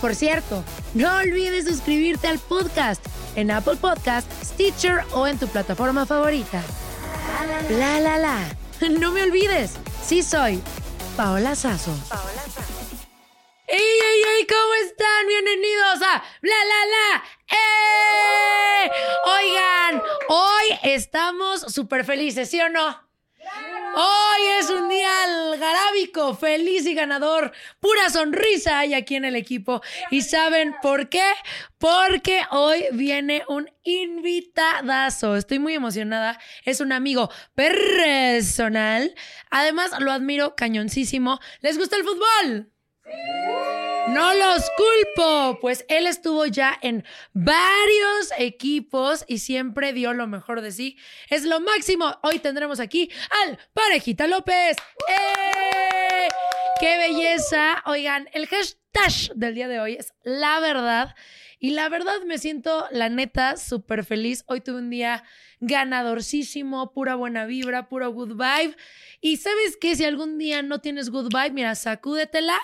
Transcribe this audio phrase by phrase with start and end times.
[0.00, 3.04] Por cierto, no olvides suscribirte al podcast
[3.36, 6.62] en Apple Podcast, Stitcher o en tu plataforma favorita.
[7.70, 8.38] La la la.
[8.98, 10.62] No me olvides, sí soy
[11.16, 11.94] Paola Sazo.
[12.08, 12.72] Paola Sazo.
[13.66, 14.46] ¡Ey, ey, ey!
[14.46, 15.26] ¿Cómo están?
[15.28, 17.24] Bienvenidos a Bla La La.
[17.50, 18.90] ¡Eh!
[19.26, 23.09] Oigan, hoy estamos súper felices, ¿sí o no?
[23.42, 27.52] Hoy es un día algarábico, feliz y ganador.
[27.80, 29.80] Pura sonrisa hay aquí en el equipo.
[30.10, 31.24] ¿Y saben por qué?
[31.78, 35.36] Porque hoy viene un invitadazo.
[35.36, 36.38] Estoy muy emocionada.
[36.64, 39.14] Es un amigo personal.
[39.50, 41.40] Además, lo admiro cañoncísimo.
[41.60, 42.70] ¿Les gusta el fútbol?
[44.08, 50.62] No los culpo, pues él estuvo ya en varios equipos y siempre dio lo mejor
[50.62, 50.96] de sí.
[51.28, 52.18] Es lo máximo.
[52.22, 53.10] Hoy tendremos aquí
[53.44, 54.76] al Parejita López.
[55.08, 56.28] ¡Eh!
[56.80, 57.82] ¡Qué belleza!
[57.86, 61.14] Oigan, el hashtag del día de hoy es la verdad.
[61.58, 64.44] Y la verdad me siento, la neta, súper feliz.
[64.46, 65.22] Hoy tuve un día
[65.60, 68.74] ganadorcísimo, pura buena vibra, puro good vibe.
[69.20, 72.58] Y sabes qué, si algún día no tienes good vibe, mira, sacúdetela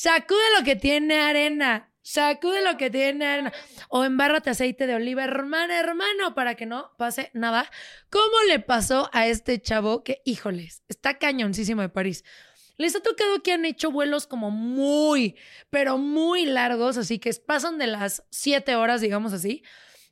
[0.00, 1.92] Sacude lo que tiene arena.
[2.02, 3.52] Sacude lo que tiene arena.
[3.88, 7.68] O embárrate aceite de oliva, hermana, hermano, para que no pase nada.
[8.08, 12.22] ¿Cómo le pasó a este chavo que, híjoles, está cañoncísimo de París?
[12.76, 15.34] Les ha tocado que han hecho vuelos como muy,
[15.68, 19.64] pero muy largos, así que pasan de las siete horas, digamos así.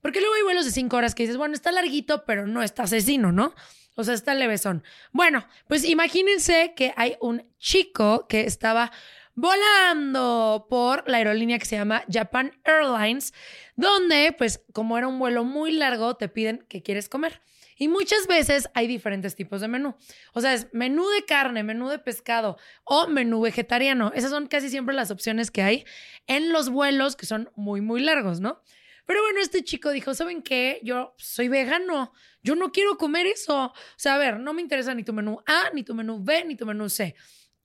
[0.02, 2.82] Porque luego hay vuelos de cinco horas que dices, bueno, está larguito, pero no está
[2.82, 3.54] asesino, ¿no?
[3.94, 4.82] O sea, está levesón.
[5.12, 8.90] Bueno, pues imagínense que hay un chico que estaba
[9.36, 13.32] volando por la aerolínea que se llama Japan Airlines,
[13.76, 17.40] donde, pues, como era un vuelo muy largo, te piden qué quieres comer.
[17.78, 19.94] Y muchas veces hay diferentes tipos de menú.
[20.32, 24.12] O sea, es menú de carne, menú de pescado o menú vegetariano.
[24.14, 25.84] Esas son casi siempre las opciones que hay
[26.26, 28.62] en los vuelos que son muy, muy largos, ¿no?
[29.04, 30.80] Pero bueno, este chico dijo, ¿saben qué?
[30.82, 33.66] Yo soy vegano, yo no quiero comer eso.
[33.66, 36.44] O sea, a ver, no me interesa ni tu menú A, ni tu menú B,
[36.46, 37.14] ni tu menú C.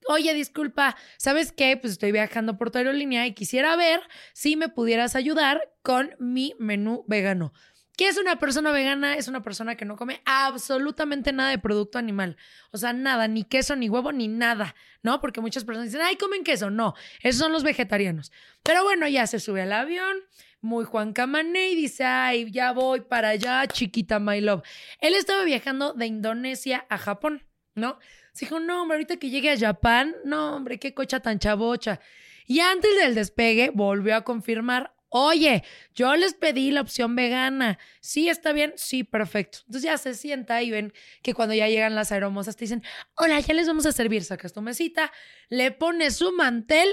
[0.08, 1.76] Oye, disculpa, ¿sabes qué?
[1.76, 4.00] Pues estoy viajando por tu aerolínea y quisiera ver
[4.32, 7.52] si me pudieras ayudar con mi menú vegano.
[7.96, 9.14] ¿Qué es una persona vegana?
[9.16, 12.38] Es una persona que no come absolutamente nada de producto animal.
[12.70, 15.20] O sea, nada, ni queso, ni huevo, ni nada, ¿no?
[15.20, 16.70] Porque muchas personas dicen, ay, comen queso.
[16.70, 18.32] No, esos son los vegetarianos.
[18.62, 20.16] Pero bueno, ya se sube al avión,
[20.62, 24.62] muy Juan Camané y dice, ay, ya voy para allá, chiquita my love.
[25.00, 27.44] Él estaba viajando de Indonesia a Japón,
[27.74, 27.98] ¿no?
[28.32, 32.00] Se dijo, no, hombre, ahorita que llegue a Japón, no, hombre, qué cocha tan chabocha.
[32.46, 35.62] Y antes del despegue volvió a confirmar, oye,
[35.94, 37.78] yo les pedí la opción vegana.
[38.00, 39.58] Sí, está bien, sí, perfecto.
[39.66, 40.92] Entonces ya se sienta y ven
[41.22, 42.82] que cuando ya llegan las aeromosas te dicen,
[43.16, 45.12] hola, ya les vamos a servir, sacas tu mesita,
[45.50, 46.88] le pones su mantel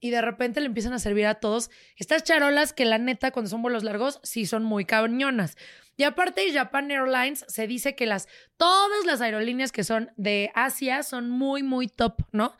[0.00, 3.50] y de repente le empiezan a servir a todos estas charolas que la neta cuando
[3.50, 5.56] son vuelos largos sí son muy cañonas.
[5.98, 11.02] Y aparte, Japan Airlines se dice que las, todas las aerolíneas que son de Asia
[11.02, 12.56] son muy, muy top, ¿no?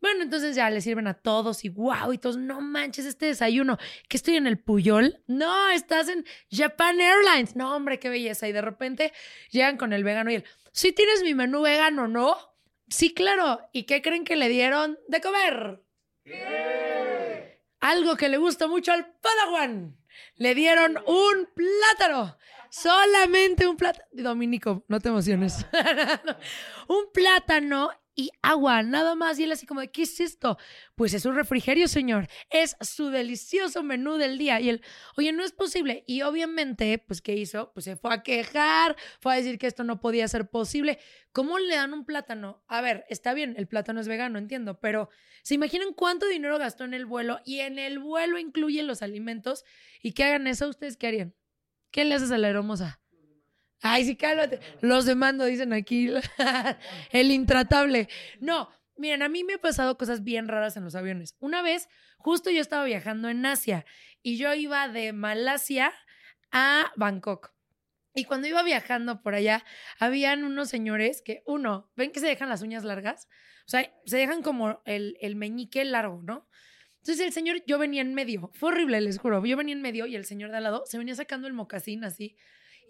[0.00, 3.78] Bueno, entonces ya le sirven a todos y wow, y todos, no manches, este desayuno,
[4.08, 5.22] que estoy en el Puyol.
[5.28, 7.54] No, estás en Japan Airlines.
[7.54, 8.48] No, hombre, qué belleza.
[8.48, 9.12] Y de repente
[9.50, 12.36] llegan con el vegano y él, ¿sí tienes mi menú vegano, no?
[12.88, 13.60] Sí, claro.
[13.72, 15.80] ¿Y qué creen que le dieron de comer?
[17.80, 19.96] Algo que le gusta mucho al Padawan.
[20.36, 22.36] Le dieron un plátano.
[22.70, 24.06] Solamente un plátano.
[24.12, 25.66] Dominico, no te emociones.
[26.88, 29.38] un plátano y agua, nada más.
[29.38, 30.58] Y él así como ¿qué es esto?
[30.94, 32.28] Pues es un refrigerio, señor.
[32.50, 34.60] Es su delicioso menú del día.
[34.60, 34.82] Y él,
[35.16, 36.04] oye, no es posible.
[36.06, 37.72] Y obviamente, pues, ¿qué hizo?
[37.72, 40.98] Pues se fue a quejar, fue a decir que esto no podía ser posible.
[41.32, 42.62] ¿Cómo le dan un plátano?
[42.68, 45.08] A ver, está bien, el plátano es vegano, entiendo, pero
[45.42, 47.40] ¿se imaginan cuánto dinero gastó en el vuelo?
[47.44, 49.64] Y en el vuelo incluyen los alimentos.
[50.02, 50.68] ¿Y que hagan eso?
[50.68, 51.34] ¿Ustedes qué harían?
[51.90, 52.99] ¿Qué le haces a la hermosa?
[53.82, 54.60] Ay, sí, cálmate.
[54.80, 56.10] Los demando, dicen aquí.
[57.12, 58.08] el intratable.
[58.40, 61.36] No, miren, a mí me ha pasado cosas bien raras en los aviones.
[61.40, 61.88] Una vez,
[62.18, 63.86] justo yo estaba viajando en Asia
[64.22, 65.92] y yo iba de Malasia
[66.52, 67.52] a Bangkok.
[68.14, 69.64] Y cuando iba viajando por allá,
[69.98, 73.28] habían unos señores que, uno, ven que se dejan las uñas largas.
[73.66, 76.48] O sea, se dejan como el, el meñique largo, ¿no?
[76.98, 78.50] Entonces el señor, yo venía en medio.
[78.52, 79.42] Fue horrible, les juro.
[79.46, 82.04] Yo venía en medio y el señor de al lado se venía sacando el mocasín
[82.04, 82.36] así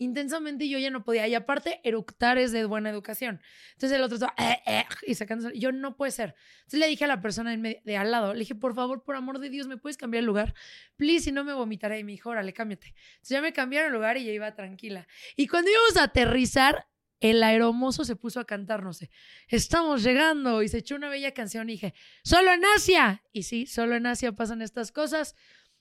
[0.00, 1.29] intensamente yo ya no podía.
[1.29, 3.41] Y aparte, eructar es de buena educación.
[3.75, 5.56] Entonces el otro estaba, eh, eh", y sacándose.
[5.58, 6.35] Yo no puede ser.
[6.61, 9.38] Entonces le dije a la persona de, al lado, le dije, por favor, por amor
[9.38, 10.55] de Dios, ¿me puedes cambiar el lugar?
[10.97, 11.99] Please, si no me vomitaré.
[11.99, 12.88] Y me dijo, órale, cámbiate.
[12.88, 15.06] Entonces ya me cambiaron el lugar y ya iba tranquila.
[15.37, 16.88] Y cuando íbamos a aterrizar,
[17.20, 19.11] el aeromozo se puso a cantar, no sé,
[19.49, 21.93] estamos llegando y se echó una bella canción y dije,
[22.25, 23.23] solo en Asia.
[23.32, 25.37] Y sí, solo en Asia pasan estas cosas.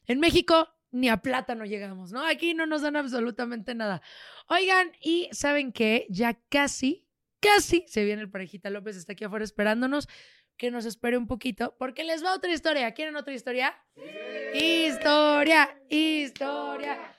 [0.08, 2.26] En México ni a plata no llegamos, ¿no?
[2.26, 4.02] Aquí no nos dan absolutamente nada.
[4.48, 6.08] Oigan, y ¿saben qué?
[6.10, 7.08] Ya casi,
[7.40, 10.08] casi se viene el parejita López, está aquí afuera esperándonos.
[10.58, 12.92] Que nos espere un poquito, porque les va otra historia.
[12.94, 13.82] ¿Quieren otra historia?
[14.54, 17.16] Historia, historia.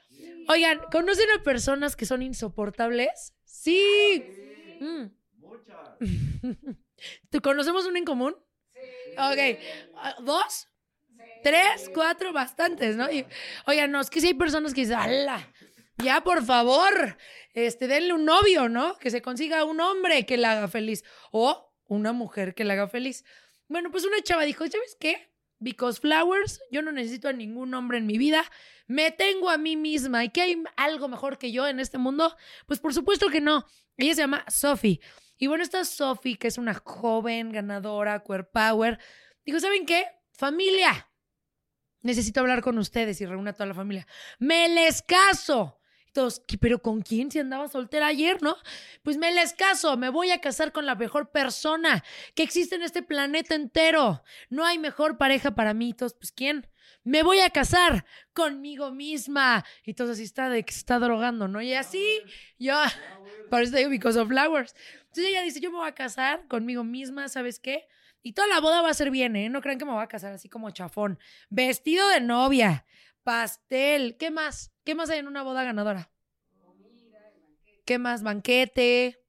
[0.47, 3.35] Oigan, ¿conocen a personas que son insoportables?
[3.45, 4.23] Sí.
[4.79, 5.05] Mm.
[5.39, 5.97] Muchas.
[7.31, 8.37] ¿Tú conocemos una en común?
[8.73, 8.81] Sí.
[9.13, 9.59] Ok.
[9.97, 10.70] Ah, ¿Dos?
[11.43, 13.11] Tres, cuatro, bastantes, ¿no?
[13.11, 13.27] Y,
[13.67, 15.49] oigan, no, es que si hay personas que dicen, ¡hala!
[15.99, 17.17] Ya, por favor,
[17.53, 18.97] este, denle un novio, ¿no?
[18.99, 21.05] Que se consiga un hombre que la haga feliz.
[21.31, 23.25] O una mujer que la haga feliz.
[23.69, 25.31] Bueno, pues una chava dijo, ¿sabes qué?
[25.59, 28.45] Because flowers, yo no necesito a ningún hombre en mi vida,
[28.87, 30.25] me tengo a mí misma.
[30.25, 32.35] ¿Y que hay algo mejor que yo en este mundo?
[32.67, 33.67] Pues por supuesto que no.
[33.97, 35.01] Ella se llama Sophie.
[35.37, 38.99] Y bueno, esta Sophie, que es una joven ganadora, queer power,
[39.45, 40.07] dijo, ¿saben qué?
[40.33, 41.10] Familia,
[42.03, 44.07] necesito hablar con ustedes y reúne a toda la familia.
[44.39, 45.79] Me les caso.
[46.13, 47.31] todos, ¿pero con quién?
[47.31, 48.57] Si andaba soltera ayer, ¿no?
[49.03, 52.03] Pues me les caso, me voy a casar con la mejor persona
[52.35, 54.23] que existe en este planeta entero.
[54.49, 55.95] No hay mejor pareja para mí.
[55.95, 56.67] Todos, pues ¿quién?
[57.05, 59.65] Me voy a casar conmigo misma.
[59.85, 61.63] Y todos así está de que se está drogando, ¿no?
[61.63, 62.21] Y así,
[62.59, 62.75] yo,
[63.51, 64.75] parece digo, because of flowers.
[64.99, 67.87] Entonces ella dice, yo me voy a casar conmigo misma, ¿sabes qué?
[68.23, 69.49] Y toda la boda va a ser bien, ¿eh?
[69.49, 71.19] No crean que me voy a casar así como chafón.
[71.49, 72.85] Vestido de novia,
[73.23, 74.73] pastel, ¿qué más?
[74.85, 76.11] ¿Qué más hay en una boda ganadora?
[77.85, 78.23] ¿Qué más?
[78.23, 79.20] Banquete,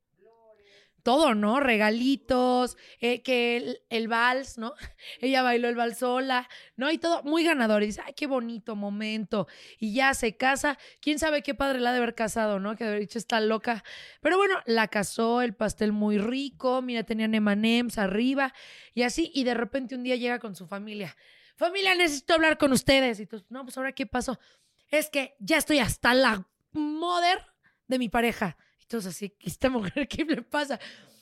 [1.02, 1.60] todo, ¿no?
[1.60, 4.74] Regalitos, eh, que el, vals, ¿no?
[5.22, 6.92] Ella bailó el vals sola, ¿no?
[6.92, 7.84] Y todo muy ganador.
[7.84, 9.48] Y dice, ay, qué bonito momento.
[9.80, 10.78] Y ya se casa.
[11.02, 12.76] ¿Quién sabe qué padre la ha de haber casado, ¿no?
[12.76, 13.84] Que de haber dicho, está loca.
[14.22, 18.54] Pero bueno, la casó, el pastel muy rico, mira, tenían emanems arriba
[18.94, 19.32] y así.
[19.34, 21.16] Y de repente un día llega con su familia.
[21.56, 23.20] Familia, necesito hablar con ustedes.
[23.20, 24.40] Y tú, no, pues ahora, ¿qué pasó?
[24.90, 27.40] Es que ya estoy hasta la mother
[27.88, 28.58] de mi pareja
[28.94, 30.80] así, ¿esta mujer qué le pasa?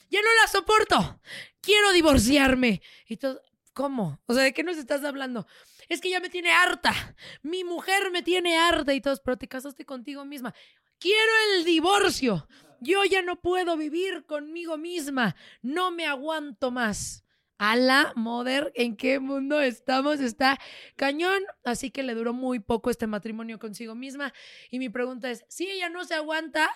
[0.10, 1.22] Ya no la soporto.
[1.62, 2.82] Quiero divorciarme.
[3.08, 3.42] Y todo,
[3.74, 4.20] ¿cómo?
[4.26, 5.46] O sea, ¿de qué nos estás hablando?
[5.88, 6.94] Es que ya me tiene harta.
[7.42, 10.54] Mi mujer me tiene harta y todos, pero te casaste contigo misma.
[11.00, 12.48] Quiero el divorcio.
[12.82, 15.36] Yo ya no puedo vivir conmigo misma.
[15.62, 17.24] No me aguanto más.
[17.58, 20.22] A la moder, ¿en qué mundo estamos?
[20.22, 20.58] Está
[20.96, 21.44] cañón.
[21.66, 24.34] Así que le duró muy poco este matrimonio consigo misma.
[24.70, 26.70] Y mi pregunta es, si ella no se aguanta,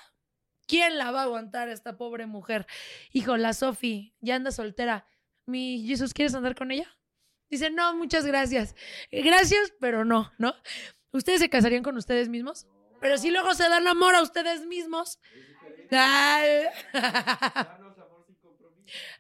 [0.68, 2.66] ¿Quién la va a aguantar esta pobre mujer?
[3.12, 5.08] Hijo, la Sofi ya anda soltera.
[5.46, 6.88] Mi Jesús, ¿quieres andar con ella?
[7.50, 8.76] Dice, no, muchas gracias.
[9.12, 10.56] Gracias, pero no, ¿no?
[11.12, 12.66] ¿Ustedes se casarían con ustedes mismos?
[13.00, 15.20] Pero si luego se dan amor a ustedes mismos.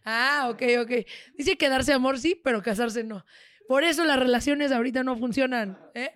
[0.05, 0.91] Ah, ok, ok.
[1.35, 3.25] Dice que darse amor sí, pero casarse no.
[3.67, 5.79] Por eso las relaciones ahorita no funcionan.
[5.95, 6.15] ¿eh?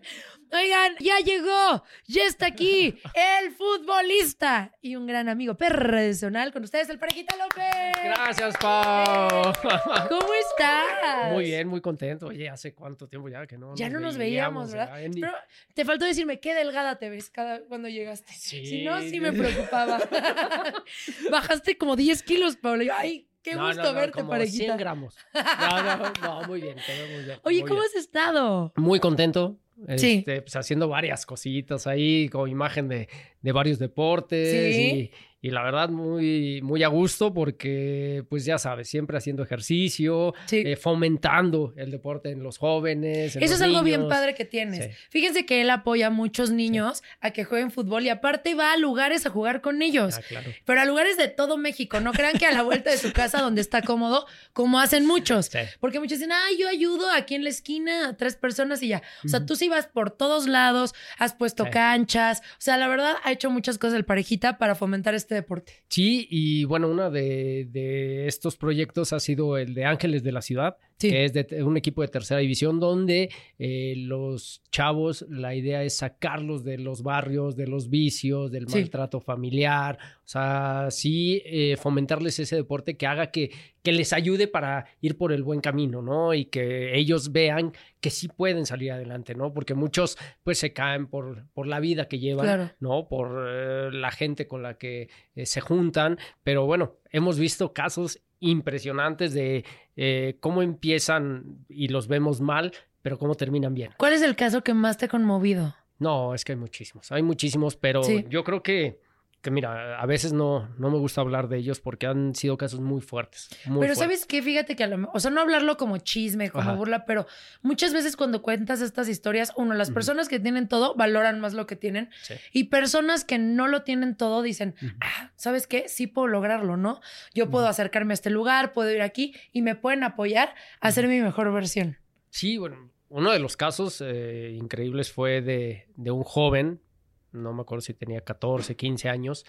[0.51, 6.89] Oigan, ya llegó, ya está aquí el futbolista y un gran amigo personal con ustedes,
[6.89, 8.04] el Parejita López.
[8.04, 9.54] Gracias, Pau.
[10.10, 11.32] ¿Cómo estás?
[11.34, 12.27] Muy bien, muy contento.
[12.27, 15.01] Oye, ¿hace cuánto tiempo ya que no Ya no nos veíamos, ¿verdad?
[15.01, 15.34] ya, ni- Pero
[15.74, 18.32] te faltó decirme qué delgada te ves cada cuando llegaste.
[18.34, 18.66] Sí.
[18.66, 20.00] Si no, sí me preocupaba.
[21.32, 22.84] Bajaste como 10 kilos, Pablo.
[22.84, 24.63] Yo, Ay, qué No, gusto no, no, verte, como parejita.
[24.66, 25.16] 100 gramos.
[25.34, 27.39] No, no, no, muy bien, te veo muy bien.
[27.44, 27.92] Oye, muy ¿cómo bien.
[27.94, 28.72] has estado?
[28.75, 29.58] Muy contento.
[29.98, 30.17] Sí.
[30.19, 33.07] Este, pues haciendo varias cositas ahí, con imagen de,
[33.41, 34.75] de varios deportes.
[34.75, 35.12] Sí.
[35.48, 40.63] Y, la verdad, muy, muy a gusto porque, pues ya sabes, siempre haciendo ejercicio, Sí.
[40.66, 43.36] eh, fomentando el deporte en los jóvenes.
[43.36, 44.86] en Eso es algo bien padre que tienes.
[44.86, 44.92] Sí.
[45.10, 48.77] Fíjense que él apoya a muchos niños a que jueguen fútbol y aparte va a
[48.77, 50.18] lugares a jugar con ellos.
[50.18, 50.51] Ah, claro.
[50.66, 52.00] Pero a lugares de todo México.
[52.00, 55.48] No crean que a la vuelta de su casa donde está cómodo, como hacen muchos.
[55.48, 55.60] Sí.
[55.80, 59.01] Porque muchos dicen, ay, yo ayudo aquí en la esquina a tres personas y ya.
[59.25, 61.72] O sea, tú sí vas por todos lados, has puesto Sí.
[61.72, 62.42] canchas.
[62.54, 65.74] O sea, la verdad, ha hecho muchas cosas el parejita para fomentar este deporte.
[65.89, 70.41] Sí, y bueno, uno de, de estos proyectos ha sido el de Ángeles de la
[70.41, 71.10] Ciudad, Sí.
[71.10, 75.98] que es de un equipo de tercera división donde eh, los chavos, la idea es
[75.98, 78.80] sacarlos de los barrios, de los vicios, del Sí.
[78.80, 83.51] maltrato familiar, o sea, sí eh, fomentarles ese deporte que haga que,
[83.84, 86.34] que les ayude para ir por el buen camino, ¿no?
[86.34, 89.54] Y que ellos vean que sí pueden salir adelante, ¿no?
[89.54, 92.72] Porque muchos pues se caen por, por la vida que llevan, Claro.
[92.80, 93.08] ¿no?
[93.08, 98.20] Por eh, la gente con la que eh, se juntan, pero bueno, hemos visto casos
[98.39, 99.65] impresionantes de
[99.96, 103.91] eh, cómo empiezan y los vemos mal, pero cómo terminan bien.
[103.98, 105.75] ¿Cuál es el caso que más te ha conmovido?
[106.00, 108.25] No, es que hay muchísimos, hay muchísimos, pero Sí.
[108.29, 109.00] yo creo que,
[109.41, 112.79] que mira, a veces no, no me gusta hablar de ellos porque han sido casos
[112.82, 113.50] muy fuertes.
[113.65, 113.98] Muy pero fuertes.
[114.00, 114.41] ¿sabes qué?
[114.41, 116.74] Fíjate que a lo mejor, o sea, no hablarlo como chisme, como Ajá.
[116.77, 117.27] burla, pero
[117.62, 121.65] muchas veces cuando cuentas estas historias, uno, las personas que tienen todo valoran más lo
[121.67, 122.34] que tienen Sí.
[122.51, 125.88] y personas que no lo tienen todo dicen, ah, ¿sabes qué?
[125.88, 127.00] Sí puedo lograrlo, ¿no?
[127.34, 131.08] Yo puedo acercarme a este lugar, puedo ir aquí y me pueden apoyar a hacer
[131.08, 131.98] mi mejor versión.
[132.32, 136.82] Sí, bueno, uno de los casos eh, increíbles fue de, de un joven,
[137.31, 139.46] no me acuerdo si tenía 14, 15 años,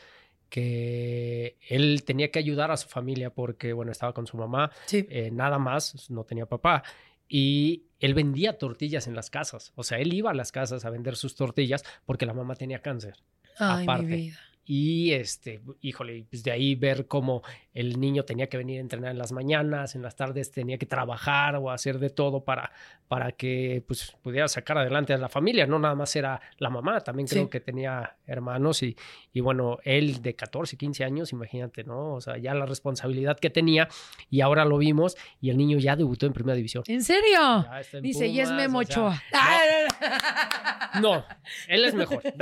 [0.49, 5.07] que él tenía que ayudar a su familia porque, bueno, estaba con su mamá, Sí.
[5.11, 6.83] eh, nada más, no tenía papá.
[7.29, 9.73] Y él vendía tortillas en las casas.
[9.77, 12.81] O sea, él iba a las casas a vender sus tortillas porque la mamá tenía
[12.81, 13.17] cáncer.
[13.59, 14.07] Ay, aparte.
[14.07, 14.39] mi vida.
[14.71, 19.13] Y este, híjole, pues de ahí ver cómo el niño tenía que venir a entrenar
[19.13, 22.71] en las mañanas, en las tardes tenía que trabajar o hacer de todo para,
[23.09, 25.67] para que pues, pudiera sacar adelante a la familia.
[25.67, 27.49] No nada más era la mamá, también creo Sí.
[27.51, 28.95] que tenía hermanos y,
[29.33, 32.17] y bueno, él de 14, 15 años, imagínate, ¿no?
[32.17, 33.89] O sea, ya la responsabilidad que tenía
[34.29, 36.85] y ahora lo vimos y el niño ya debutó en primera división.
[36.89, 37.67] ¿En serio?
[37.95, 39.23] En Dice, y es Memo o sea, Ochoa.
[39.33, 41.25] Ah, No,
[41.69, 42.23] él es mejor.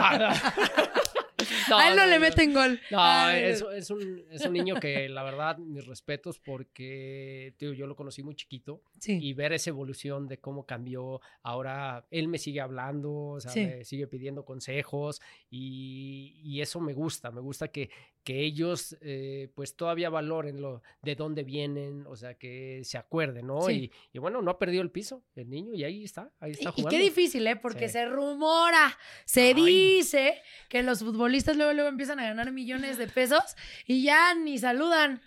[1.69, 2.81] No, a él no, no, le meten gol.
[2.91, 7.87] No, es, es un, es un niño que la verdad, mis respetos porque tío, yo
[7.87, 9.19] lo conocí muy chiquito Sí.
[9.21, 11.21] y ver esa evolución de cómo cambió.
[11.43, 13.61] Ahora él me sigue hablando, o sea, Sí.
[13.67, 17.91] me sigue pidiendo consejos y, y eso me gusta, me gusta que,
[18.25, 23.47] que ellos eh, pues todavía valoren lo, de dónde vienen, o sea, que se acuerden,
[23.47, 23.63] ¿no?
[23.63, 23.91] Sí.
[24.13, 26.65] Y, y bueno, no ha perdido el piso el niño y ahí está, ahí está
[26.65, 26.91] Y, y jugando.
[26.91, 27.57] qué difícil, ¿eh?
[27.57, 29.55] Porque se rumora, se Ay.
[29.55, 34.59] dice que los futbolistas luego, luego empiezan a ganar millones de pesos y ya ni
[34.59, 35.21] saludan.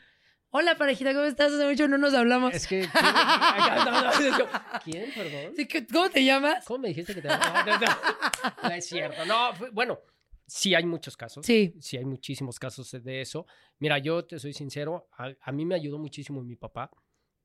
[0.51, 1.53] Hola, parejita, ¿cómo estás?
[1.53, 2.53] Hace mucho no nos hablamos.
[2.55, 2.79] Es que...
[2.91, 4.47] ¿quién, no, no, yo,
[4.83, 5.53] ¿quién, perdón?
[5.55, 6.65] Sí, ¿Cómo te llamas?
[6.65, 7.87] ¿Cómo me dijiste que te no, no, no,
[8.63, 9.25] no es cierto.
[9.27, 9.99] No, bueno,
[10.47, 11.45] sí hay muchos casos.
[11.45, 11.75] Sí.
[11.79, 13.45] Sí hay muchísimos casos de eso.
[13.77, 16.89] Mira, yo te soy sincero, a, a mí me ayudó muchísimo mi papá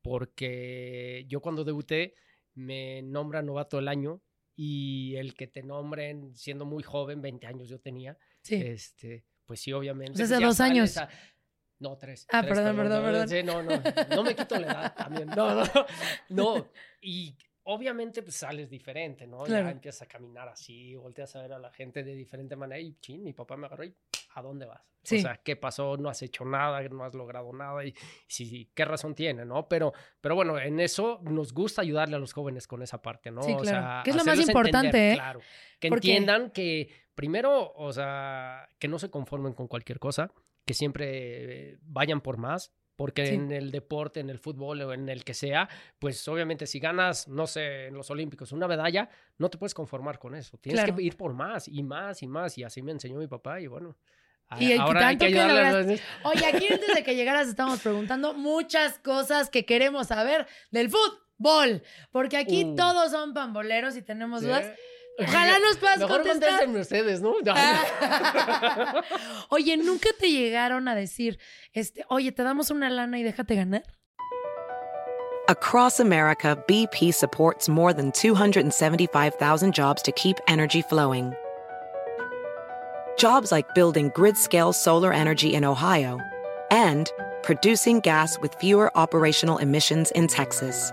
[0.01, 2.15] porque yo cuando debuté
[2.55, 4.23] me nombran novato del año
[4.57, 8.55] y el que te nombren siendo muy joven, 20 años yo tenía, Sí.
[8.55, 10.23] este, pues sí, obviamente.
[10.23, 10.97] Hace ya dos sales años.
[10.97, 11.09] a-
[11.79, 12.27] no, tres.
[12.31, 13.29] Ah, tres, perdón, perdón, perdón.
[13.29, 15.29] sí, no, no, no me quito la edad también.
[15.29, 15.65] No, no,
[16.29, 16.69] no.
[17.01, 19.39] Y obviamente pues sales diferente, ¿no?
[19.45, 19.67] Claro.
[19.67, 22.95] Ya empiezas a caminar así, volteas a ver a la gente de diferente manera y
[23.01, 23.95] chin, mi papá me agarró y
[24.35, 24.83] ¿a dónde vas?
[25.03, 25.19] Sí.
[25.19, 25.97] O sea, ¿qué pasó?
[25.99, 27.95] No has hecho nada, no has logrado nada y
[28.27, 29.69] sí, ¿qué razón tiene, no?
[29.69, 33.43] Pero, pero bueno, en eso nos gusta ayudarle a los jóvenes con esa parte, ¿no?
[33.43, 35.17] Sí, O sea, Que es lo más importante, entender, ¿eh?
[35.17, 35.41] Claro,
[35.79, 40.33] que entiendan que primero, o sea, que no se conformen con cualquier cosa,
[40.65, 43.35] que siempre eh, vayan por más, porque Sí.
[43.35, 45.69] en el deporte, en el fútbol o en el que sea,
[45.99, 50.19] pues obviamente si ganas, no sé, en los Olímpicos una medalla, no te puedes conformar
[50.21, 50.57] con eso.
[50.59, 50.97] Tienes Claro.
[50.97, 52.57] que ir por más y más y más.
[52.57, 53.97] Y así me enseñó mi papá y bueno.
[54.61, 55.93] Y ahora hay tanto que que lograste.
[55.93, 60.89] los- Oye, aquí antes de que llegaras estamos preguntando muchas cosas que queremos saber del
[60.91, 62.77] fútbol, porque aquí Uh.
[62.77, 64.47] todos son pamboleros y tenemos Sí.
[64.47, 64.67] dudas.
[65.19, 66.49] Ojalá nos puedas Mejor contestar.
[66.67, 67.35] contéstenme ustedes, ¿no?
[67.47, 69.03] Ah.
[69.51, 71.39] Oye, ¿nunca te llegaron a decir,
[71.73, 73.85] este, oye, te damos una lana y déjate ganar?
[75.49, 81.35] Across America, BP supports more than 275,000 jobs to keep energy flowing.
[83.19, 86.19] Jobs like building grid scale solar energy in Ohio
[86.71, 90.91] and producing gas with fewer operational emissions in Texas.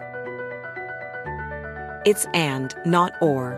[2.05, 3.57] It's and, not or.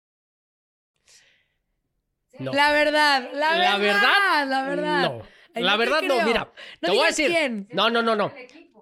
[2.41, 2.51] No.
[2.53, 5.01] La verdad, la, La verdad, verdad, la verdad.
[5.03, 5.21] No.
[5.53, 6.51] Ay, La no verdad, no, mira.
[6.81, 7.27] No te voy a decir.
[7.29, 7.67] quién.
[7.71, 8.31] No, no, no, no.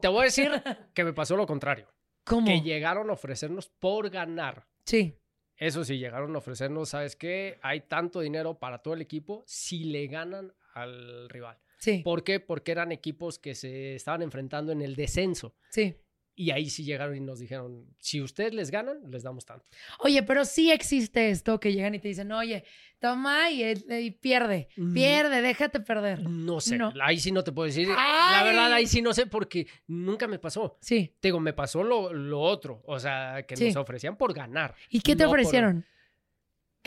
[0.01, 0.51] Te voy a decir
[0.93, 1.87] que me pasó lo contrario.
[2.23, 2.45] ¿Cómo?
[2.47, 4.67] Que llegaron a ofrecernos por ganar.
[4.85, 5.15] Sí,
[5.57, 7.57] Eso sí, llegaron a ofrecernos, ¿sabes qué?
[7.61, 11.57] Hay tanto dinero para todo el equipo si le ganan al rival.
[11.79, 12.39] sí, ¿Por qué?
[12.39, 15.55] Porque eran equipos que se estaban enfrentando en el descenso.
[15.69, 15.95] sí.
[16.41, 19.65] Y ahí sí llegaron y nos dijeron, si ustedes les ganan, les damos tanto.
[19.99, 22.63] Oye, pero sí existe esto que llegan y te dicen, oye,
[22.97, 26.21] toma y, y pierde, pierde, déjate perder.
[26.29, 26.93] No sé, No.
[27.01, 27.89] ahí sí no te puedo decir.
[27.93, 28.37] ¡Ay!
[28.37, 30.77] La verdad, ahí sí no sé porque nunca me pasó.
[30.79, 31.13] Sí.
[31.19, 33.65] Te digo, me pasó lo, lo otro, o sea, que Sí.
[33.65, 34.75] nos ofrecían por ganar.
[34.89, 35.85] ¿Y qué te no por- ofrecieron?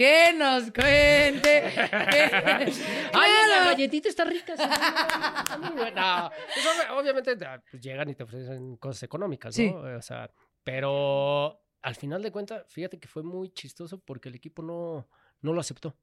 [0.02, 1.62] Que nos cuente.
[2.10, 2.72] que-
[3.12, 4.56] Ay, la galletita está rica.
[4.56, 6.28] sí, está muy buena.
[6.52, 9.62] Pues, ob- obviamente ah, pues, llegan y te ofrecen cosas económicas, ¿no?
[9.64, 9.68] Sí.
[9.68, 10.28] O sea,
[10.64, 15.08] pero al final de cuentas, fíjate que fue muy chistoso porque el equipo no,
[15.40, 15.96] no lo aceptó.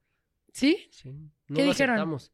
[0.54, 0.88] ¿Sí?
[0.92, 1.10] Sí,
[1.48, 1.96] no ¿Qué lo dijeron?
[1.96, 2.32] aceptamos.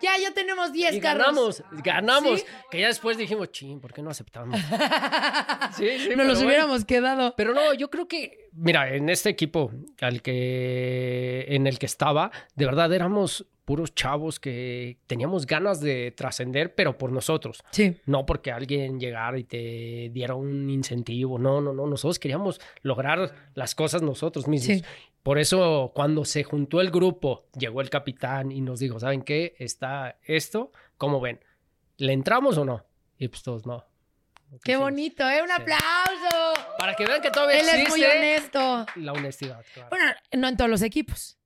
[0.00, 1.18] Ya, ya tenemos 10 Y carros.
[1.26, 2.40] ganamos, ganamos.
[2.40, 2.46] ¿Sí?
[2.70, 4.58] Que ya después dijimos, ching, ¿por qué no aceptamos?
[5.76, 6.46] Sí, sí, Nos pero los bueno.
[6.48, 7.34] hubiéramos quedado.
[7.36, 12.30] Pero no, yo creo que, mira, en este equipo al que, en el que estaba,
[12.54, 17.60] de verdad éramos puros chavos que teníamos ganas de trascender, pero por nosotros.
[17.70, 17.96] Sí.
[18.06, 21.38] No porque alguien llegara y te diera un incentivo.
[21.38, 21.86] No, no, no.
[21.86, 24.78] Nosotros queríamos lograr las cosas nosotros mismos.
[24.78, 24.84] Sí.
[25.22, 29.54] Por eso, cuando se juntó el grupo, llegó el capitán y nos dijo: ¿Saben qué?
[29.58, 30.70] Está esto.
[30.98, 31.40] ¿Cómo ven?
[31.96, 32.84] ¿Le entramos o no?
[33.18, 33.84] Y pues todos no.
[34.62, 35.40] Qué bonito, ¿eh?
[35.42, 35.54] Un Sí.
[35.56, 36.60] aplauso.
[36.78, 38.86] Para que vean que todavía Él es existe muy honesto.
[38.96, 39.64] la honestidad.
[39.72, 39.88] claro.
[39.90, 41.38] Bueno, no en todos los equipos.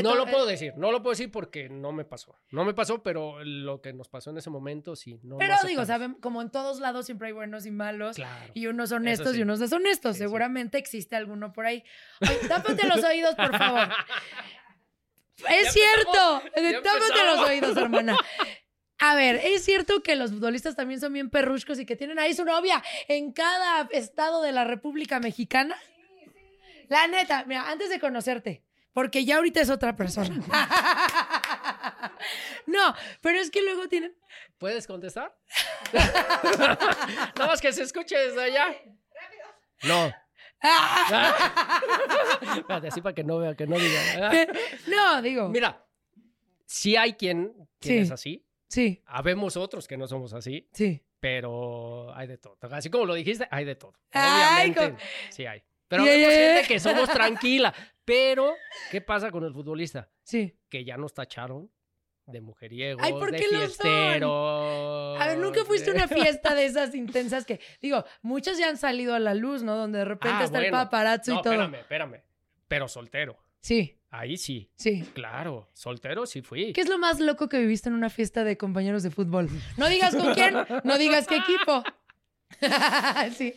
[0.00, 2.38] No lo puedo decir, no lo puedo decir porque no me pasó.
[2.50, 5.20] No me pasó, pero lo que nos pasó en ese momento sí.
[5.22, 8.16] No, Pero digo, saben, como en todos lados siempre hay buenos y malos.
[8.16, 8.52] Claro.
[8.54, 9.40] Y unos honestos sí.
[9.40, 10.16] y unos deshonestos.
[10.16, 10.24] Sí, sí.
[10.24, 11.84] Seguramente existe alguno por ahí.
[12.20, 13.88] Oye, tápate los oídos, por favor.
[15.48, 16.42] Es cierto.
[16.84, 18.16] Tápate los oídos, hermana.
[18.98, 22.34] A ver, es cierto que los futbolistas también son bien perruscos y que tienen ahí
[22.34, 25.76] su novia en cada estado de la República Mexicana.
[26.88, 30.34] La neta, mira, antes de conocerte, porque ya ahorita es otra persona.
[32.66, 34.14] no, pero es que luego tienen.
[34.58, 35.36] ¿Puedes contestar?
[35.92, 38.66] Nada más que se escuche desde allá.
[39.84, 40.12] No.
[42.56, 44.30] Espérate, así para que no vea, que no diga.
[44.86, 45.48] no, digo.
[45.48, 45.84] Mira,
[46.66, 47.98] sí hay quien, quien Sí.
[47.98, 48.46] es así.
[48.68, 51.02] Sí, Habemos otros que no somos así, sí.
[51.20, 52.56] pero hay de todo.
[52.70, 53.92] Así como lo dijiste, hay de todo.
[54.12, 55.62] Ay, Obviamente, sí hay.
[55.92, 56.30] Pero Yeah, yeah.
[56.30, 57.74] gente que somos tranquila.
[58.02, 58.54] Pero,
[58.90, 60.08] ¿qué pasa con el futbolista?
[60.22, 60.56] Sí.
[60.70, 61.70] Que ya nos tacharon
[62.24, 65.20] de mujeriegos, Ay, ¿por de qué fiesteros.
[65.20, 68.78] A ver, nunca fuiste a una fiesta de esas intensas que, digo, muchas ya han
[68.78, 69.76] salido a la luz, ¿no?
[69.76, 71.52] Donde de repente Ah, está el paparazzo No, y todo.
[71.52, 72.22] espérame, espérame.
[72.68, 73.36] Pero soltero.
[73.60, 74.70] Sí, Ahí sí.
[74.76, 75.02] sí.
[75.14, 76.72] Claro, soltero sí fui.
[76.72, 79.48] ¿Qué es lo más loco que viviste en una fiesta de compañeros de fútbol?
[79.76, 81.82] No digas con quién, no digas qué equipo.
[83.36, 83.54] sí.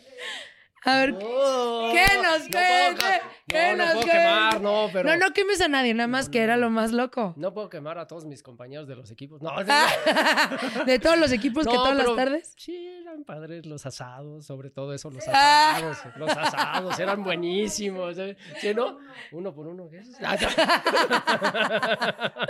[0.86, 1.18] A ver, No,
[1.92, 3.02] ¿qué nos no cuente?
[3.02, 4.10] ca- ¿Qué No, nos no puedo cuente?
[4.10, 5.08] quemar, no, pero...
[5.08, 7.32] no, no quemes a nadie, nada más que era lo más loco.
[7.36, 9.40] No puedo quemar a todos mis compañeros de los equipos.
[9.40, 9.50] No,
[10.86, 12.54] de todos los equipos que No, todas pero las tardes.
[12.56, 15.76] Sí, eran padres los asados, sobre todo eso, los Ah.
[15.76, 15.98] asados.
[16.16, 18.18] Los asados eran buenísimos.
[18.18, 18.36] ¿eh?
[18.60, 18.98] ¿Sí, no?
[19.32, 19.88] Uno por uno.
[19.90, 20.10] ¿qué es?
[20.22, 20.48] Ah, no.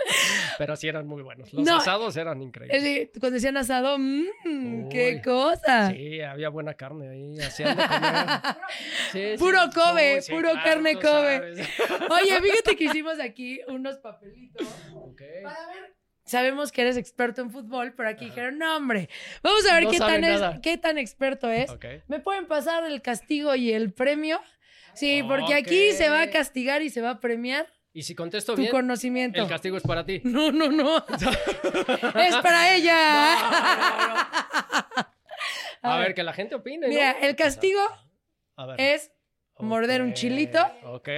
[0.58, 1.52] Pero sí eran muy buenos.
[1.52, 1.76] Los No.
[1.76, 2.82] asados eran increíbles.
[2.82, 5.90] Sí, Cuando decían asado, mmm, qué cosa.
[5.90, 8.25] Sí, había buena carne ahí, hacían de comer.
[9.12, 9.38] Sí, sí.
[9.38, 11.54] Puro Kobe, sí, puro carne Kobe.
[11.56, 11.68] sabes.
[12.10, 14.66] Oye, fíjate que hicimos aquí unos papelitos
[15.42, 19.08] para ver Sabemos que eres experto en fútbol, pero aquí dijeron, no, hombre,
[19.44, 20.60] vamos a ver No qué, tan es- nada.
[20.60, 21.70] qué tan experto es.
[22.08, 24.40] ¿Me pueden pasar el castigo y el premio?
[24.94, 28.54] Sí, porque aquí se va a castigar y se va a premiar Y si contesto
[28.54, 29.40] tu bien, conocimiento.
[29.40, 30.20] el castigo es para ti.
[30.24, 30.96] No, no, no.
[32.16, 33.36] es para ella.
[35.82, 36.88] A, ver, que la gente opine.
[36.88, 37.80] Mira, el castigo
[38.56, 38.80] A ver.
[38.80, 39.10] es
[39.58, 41.08] morder un chilito Ok.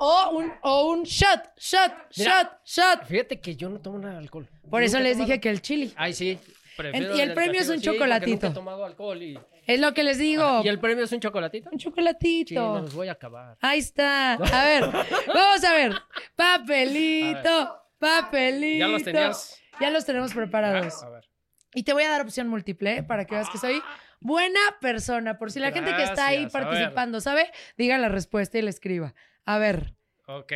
[0.00, 2.42] o un, o un shot, shot, Mira.
[2.42, 3.04] shot, shot.
[3.06, 4.48] Fíjate que yo no tomo nada de alcohol.
[4.70, 5.92] Por eso les dije que el chili.
[5.96, 6.38] Ay, sí.
[6.78, 8.30] y el premio es un sí, chocolatito.
[8.30, 9.38] nunca he tomado alcohol y...
[9.66, 10.44] Es lo que les digo.
[10.44, 11.68] Ah, ¿Y el premio es un chocolatito?
[11.70, 12.78] Un Sí, chocolatito.
[12.80, 13.58] los voy a acabar.
[13.60, 14.34] Ahí está.
[14.34, 14.84] A ver,
[15.26, 15.92] vamos a ver.
[16.36, 18.78] Papelito, papelito.
[18.86, 19.60] ¿Ya los tenías?
[19.80, 21.02] Ya los tenemos preparados.
[21.02, 21.28] A ver.
[21.74, 23.02] Y te voy a dar opción múltiple ¿eh?
[23.02, 23.82] para que veas que soy
[24.20, 25.38] buena persona.
[25.38, 26.68] Por si la gente que está ahí Gracias, a ver.
[26.70, 29.14] participando sabe, diga la respuesta y la escriba.
[29.44, 29.94] A ver.
[30.26, 30.52] Ok.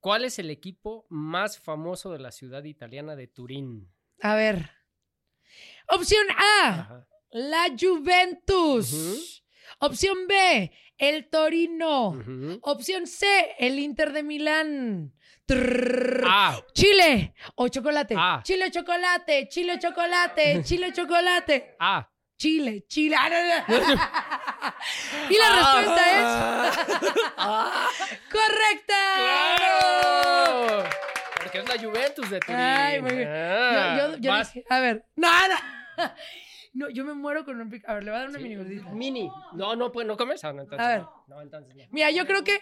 [0.00, 3.90] ¿Cuál es el equipo más famoso de la ciudad italiana de Turín?
[4.20, 4.70] A ver.
[5.88, 6.26] Opción
[6.62, 7.06] A, Ajá.
[7.30, 9.42] la Juventus.
[9.80, 12.08] Opción B, el Torino.
[12.10, 12.58] Ujú.
[12.62, 15.14] Opción C, el Inter de Milán.
[15.46, 16.24] Trrr.
[16.26, 18.14] Ah, Chile o chocolate.
[18.16, 18.40] Ah.
[18.44, 21.76] Chile o chocolate, chile o chocolate, chile o chocolate.
[21.80, 22.10] ah.
[22.44, 23.16] Chile, chile.
[23.18, 23.94] Ah, no, no.
[25.30, 26.76] y la respuesta es
[28.30, 29.00] correcta.
[29.16, 30.84] ¡Claro!
[31.42, 32.56] Porque es la Juventus de Turín.
[32.60, 33.28] Ay, muy bien.
[33.32, 34.52] Ah, Yo, yo- yo vas.
[34.52, 36.12] dije, a ver, no, no.
[36.74, 37.90] No, yo me muero con un pico.
[37.90, 38.90] A ver, le voy a dar una mini gordita.
[38.90, 39.30] Mini.
[39.54, 40.44] No, no, pues no comes.
[40.44, 41.00] Ah, no, entonces A ver.
[41.00, 41.24] no.
[41.28, 41.84] No, entonces no.
[41.92, 42.60] Mira, yo creo que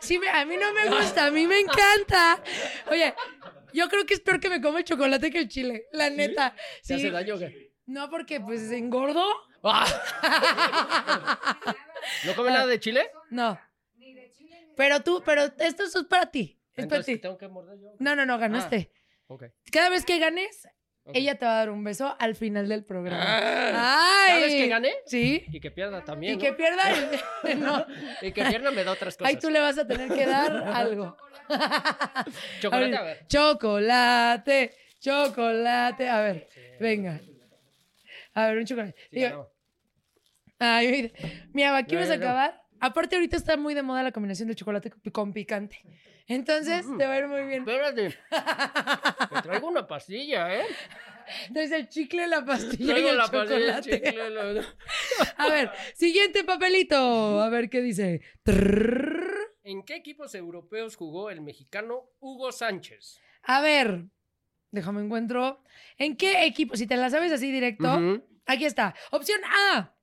[0.00, 2.40] sí, a mí no me gusta, a mí me encanta.
[2.92, 3.12] Oye,
[3.72, 6.54] yo creo que es peor que me come el chocolate que el chile, la neta.
[6.54, 6.94] ¿Te Sí.
[6.94, 7.73] hace daño o qué?
[7.86, 9.24] No, porque pues engordo.
[9.62, 9.86] Ah.
[12.26, 13.10] ¿No come nada de chile?
[13.30, 13.58] No.
[14.76, 16.60] Pero tú, pero esto es para ti.
[16.74, 17.18] Es para ti.
[17.18, 17.90] tengo que morder yo.
[17.98, 18.90] No, no, no, ganaste.
[19.28, 19.44] Ok.
[19.70, 20.68] Cada vez que ganes,
[21.12, 23.24] ella te va a dar un beso al final del programa.
[23.26, 24.24] Ah.
[24.26, 24.28] ¡Ay!
[24.28, 24.94] ¿Cada vez que gane?
[25.06, 25.44] Sí.
[25.52, 26.34] Y que pierda también.
[26.34, 26.42] Y ¿no?
[26.42, 26.82] que pierda.
[27.44, 27.86] el- no.
[28.22, 29.32] Y que pierda me da otras cosas.
[29.32, 31.16] Ahí tú le vas a tener que dar algo.
[32.60, 33.26] Chocolate, A ver.
[33.28, 36.08] Chocolate, chocolate.
[36.08, 36.48] A ver,
[36.80, 37.20] venga.
[38.34, 38.94] A ver, un chocolate.
[39.10, 39.50] Sí, Digo,
[40.58, 41.10] ay, mira,
[41.52, 42.60] mira, aquí Ya, vas a acabar.
[42.80, 45.80] Aparte, ahorita está muy de moda la combinación de chocolate con- picante.
[46.26, 47.60] Entonces, te va a ir muy bien.
[47.68, 48.16] Espérate.
[49.34, 50.64] Te traigo una pastilla, ¿eh?
[51.48, 54.02] Entonces, el chicle, la pastilla y Traigo el la pastilla, el chocolate.
[54.02, 54.64] chicle, la-
[55.38, 57.40] A ver, siguiente papelito.
[57.40, 58.20] A ver qué dice.
[59.62, 63.18] ¿En qué equipos europeos jugó el mexicano Hugo Sánchez?
[63.44, 64.04] A ver,
[64.74, 65.62] déjame encuentro.
[65.96, 66.76] ¿En qué equipo?
[66.76, 68.94] Si te la sabes así directo, aquí está.
[69.10, 69.40] Opción
[69.72, 69.96] A,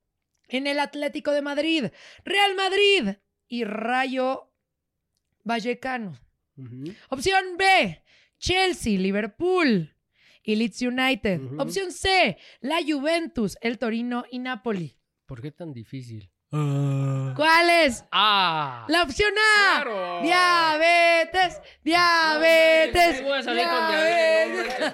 [0.47, 1.85] en el Atlético de Madrid,
[2.23, 4.51] Real Madrid y Rayo
[5.43, 6.17] Vallecano.
[7.09, 8.03] Opción B,
[8.39, 9.95] Chelsea, Liverpool
[10.43, 11.59] y Leeds United.
[11.59, 14.97] Opción C, la Juventus, el Torino y Napoli.
[15.25, 16.30] ¿Por qué tan difícil?
[16.51, 18.03] ¿Cuál es?
[18.11, 18.83] ¡Ah!
[18.89, 19.81] La opción A.
[19.83, 20.19] ¡Claro!
[20.21, 23.23] Diabetes, diabetes.
[23.23, 24.79] Voy a salir con diabetes.
[24.79, 24.93] no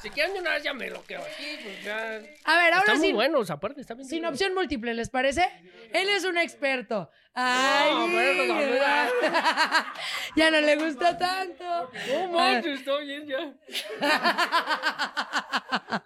[0.00, 2.20] si quieren de una vez ya me lo quedo aquí, pues ya.
[2.44, 3.12] A ver, ahora Están muy sí.
[3.12, 4.08] buenos, aparte, está bien.
[4.08, 5.48] Sin opción múltiple, ¿les parece?
[5.92, 7.10] Él es un experto.
[7.34, 8.60] Ay, No, bueno, no,
[10.36, 11.90] ya no le gusta tanto.
[12.12, 13.52] No manches, estoy bien ya.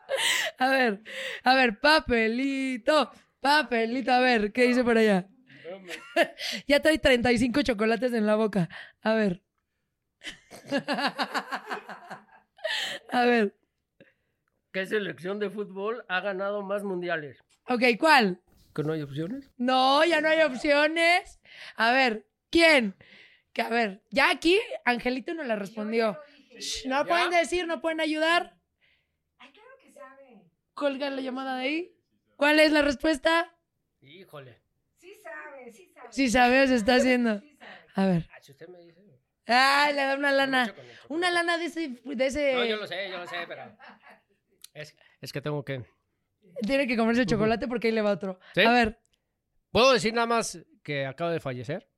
[0.58, 1.00] A ver,
[1.44, 5.28] a ver, papelito, papelito, a ver, ¿qué dice por allá?
[6.66, 8.68] ya trae 35 chocolates en la boca.
[9.02, 9.42] A ver.
[13.12, 13.54] a ver,
[14.72, 17.38] ¿Qué selección de fútbol ha ganado más mundiales?
[17.68, 18.42] ok, ¿cuál?
[18.74, 19.50] ¿Que no hay opciones?
[19.56, 21.40] No, ya no hay opciones.
[21.76, 22.94] A ver, ¿quién?
[23.54, 26.18] Que a ver, ya aquí Angelito no la respondió.
[26.58, 27.04] Shh, No ¿Ya?
[27.08, 28.58] pueden decir, no pueden ayudar.
[29.38, 30.42] Ay, claro que sabe.
[30.74, 31.95] Colga la llamada de ahí.
[32.36, 33.54] ¿Cuál es la respuesta?
[34.02, 34.60] Híjole.
[36.10, 37.42] Sí sabe, se está haciendo.
[37.94, 38.28] A ver.
[38.32, 39.00] Ah, si usted me dice.
[39.46, 40.74] Ay, le da una lana.
[41.08, 42.54] Una lana de ese, de ese.
[42.54, 43.62] No, yo lo sé, yo lo sé, pero.
[44.74, 45.86] Es, es que tengo que.
[46.66, 48.38] Tiene que comerse el chocolate porque ahí le va otro.
[48.54, 48.60] ¿Sí?
[48.60, 49.00] A ver.
[49.70, 51.88] ¿Puedo decir nada más que acaba de fallecer?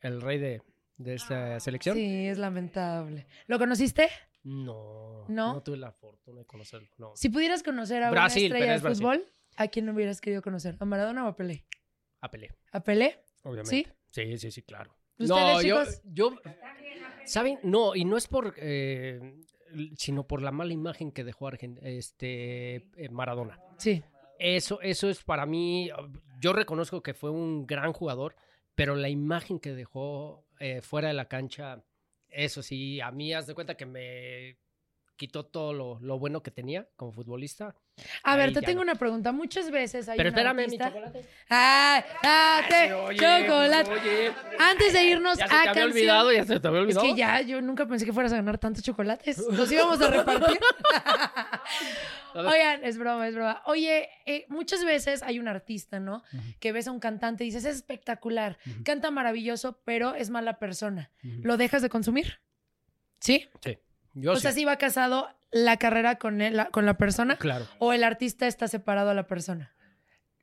[0.00, 0.60] El rey de,
[0.98, 1.96] de esta selección.
[1.96, 3.26] Sí, es lamentable.
[3.46, 4.10] ¿Lo conociste?
[4.42, 5.54] No, ¿No?
[5.54, 5.62] no.
[5.62, 6.88] tuve la fortuna de conocerlo.
[6.98, 7.16] No.
[7.16, 9.24] Si pudieras conocer a Brasil, una estrella de fútbol,
[9.56, 10.76] ¿a quién hubieras querido conocer?
[10.80, 11.64] ¿A Maradona o a Pelé?
[12.20, 13.20] A Pelé, ¿A Pelé?
[13.42, 13.70] obviamente.
[13.70, 13.86] ¿Sí?
[14.10, 14.94] Sí, sí, sí, claro.
[15.18, 16.34] ¿Ustedes, No, yo,
[17.24, 17.58] ¿saben?
[17.62, 19.34] No, y no es por, eh,
[19.96, 23.58] sino por la mala imagen que dejó Argen- este, eh, Maradona.
[23.78, 24.02] Sí.
[24.38, 25.90] Eso, eso es para mí,
[26.40, 28.36] yo reconozco que fue un gran jugador,
[28.74, 31.82] pero la imagen que dejó eh, fuera de la cancha
[32.28, 34.58] eso sí, a mí haz de cuenta que me
[35.16, 37.74] quitó todo lo, lo bueno que tenía como futbolista.
[38.22, 38.90] A ver, te tengo no.
[38.90, 39.32] una pregunta.
[39.32, 41.24] Muchas veces hay Pero un espérame, mi artista- chocolate.
[41.48, 43.90] ¡Ay, date Oye, chocolate!
[43.90, 44.32] oye.
[44.58, 45.90] Antes de irnos Ya se a te había canción...
[45.92, 47.02] olvidado, ya se te había Es olvidado.
[47.06, 49.38] que ya, yo nunca pensé que fueras a ganar tantos chocolates.
[49.38, 50.60] Los íbamos a repartir.
[52.34, 53.62] Oigan, es broma, es broma.
[53.66, 56.22] Oye, eh, muchas veces hay un artista, ¿no?
[56.60, 61.10] Que ves a un cantante y dices, es espectacular, canta maravilloso, pero es mala persona.
[61.22, 62.40] ¿Lo dejas de consumir?
[63.20, 63.48] ¿Sí?
[63.64, 63.78] Sí,
[64.18, 64.60] yo o sea, sí.
[64.60, 67.66] si va casado la carrera con, él, la- con la persona Claro.
[67.78, 69.74] o el artista está separado a la persona.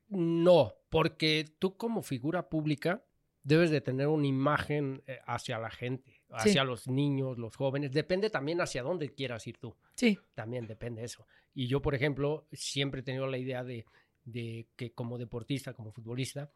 [0.08, 3.04] No, porque tú como figura pública
[3.42, 7.92] debes de tener una imagen eh, hacia la gente, hacia los niños, los jóvenes.
[7.92, 9.76] Depende también hacia dónde quieras ir tú.
[9.96, 10.18] Sí.
[10.34, 11.26] También depende eso.
[11.52, 13.84] Y yo, por ejemplo, siempre he tenido la idea de,
[14.24, 16.50] de que como deportista, como futbolista,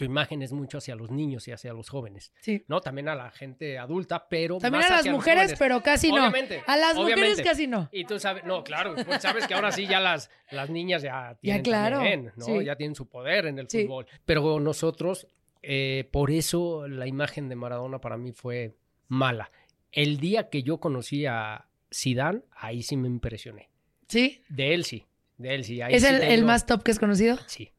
[0.00, 2.32] tu imagen es mucho hacia los niños y hacia los jóvenes.
[2.40, 2.64] Sí.
[2.68, 6.08] No, también a la gente adulta, pero También más a las hacia mujeres, pero casi
[6.08, 6.14] no.
[6.22, 7.90] Obviamente, A las mujeres casi no.
[7.92, 11.36] Y tú sabes, no, claro, pues sabes que ahora sí ya las, las niñas ya
[11.42, 12.46] tienen claro, también, ¿no?
[12.46, 12.64] sí.
[12.64, 13.82] Ya tienen su poder en el Sí.
[13.82, 14.06] fútbol.
[14.24, 15.26] Pero nosotros,
[15.60, 19.50] eh, por eso la imagen de Maradona para mí fue mala.
[19.92, 23.68] El día que yo conocí a Zidane, ahí sí me impresioné.
[24.08, 24.40] ¿Sí?
[24.48, 25.04] De él sí,
[25.36, 25.82] de él sí.
[25.82, 27.36] ahí ¿Es sí el, el más top que has conocido?
[27.48, 27.70] Sí,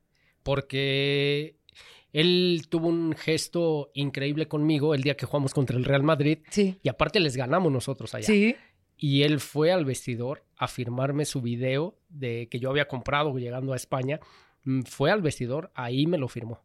[0.44, 1.56] porque
[2.14, 6.78] él tuvo un gesto increíble conmigo el día que jugamos contra el Real Madrid Sí.
[6.84, 8.26] y aparte les ganamos nosotros allá.
[8.26, 8.56] Sí.
[8.98, 13.74] Y él fue al vestidor a firmarme su video de que yo había comprado llegando
[13.74, 14.20] a España.
[14.64, 16.62] Mm, Fue al vestidor, ahí me lo firmó.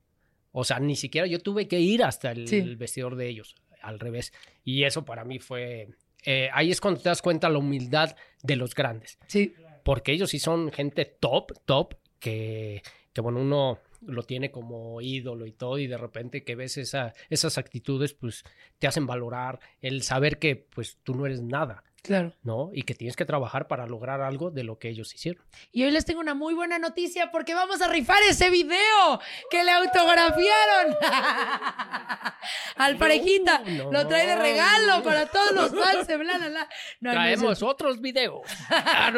[0.53, 2.57] O sea, ni siquiera yo tuve que ir hasta el, Sí.
[2.57, 4.33] el vestidor de ellos, al revés.
[4.65, 5.89] Y eso para mí fue...
[6.27, 9.19] eh, ahí es cuando te das cuenta la humildad de los grandes.
[9.29, 9.55] Sí.
[9.85, 12.83] Porque ellos sí son gente top, top, que,
[13.15, 17.15] que bueno, uno lo tiene como ídolo y todo, y de repente que ves esa,
[17.31, 18.45] esas actitudes, pues
[18.79, 21.85] te hacen valorar el saber que pues tú no eres nada.
[22.03, 22.33] Claro.
[22.43, 22.71] ¿no?
[22.73, 25.45] Y que tienes que trabajar para lograr algo de lo que ellos hicieron.
[25.73, 29.65] Y hoy les tengo una muy buena noticia porque vamos a rifar ese video que
[29.65, 30.95] le autografiaron
[32.77, 33.59] al parejita.
[33.59, 36.69] no, Lo trae de regalo para todos los fans de bla, bla, bla.
[37.01, 38.43] No, no es Traemos otros videos.
[38.89, 39.11] Ah.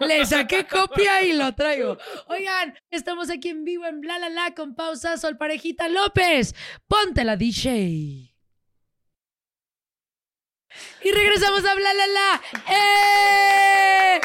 [0.00, 1.96] Le saqué copia y lo traigo.
[2.28, 6.54] Oigan, estamos aquí en vivo en Bla La La con pausazo al parejita López.
[6.86, 8.37] Ponte la DJ.
[11.02, 12.42] Y regresamos a Bla La La.
[12.70, 14.20] ¡Eh!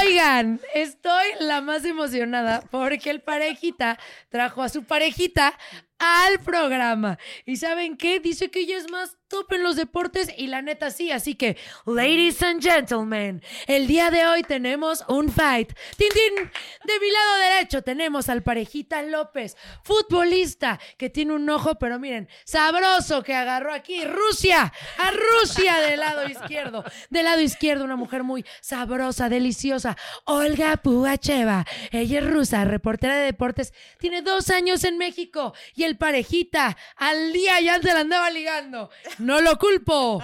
[0.00, 3.98] Oigan, estoy la más emocionada porque el parejita
[4.30, 5.58] trajo a su parejita
[5.98, 7.18] al programa.
[7.44, 8.20] ¿Y saben qué?
[8.20, 11.10] Dice que ella es más top en los deportes y la neta sí.
[11.10, 15.72] Así que, ladies and gentlemen, el día de hoy tenemos un fight.
[15.96, 16.50] ¡Tin, tin!
[16.84, 22.28] De mi lado derecho tenemos al parejita López, futbolista que tiene un ojo, pero miren,
[22.44, 26.84] sabroso que agarró aquí Rusia, a Rusia del lado izquierdo.
[27.10, 31.66] Del lado izquierdo una mujer muy sabrosa, deliciosa, Olga Pugacheva.
[31.90, 37.32] Ella es rusa, reportera de deportes, tiene dos años en México y el parejita al
[37.32, 38.90] día ya se la andaba ligando.
[39.18, 40.22] No lo culpo.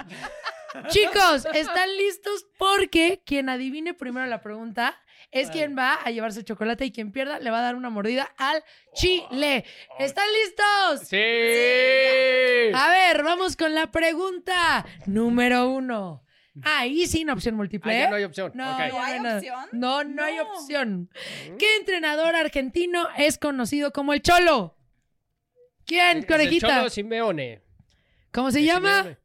[0.87, 2.45] Chicos, ¿están listos?
[2.57, 4.99] Porque quien adivine primero la pregunta
[5.31, 8.31] es quien va a llevarse chocolate y quien pierda le va a dar una mordida
[8.37, 9.65] al chile.
[9.99, 11.07] ¿Están listos?
[11.07, 12.71] Sí.
[12.75, 16.23] A ver, vamos con la pregunta número uno.
[16.61, 17.91] Ahí sin opción múltiple.
[17.93, 18.09] Ah, ya ¿eh?
[18.09, 18.51] no hay opción.
[18.53, 19.69] No, ¿No hay opción?
[19.71, 21.09] No, no, hay opción.
[21.57, 24.77] ¿Qué entrenador argentino es conocido como el Cholo?
[25.85, 26.67] ¿Quién, Es el conejita?
[26.67, 27.62] Cholo Simeone.
[28.33, 29.17] ¿Cómo se llama?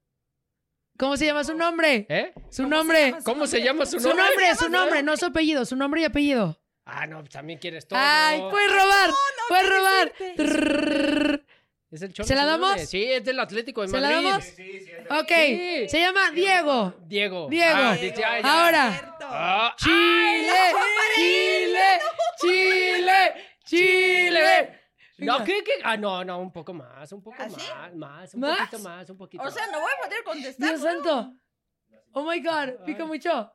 [0.98, 2.06] ¿Cómo se llama su nombre?
[2.08, 2.32] ¿Eh?
[2.50, 3.14] Su nombre.
[3.24, 4.24] ¿Cómo se llama su Su nombre?
[4.26, 6.60] nombre, su nombre, no su apellido, su nombre y apellido.
[6.84, 7.98] Ah, no, pues también quieres todo.
[8.02, 9.10] Ay, puedes robar,
[9.48, 10.12] puedes robar.
[11.90, 12.80] ¿Es el ¿Se la damos?
[12.82, 14.28] Sí, es del Atlético de ¿Se la Madrid.
[14.28, 15.22] damos?
[15.22, 15.88] Ok, Sí.
[15.88, 16.94] se llama Diego.
[17.06, 17.48] Diego.
[17.48, 17.74] Diego.
[17.74, 18.40] Ah, ah, ya.
[18.44, 19.16] Ahora.
[19.22, 20.52] Ah, Chile,
[21.14, 22.00] Chile,
[22.40, 24.77] Chile, Chile.
[25.18, 25.72] No, ¿qué, qué?
[25.82, 27.56] Ah, no, no, un poco más, un poco ¿Ah, sí?
[27.74, 28.58] más, más, un ¿Más?
[28.58, 29.72] poquito más, un poquito O sea, más.
[29.72, 30.68] no voy a poder contestar.
[30.68, 31.32] Dios santo.
[32.12, 33.52] Oh my God, pica mucho.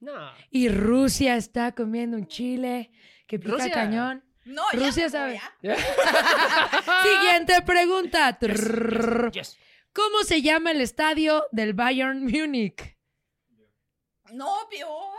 [0.00, 0.12] No.
[0.50, 2.90] Y Rusia está comiendo un chile
[3.26, 3.72] que pica Rusia.
[3.72, 4.24] cañón.
[4.44, 5.40] No, ya Rusia me sabe.
[5.62, 7.02] voy, ¿ah?
[7.02, 8.36] Siguiente pregunta.
[8.38, 9.30] Trrrr.
[9.32, 9.56] Yes.
[9.92, 12.98] ¿Cómo se llama el estadio del Bayern Múnich?
[14.32, 15.14] No, peor.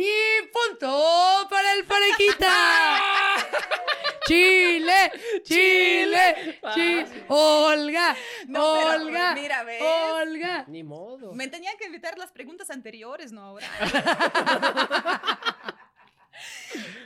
[0.00, 2.46] Y punto para el parejita.
[4.28, 5.10] Chile,
[5.42, 7.24] Chile, Chile.
[7.28, 8.14] Olga,
[8.46, 9.82] No, pero, Olga, mira, ¿ves?
[9.82, 10.64] Olga.
[10.68, 11.32] Ni modo.
[11.32, 13.66] Me tenían que evitar las preguntas anteriores, no ahora.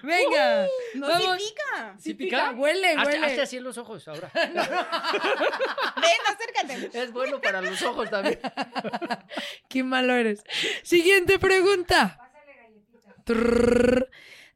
[0.03, 1.95] Venga, No, vamos, sí pica.
[1.99, 2.51] ¿Sí pica?
[2.51, 3.27] Huele, Hazte, huele.
[3.27, 4.29] hazte así en los ojos ahora.
[4.35, 4.45] Ven,
[6.27, 6.91] acércate.
[6.93, 8.41] es bueno para los ojos también.
[9.69, 10.43] Qué malo eres.
[10.83, 12.19] Siguiente pregunta.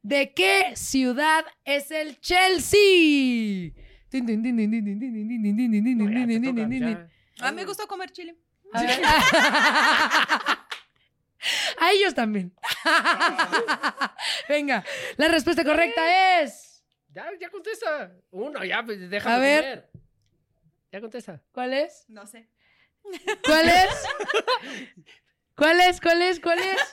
[0.02, 3.72] ¿De qué ciudad es el Chelsea?
[7.40, 8.36] A mí me gusta comer chile.
[11.78, 12.54] A ellos también.
[14.48, 14.84] Venga,
[15.16, 16.84] la respuesta correcta es.
[17.08, 18.12] Ya, ya contesta.
[18.30, 19.90] Uno, ya, déjame A ver.
[20.92, 21.42] Ya contesta.
[21.52, 22.04] ¿Cuál es?
[22.08, 22.48] No sé.
[23.44, 23.90] ¿Cuál es?
[25.54, 26.00] ¿Cuál es?
[26.00, 26.40] ¿Cuál es?
[26.40, 26.92] ¿Cuál es?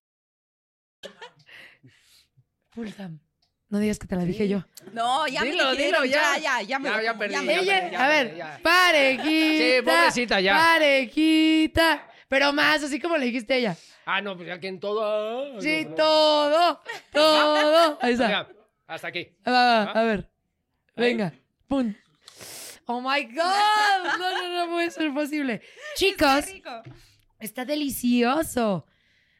[2.73, 3.19] Pulsam.
[3.69, 4.65] No digas que te la dije yo.
[4.91, 6.37] No, ya Dilo, me dijeron, dilo, ya.
[6.37, 8.03] ya, ya, ya me Ya, lo ya perdí, me ya lo Ella, perdí, como.
[8.03, 8.59] a ver, ya.
[8.61, 9.63] parejita.
[9.63, 10.53] Sí, pobrecita, ya.
[10.57, 12.07] Parejita.
[12.27, 13.77] Pero más, así como le dijiste a ella.
[14.05, 15.01] Ah, no, pues ya que en todo.
[15.57, 15.95] ah, Sí, no, no.
[15.95, 16.81] todo,
[17.13, 17.97] todo.
[18.01, 18.25] Ahí está.
[18.27, 18.47] Venga,
[18.87, 19.29] hasta aquí.
[19.47, 19.99] Va, va, ¿Ah?
[19.99, 20.29] a ver.
[20.95, 21.33] Venga.
[21.67, 21.93] Pum.
[22.87, 24.17] Oh my God.
[24.17, 25.61] No, no, no puede ser posible.
[25.95, 26.45] Chicos,
[27.39, 28.85] está delicioso.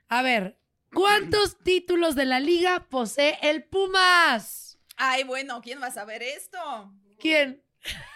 [0.07, 0.57] A ver,
[0.93, 4.77] ¿cuántos títulos de la liga posee el Pumas?
[4.97, 6.91] Ay, bueno, ¿quién va a saber esto?
[7.19, 7.63] ¿Quién?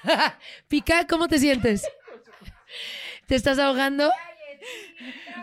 [0.68, 1.88] Pica, ¿cómo te sientes?
[3.28, 4.12] ¿Te estás ahogando?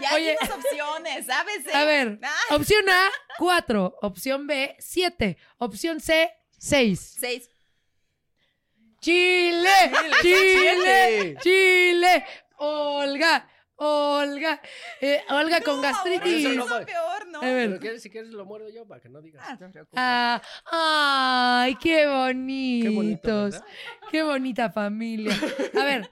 [0.01, 0.31] Ya Oye.
[0.31, 1.75] hay unas opciones, ¿sabes?
[1.75, 3.99] A ver, Ah, opción A, 4.
[4.03, 5.37] Opción B, 7.
[5.59, 7.17] Opción C, 6.
[7.21, 7.49] seis.
[9.01, 9.69] Chile,
[10.23, 12.25] Chile, Chile.
[12.59, 14.61] Olga, Olga.
[15.01, 16.45] Eh, Olga con gastritis.
[16.45, 16.87] Eso no Eso puede.
[16.87, 17.39] peor, ¿no?
[17.41, 17.69] A ver.
[17.69, 19.45] Pero quieres- si quieres lo muerdo yo para que no digas.
[19.47, 19.71] Ah, no.
[19.97, 22.83] Ah, ay, qué bonitos.
[22.85, 23.51] Qué bonito.
[24.11, 25.35] Qué bonita familia.
[25.81, 26.11] A ver,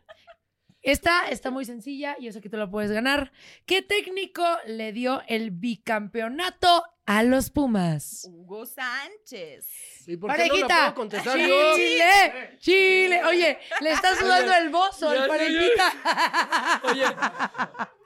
[0.82, 3.32] esta está muy sencilla, yo sé que tú la puedes ganar.
[3.66, 8.26] ¿Qué técnico le dio el bicampeonato a los Pumas?
[8.30, 10.08] Hugo Sánchez.
[10.08, 10.76] ¿Y por qué no la Parejita.
[10.76, 11.74] puedo contestar yo?
[11.76, 13.24] Chile, Chile.
[13.24, 16.80] Oye, le está sudando el bozo al parejita.
[16.84, 17.04] Oye.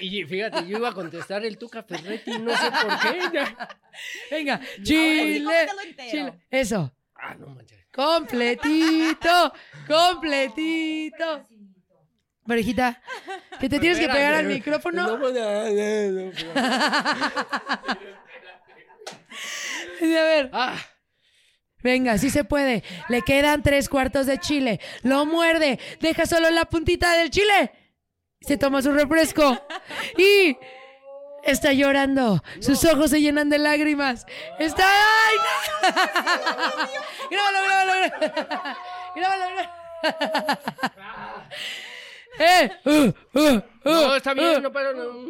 [0.00, 3.20] Y fíjate, yo iba a contestar el Tuca Ferretti, no sé por qué.
[3.32, 3.78] ya.
[4.28, 5.68] Venga, Chile.
[6.10, 6.34] Chile.
[6.50, 6.92] Eso.
[7.14, 7.78] Ah, no manches.
[7.92, 9.52] Completito,
[9.86, 11.46] completito.
[12.48, 13.00] Parejita,
[13.60, 15.02] que te tienes que pegar al micrófono.
[15.06, 16.32] No, no, no, no, no.
[20.00, 20.76] A ver, Ah,
[21.82, 22.82] venga, sí se puede.
[23.10, 24.80] Le quedan tres cuartos de chile.
[25.02, 27.70] Lo muerde, deja solo la puntita del chile.
[28.40, 29.60] Se toma su refresco
[30.16, 30.56] y
[31.44, 32.42] está llorando.
[32.60, 34.24] Sus ojos se llenan de lágrimas.
[34.58, 34.86] Está.
[34.88, 35.36] ¡Ay!
[37.30, 38.76] Grábalo, grábalo, grábalo.
[39.14, 39.68] Grábalo, grábalo.
[42.38, 42.70] ¡Eh!
[42.84, 42.90] Uh,
[43.38, 44.34] uh, uh, no, está uh.
[44.34, 45.28] bien, no, pero no.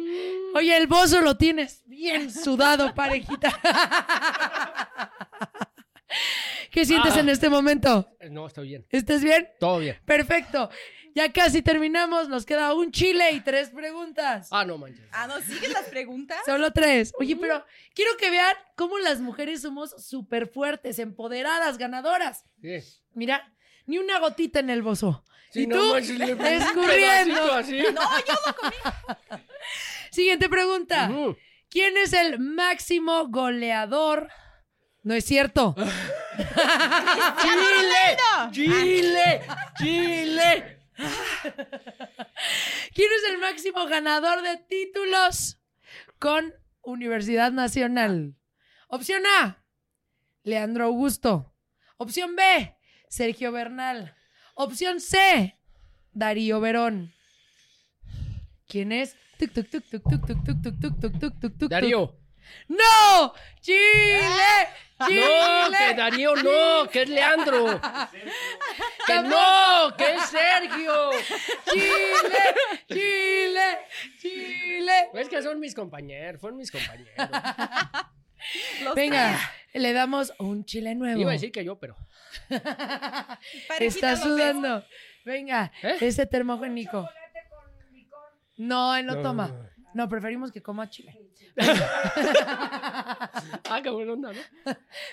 [0.55, 3.49] Oye, el bozo lo tienes bien sudado, parejita.
[6.71, 7.19] ¿Qué sientes Ah.
[7.19, 8.09] en este momento?
[8.29, 8.85] No, está bien.
[8.89, 9.47] ¿Estás bien?
[9.59, 9.97] Todo bien.
[10.05, 10.69] Perfecto.
[11.15, 12.29] Ya casi terminamos.
[12.29, 14.47] Nos queda un chile y tres preguntas.
[14.51, 15.05] Ah, no manches.
[15.11, 16.37] Ah, ¿no siguen las preguntas?
[16.45, 17.11] Solo tres.
[17.19, 17.63] Oye, pero
[17.95, 22.45] quiero que vean cómo las mujeres somos súper fuertes, empoderadas, ganadoras.
[22.61, 22.79] Sí.
[23.13, 23.51] Mira,
[23.85, 25.23] ni una gotita en el bozo.
[25.53, 27.35] Y no tú, manches, le puse un escurriendo.
[27.35, 27.81] pedacito así.
[30.11, 31.11] Siguiente pregunta.
[31.69, 34.29] ¿Quién es el máximo goleador?
[35.03, 35.75] No es cierto.
[37.41, 38.17] ¡Chile!
[38.51, 39.41] ¡Chile!
[39.77, 40.79] ¡Chile!
[42.93, 45.59] ¿Quién es el máximo ganador de títulos
[46.19, 48.35] con Universidad Nacional?
[48.87, 49.63] Opción A,
[50.43, 51.55] Leandro Augusto.
[51.97, 52.75] Opción B,
[53.09, 54.15] Sergio Bernal.
[54.61, 55.55] Opción C,
[56.11, 57.13] Darío Verón.
[58.67, 59.15] ¿Quién es?
[59.37, 61.69] Tuc, tuc, tuc, tuc, tuc, tuc, tuc, tuc, tuc, tuc, tuc, tuc, tuc.
[61.69, 62.19] Darío.
[62.67, 63.33] ¡No!
[63.61, 64.67] ¡Chile!
[65.07, 65.21] ¡Chile!
[65.21, 67.79] No, que Darío no, que es Leandro.
[69.07, 71.11] Que no, que es Sergio.
[71.71, 72.43] ¡Chile!
[72.89, 73.79] ¡Chile!
[74.19, 75.09] ¡Chile!
[75.13, 77.13] Es que son mis compañeros, fueron mis compañeros.
[78.83, 79.39] Los Venga,
[79.73, 81.17] le damos un chile nuevo.
[81.17, 81.95] Iba a decir que yo, pero.
[83.79, 84.83] Está sudando.
[85.25, 85.97] Venga, ¿Eh?
[86.01, 87.07] ese termogénico.
[88.57, 89.47] No, él no, No, toma.
[89.47, 89.69] no.
[89.93, 91.17] No, preferimos que coma chile.
[93.71, 94.39] Ah, qué buena onda, ¿no?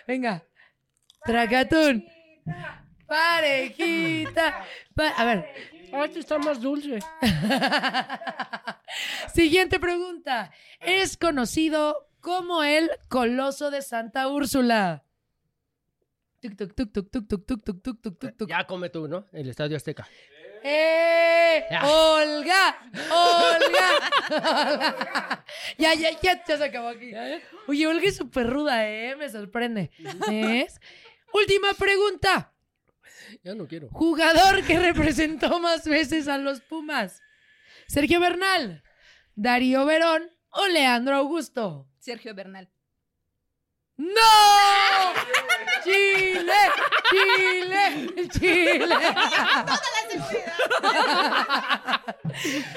[0.07, 0.43] Venga.
[1.25, 2.07] Tracatún.
[3.07, 4.65] Parejita.
[4.95, 5.47] Pa- a ver.
[5.93, 6.99] Ah, este está más dulce.
[9.35, 10.51] Siguiente pregunta.
[10.81, 15.03] Es conocido como el Coloso de Santa Úrsula.
[16.41, 18.49] Tuc, tuc, tuc, tuc, tuc, tuc, tuc, tuc, tuc, tuc, tuc.
[18.49, 19.27] Ya come tú, ¿no?
[19.33, 20.07] El Estadio Azteca.
[20.63, 21.65] ¡Eh!
[21.83, 22.91] ¡Olga!
[23.11, 23.89] ¡Olga!
[25.79, 27.13] ya, ya, ya, ya se acabó aquí.
[27.69, 29.17] Oye, Olga es súper ruda, ¿eh?
[29.17, 29.91] Me sorprende.
[30.29, 30.81] ¿Ves?
[31.33, 32.53] Última pregunta.
[33.43, 33.89] Ya no quiero.
[33.91, 37.23] Jugador que representó más veces a los Pumas.
[37.87, 38.83] Sergio Bernal,
[39.35, 41.89] Darío Verón o Leandro Augusto.
[41.99, 42.69] Sergio Bernal.
[43.99, 45.15] ¡No!
[45.85, 46.53] ¡Chile!
[47.11, 48.29] ¡Chile!
[48.31, 48.97] ¡Chile!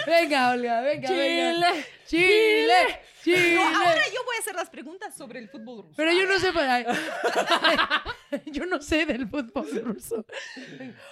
[0.06, 1.74] venga, Olga, venga, venga.
[2.10, 3.02] ¡Chile!
[3.24, 3.54] ¡Chile!
[3.54, 5.94] No, ahora yo voy a hacer las preguntas sobre el fútbol ruso.
[5.96, 6.84] Pero yo no sé para...
[8.46, 10.26] Yo no sé del fútbol ruso.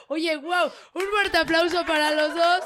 [0.08, 2.62] Oye, wow, un fuerte aplauso para los dos.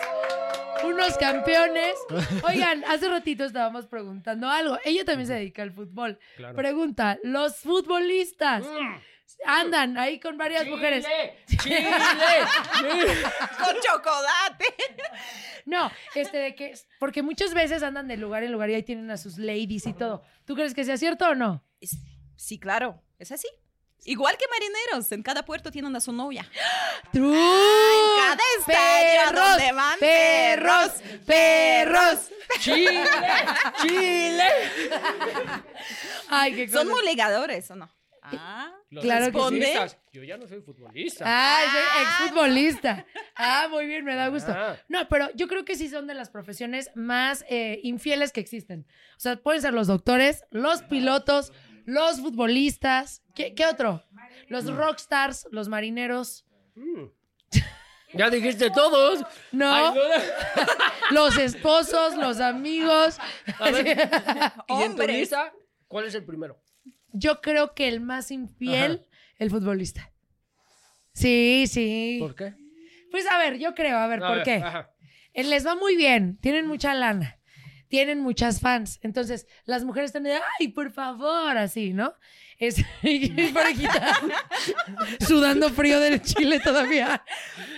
[0.83, 1.95] Unos campeones.
[2.43, 4.77] Oigan, hace ratito estábamos preguntando algo.
[4.83, 6.19] Ella también se dedica al fútbol.
[6.35, 6.55] Claro.
[6.55, 8.65] Pregunta, los futbolistas
[9.45, 11.05] andan ahí con varias mujeres.
[11.63, 11.89] ¡Chile!
[13.57, 14.65] Con chocolate.
[15.65, 19.09] No, este de que porque muchas veces andan de lugar en lugar y ahí tienen
[19.11, 20.23] a sus ladies y todo.
[20.45, 21.63] ¿Tú crees que sea cierto o no?
[21.79, 21.97] Es-
[22.35, 23.47] Sí, claro, es así.
[24.03, 26.43] Igual que marineros, en cada puerto tienen a su novia.
[27.13, 27.37] True.
[27.37, 30.91] en cada estadio donde van perros,
[31.27, 32.31] perros.
[32.59, 33.03] ¡Chile!
[33.83, 34.47] ¡Chile!
[36.29, 36.95] Ay, qué Son cosa.
[36.95, 37.89] muy ligadores, ¿o no?
[38.23, 39.97] Ah, Los Claro que sí.
[40.13, 41.23] Yo ya no soy futbolista.
[41.27, 43.05] Ah, es exfutbolista.
[43.35, 44.51] Ah, muy bien, me da gusto.
[44.55, 44.77] Ah.
[44.89, 48.85] No, pero yo creo que sí son de las profesiones más eh, infieles que existen.
[49.17, 51.51] O sea, pueden ser los doctores, los pilotos,
[51.85, 53.23] los futbolistas.
[53.33, 54.03] ¿Qué, qué otro?
[54.47, 56.45] Los rockstars, los marineros.
[56.75, 57.05] Mm.
[58.13, 59.23] Ya dijiste todos.
[59.53, 59.97] No, Ay,
[61.11, 63.17] los esposos, los amigos.
[63.57, 63.85] A ver.
[64.67, 65.17] ¿Y en tu Hombres.
[65.17, 65.53] lista,
[65.87, 66.61] cuál es el primero?
[67.13, 69.35] Yo creo que el más infiel, Ajá.
[69.39, 70.11] el futbolista.
[71.13, 72.17] Sí, sí.
[72.19, 72.53] ¿Por qué?
[73.11, 74.53] Pues a ver, yo creo, a ver, A ¿por ver, qué?
[74.55, 74.91] ajá.
[75.33, 77.37] Eh, Les va muy bien, tienen mucha lana,
[77.89, 78.99] tienen muchas fans.
[79.01, 82.13] Entonces, las mujeres están de, ay, por favor, así, ¿no?
[82.57, 84.19] Es y parejita,
[85.27, 87.23] sudando frío del chile todavía.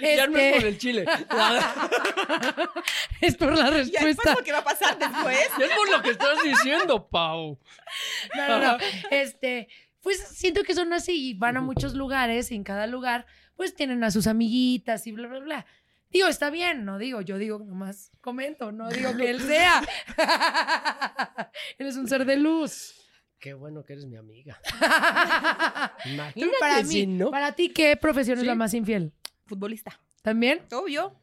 [0.02, 1.06] Ya no es Este, por el chile.
[3.22, 4.36] es por la y después respuesta.
[4.38, 5.40] lo que va a pasar después.
[5.58, 7.60] Ya es por que estás diciendo, Pau.
[8.38, 8.78] No, no, no.
[9.12, 9.68] Este,
[10.02, 13.26] pues siento que son así y van a muchos lugares y en cada lugar,
[13.56, 15.66] pues tienen a sus amiguitas y bla, bla, bla.
[16.12, 19.82] Digo, está bien, no digo, yo digo nomás comento, no digo que él sea.
[21.80, 22.94] él es un ser de luz.
[23.40, 24.60] Qué bueno que eres mi amiga.
[26.06, 27.32] Imagínate para mí, si no.
[27.32, 29.12] para ti, ¿qué profesión es la más infiel?
[29.46, 30.00] Futbolista.
[30.22, 30.62] ¿También?
[30.72, 31.20] Obvio.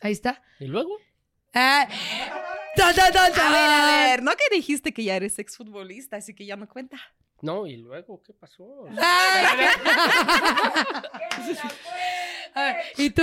[0.00, 0.42] Ahí está.
[0.58, 0.96] ¿Y luego?
[1.52, 1.88] Ah,
[2.76, 6.34] ta, ta, ta, A ver, a ver, no que dijiste que ya eres exfutbolista, así
[6.34, 6.96] que ya no cuenta.
[7.42, 8.86] No, ¿y luego qué pasó?
[8.98, 9.66] Ay.
[12.54, 13.22] A ver, ¿Y tú?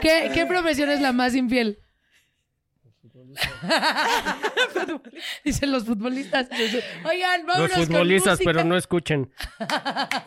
[0.00, 1.78] ¿Qué, ¿Qué profesión es la más infiel?
[5.44, 6.48] Dicen los futbolistas.
[7.08, 9.30] Oigan, vámonos Los futbolistas, con pero no escuchen.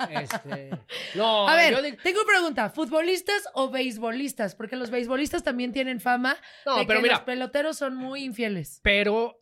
[0.10, 0.70] Este,
[1.16, 2.70] No, A ver, yo digo- tengo una pregunta.
[2.70, 4.56] ¿Futbolistas o beisbolistas?
[4.56, 7.16] Porque los beisbolistas también tienen fama No, de pero que mira.
[7.16, 8.80] los peloteros son muy infieles.
[8.84, 9.42] Pero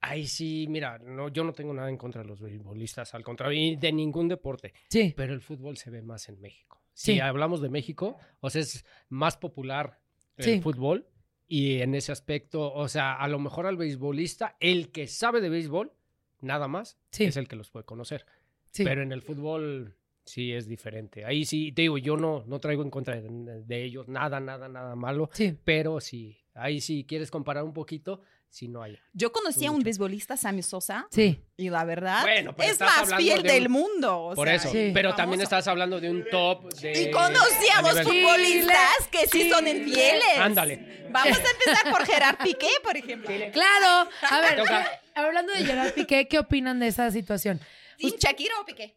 [0.00, 3.58] ahí sí, mira, no, yo no tengo nada en contra de los beisbolistas, al contrario,
[3.60, 4.74] y de ningún deporte.
[4.88, 5.12] Sí.
[5.16, 6.80] Pero el fútbol se ve más en México.
[6.94, 7.14] Sí.
[7.14, 9.98] Si hablamos de México, o sea, es más popular
[10.36, 10.60] el Sí.
[10.60, 11.06] fútbol
[11.48, 15.48] y en ese aspecto, o sea, a lo mejor al beisbolista, el que sabe de
[15.48, 15.92] béisbol,
[16.40, 17.24] nada más, Sí.
[17.24, 18.26] es el que los puede conocer.
[18.70, 18.84] Sí.
[18.84, 21.24] Pero en el fútbol sí es diferente.
[21.24, 24.68] Ahí sí, te digo, yo no, no traigo en contra de, de ellos nada, nada,
[24.68, 25.30] nada malo.
[25.32, 25.56] Sí.
[25.64, 28.20] Pero sí, ahí sí quieres comparar un poquito,
[28.50, 28.98] si no hay.
[29.12, 31.44] Yo conocí a un beisbolista, Sammy Sosa, Sí.
[31.56, 34.18] y la verdad Bueno, pero es más fiel de un- del mundo.
[34.20, 34.70] o Por sea, eso.
[34.70, 34.90] Sí.
[34.94, 37.02] Pero también estás hablando de un top de.
[37.02, 40.38] Y conocí a los nivel- futbolistas que sí son infieles.
[40.38, 41.06] Ándale.
[41.10, 43.28] Vamos a empezar por Gerard Piqué, por ejemplo.
[43.52, 44.10] Claro.
[44.30, 44.60] A ver,
[45.14, 47.60] hablando de Gerard Piqué, ¿qué opinan de esa situación?
[47.98, 48.94] ¿Team Shakira o Piqué?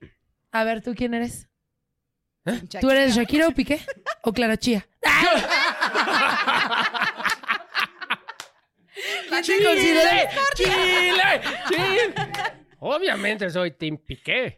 [0.52, 1.48] A ver, ¿tú quién eres?
[2.44, 3.80] Team ¿Tú eres Shakira o Piqué?
[4.24, 4.88] ¿O Clara Chía?
[9.46, 10.30] ¿Quién te considera?
[10.56, 11.42] ¡Chile!
[11.70, 12.14] ¡Chile!
[12.80, 14.58] Obviamente soy Team Piqué.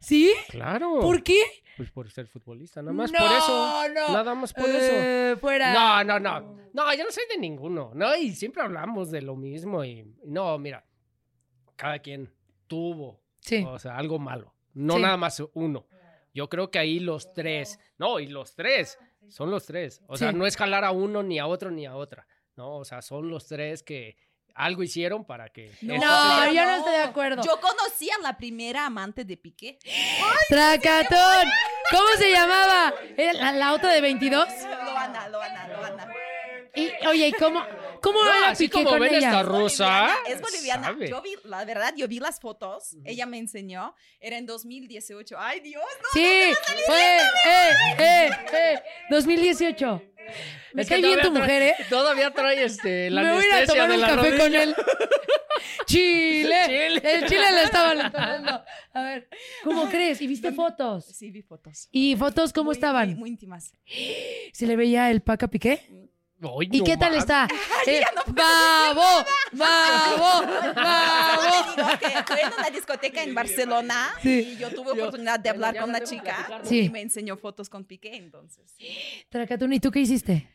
[0.00, 0.32] ¿Sí?
[0.50, 1.00] Claro.
[1.00, 1.40] ¿Por qué?
[1.76, 3.88] Pues por ser futbolista, nada más No, por eso.
[3.94, 4.12] no.
[4.12, 4.92] Nada más por eso.
[4.94, 5.72] Eh, fuera.
[5.72, 6.56] No, no, no.
[6.74, 7.92] No, yo no soy de ninguno.
[7.94, 9.82] No, y siempre hablamos de lo mismo.
[9.84, 10.84] Y no, mira,
[11.76, 12.30] cada quien
[12.66, 13.64] tuvo, Sí.
[13.66, 14.54] o sea, algo malo.
[14.74, 15.02] No Sí.
[15.02, 15.86] nada más uno.
[16.34, 20.02] Yo creo que ahí los tres, no, y los tres, son los tres.
[20.08, 22.26] O sea, no es jalar a uno, ni a otro, ni a otra.
[22.56, 24.16] No, o sea, son los tres que
[24.54, 25.72] algo hicieron para que.
[25.80, 27.42] No, No, yo no estoy de acuerdo.
[27.42, 29.78] Yo conocí a la primera amante de Piqué.
[30.48, 31.48] Tracatón.
[31.90, 32.94] ¿Cómo se llamaba?
[33.16, 34.48] ¿Era la, la otra de 22?
[34.84, 36.08] Loana, Loana, Loana.
[36.74, 37.62] Y, oye, ¿y cómo,
[38.00, 39.26] cómo No, era así Piqué como con ven ella?
[39.28, 40.10] esta rusa.
[40.26, 40.96] Es boliviana.
[41.06, 42.96] Yo vi, la verdad, yo vi las fotos.
[43.04, 43.94] Ella me enseñó.
[44.20, 45.36] Era en 2018.
[45.38, 46.08] Ay, Dios, no.
[46.14, 46.52] Sí,
[46.86, 50.02] fue, eh, eh, eh, 2018.
[50.72, 51.74] Me Es cae bien tu mujer, ¿eh?
[51.88, 54.74] Todavía trae este, la Me voy a tomar de un café con él.
[55.86, 56.56] Chile.
[56.66, 57.02] Chile.
[57.04, 58.64] El chile le entrando.
[58.94, 59.28] A ver,
[59.64, 60.20] ¿cómo crees?
[60.20, 61.04] ¿Y viste fotos?
[61.06, 61.88] Sí, vi fotos.
[61.92, 63.08] ¿Y fotos cómo Muy- estaban?
[63.10, 63.72] Muy, muy íntimas.
[64.52, 65.80] ¿Se le veía el paca Piqué?
[66.42, 67.46] Ay, ¿Y no qué tal está?
[67.86, 69.24] Eh, ¡Babo!
[69.52, 70.46] ¡Babo!
[70.46, 71.98] No, ¡Babo!
[72.00, 74.54] que fue en una discoteca en Barcelona Sí.
[74.54, 78.16] y yo tuve oportunidad de hablar con una chica y me enseñó fotos con Piqué,
[78.16, 78.74] entonces.
[79.28, 80.48] Tracatún, ¿y tú qué hiciste?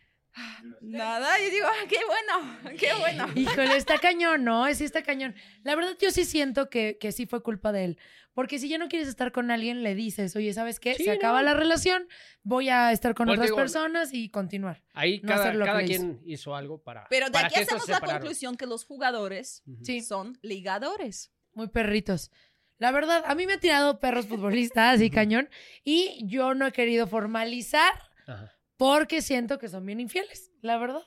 [0.81, 3.27] Nada, yo digo, ah, qué bueno, qué bueno.
[3.35, 4.71] Híjole, está cañón, ¿no?
[4.73, 5.35] Sí está cañón.
[5.63, 7.99] La verdad, yo sí siento que, que sí fue culpa de él.
[8.33, 10.93] Porque si ya no quieres estar con alguien, le dices, oye, ¿sabes qué?
[10.93, 11.45] Sí, Se acaba no.
[11.45, 12.07] la relación,
[12.43, 14.83] voy a estar con Pues otras digo- personas y continuar.
[14.93, 17.07] Ahí No cada, hacer lo que cada quien hizo algo para.
[17.09, 19.63] Pero de para aquí que hacemos la conclusión que los jugadores.
[19.81, 20.01] Sí.
[20.01, 21.31] son ligadores.
[21.53, 22.29] Muy perritos.
[22.77, 25.49] La verdad, a mí me ha tirado perros futbolistas y cañón.
[25.83, 27.91] Y yo no he querido formalizar
[28.27, 28.53] Ajá.
[28.77, 31.03] Porque siento que son bien infieles, la verdad.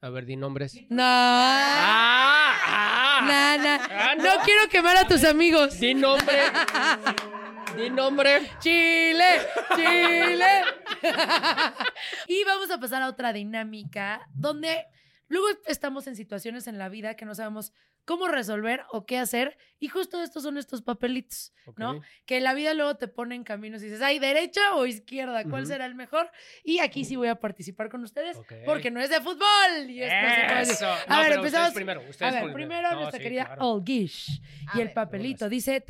[0.00, 0.74] A ver, di nombres.
[0.90, 1.02] No.
[1.02, 2.56] ¡Ah!
[2.64, 2.96] ¡Ah!
[3.18, 5.80] Ah, No quiero quemar a tus amigos.
[5.80, 6.42] Di nombre.
[7.76, 8.50] di nombre.
[8.60, 9.24] Chile,
[9.74, 10.62] Chile.
[12.28, 14.86] y vamos a pasar a otra dinámica donde
[15.28, 17.72] luego estamos en situaciones en la vida que no sabemos
[18.06, 19.58] cómo resolver o qué hacer.
[19.78, 21.96] Y justo estos son estos papelitos, ¿no?
[21.98, 22.04] Ok.
[22.24, 25.42] Que la vida luego te pone en caminos y dices, ¿ay, derecha o izquierda?
[25.44, 25.72] ¿Cuál Ujú.
[25.72, 26.30] será el mejor?
[26.64, 28.52] Y aquí sí voy a participar con ustedes Ok.
[28.64, 29.90] porque no es de fútbol.
[29.90, 30.74] Y esto se puede decir.
[30.76, 30.86] Eso.
[30.86, 31.44] A No, ver, empezamos.
[31.68, 32.00] ustedes primero.
[32.00, 33.68] A ver, primero No, nuestra sí, querida claro.
[33.72, 34.40] Olgish.
[34.68, 34.94] A Y el ver.
[34.94, 35.84] papelito dice,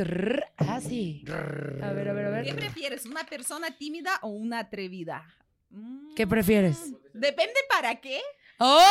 [0.57, 1.25] así.
[1.29, 2.57] A ver, a ver, a ¿Qué ver.
[2.57, 5.25] prefieres, una persona tímida o una atrevida?
[5.71, 6.93] Mm, ¿Qué prefieres?
[7.12, 8.21] Depende para qué.
[8.59, 8.83] ¡Oh!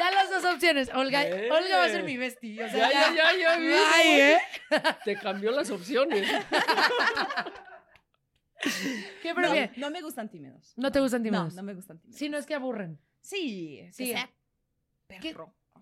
[0.00, 0.90] Da las dos opciones.
[0.94, 1.50] Olga, Eh.
[1.50, 2.66] Olga va a ser mi bestia.
[2.66, 3.72] O sea, Ya, ya, ya, ya vi.
[3.94, 4.38] Ay, ¿eh?
[5.04, 6.28] Te cambió las opciones.
[9.22, 10.72] ¿Qué No, no me gustan tímidos.
[10.76, 11.54] No, te gustan No, tímidos.
[11.54, 12.18] no me gustan tímidos.
[12.18, 12.98] Sí, no es que aburren.
[13.20, 14.08] Sí, Sí.
[14.08, 14.30] sea
[15.20, 15.34] ¿Qué?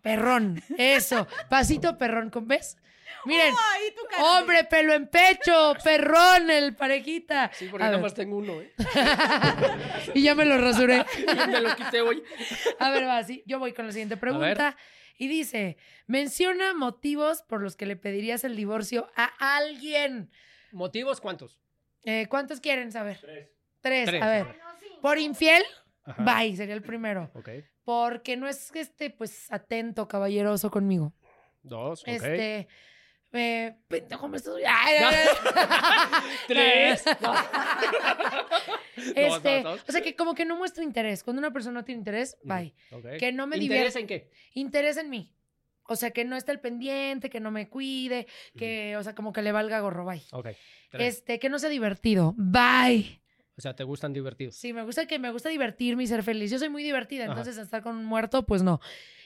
[0.02, 0.62] Perrón.
[0.76, 1.26] Eso.
[1.48, 2.30] Pasito perrón.
[2.30, 2.76] ¿con ¿Ves?
[3.24, 3.54] Miren.
[3.54, 5.74] De- Hombre, pelo en pecho.
[5.82, 7.50] Perrón, el parejita.
[7.54, 8.72] Sí, porque nada más tengo uno, ¿eh?
[10.14, 11.04] y ya me lo rasuré.
[11.26, 12.22] Yo me lo quité hoy.
[12.78, 13.42] A ver, va, sí.
[13.46, 14.76] Yo voy con la siguiente pregunta.
[15.16, 15.76] Y dice,
[16.06, 20.30] menciona motivos por los que le pedirías el divorcio a alguien.
[20.70, 21.58] ¿Motivos cuántos?
[22.04, 23.18] Eh, ¿Cuántos quieren saber?
[23.20, 23.48] Tres.
[23.80, 24.44] Tres, A a ver.
[24.46, 24.60] ver.
[25.02, 25.64] Por infiel,
[26.08, 26.22] Ajá.
[26.24, 27.30] bye, sería el primero.
[27.34, 27.48] Ok.
[27.84, 31.12] Porque no es este, pues, atento, caballeroso conmigo.
[31.62, 32.08] Dos, ok.
[32.08, 32.68] Este.
[33.32, 34.54] Eh, pendejo, me estás.
[34.56, 36.22] Ay, ay, ay.
[36.48, 37.04] Tres.
[39.14, 39.84] Este, dos, dos.
[39.88, 41.22] o sea que como que no muestra interés.
[41.22, 42.74] Cuando una persona no tiene interés, bye.
[42.90, 43.16] Ok.
[43.18, 44.00] Que no me ¿Interés divierte.
[44.00, 44.30] en qué?
[44.54, 45.32] Interés en mí.
[45.84, 49.32] O sea, que no esté el pendiente, que no me cuide, que, o sea, como
[49.32, 50.22] que le valga gorro, bye.
[50.32, 50.48] Ok.
[50.90, 51.16] Tres.
[51.16, 53.22] Este, que no sea divertido, bye.
[53.58, 54.54] O sea, ¿te gustan divertidos?
[54.54, 56.48] Sí, me gusta que me gusta divertirme y ser feliz.
[56.48, 57.32] Yo soy muy divertida, Ajá.
[57.32, 58.80] entonces estar con un muerto, pues no.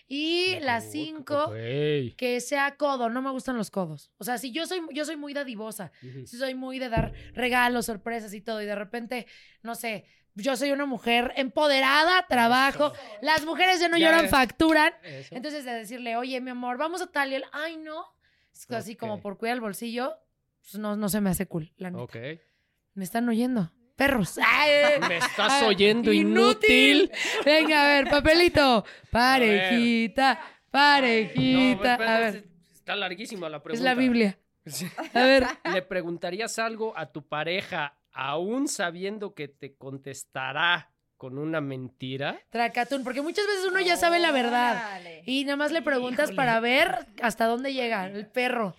[0.08, 4.10] Y las cinco, que sea codo, no me gustan los codos.
[4.16, 7.86] O sea, si yo soy, yo soy muy dadivosa, sí soy muy de dar regalos,
[7.86, 9.26] sorpresas y todo, y de repente,
[9.62, 14.30] no sé, yo soy una mujer empoderada, trabajo, las mujeres ya no Ya lloran, es.
[14.30, 14.92] facturan.
[15.02, 15.34] Eso.
[15.36, 18.04] Entonces de decirle, oye, mi amor, vamos a tal y él, ay, no.
[18.54, 20.14] Es así como por cuidar el bolsillo,
[20.62, 22.02] pues no, no se me hace cool, la neta.
[22.02, 22.16] Ok.
[22.94, 23.72] ¿Me están oyendo?
[23.92, 24.38] Perros.
[24.44, 27.10] Ay, ¿Me estás ay, oyendo, inútil?
[27.44, 28.84] Venga, a ver, papelito.
[29.10, 30.40] Parejita, No,
[30.70, 31.92] parejita.
[31.92, 33.84] espérate, a ver, Está larguísima la es pregunta.
[33.84, 34.38] la Biblia.
[34.66, 34.86] Sí.
[35.14, 41.60] A ver, ¿Le preguntarías algo a tu pareja aún sabiendo que te contestará con una
[41.60, 42.40] mentira?
[42.50, 45.00] Tracatún, porque muchas veces uno ya sabe la verdad.
[45.24, 48.74] Y nada más le preguntas para ver hasta dónde llega el perro.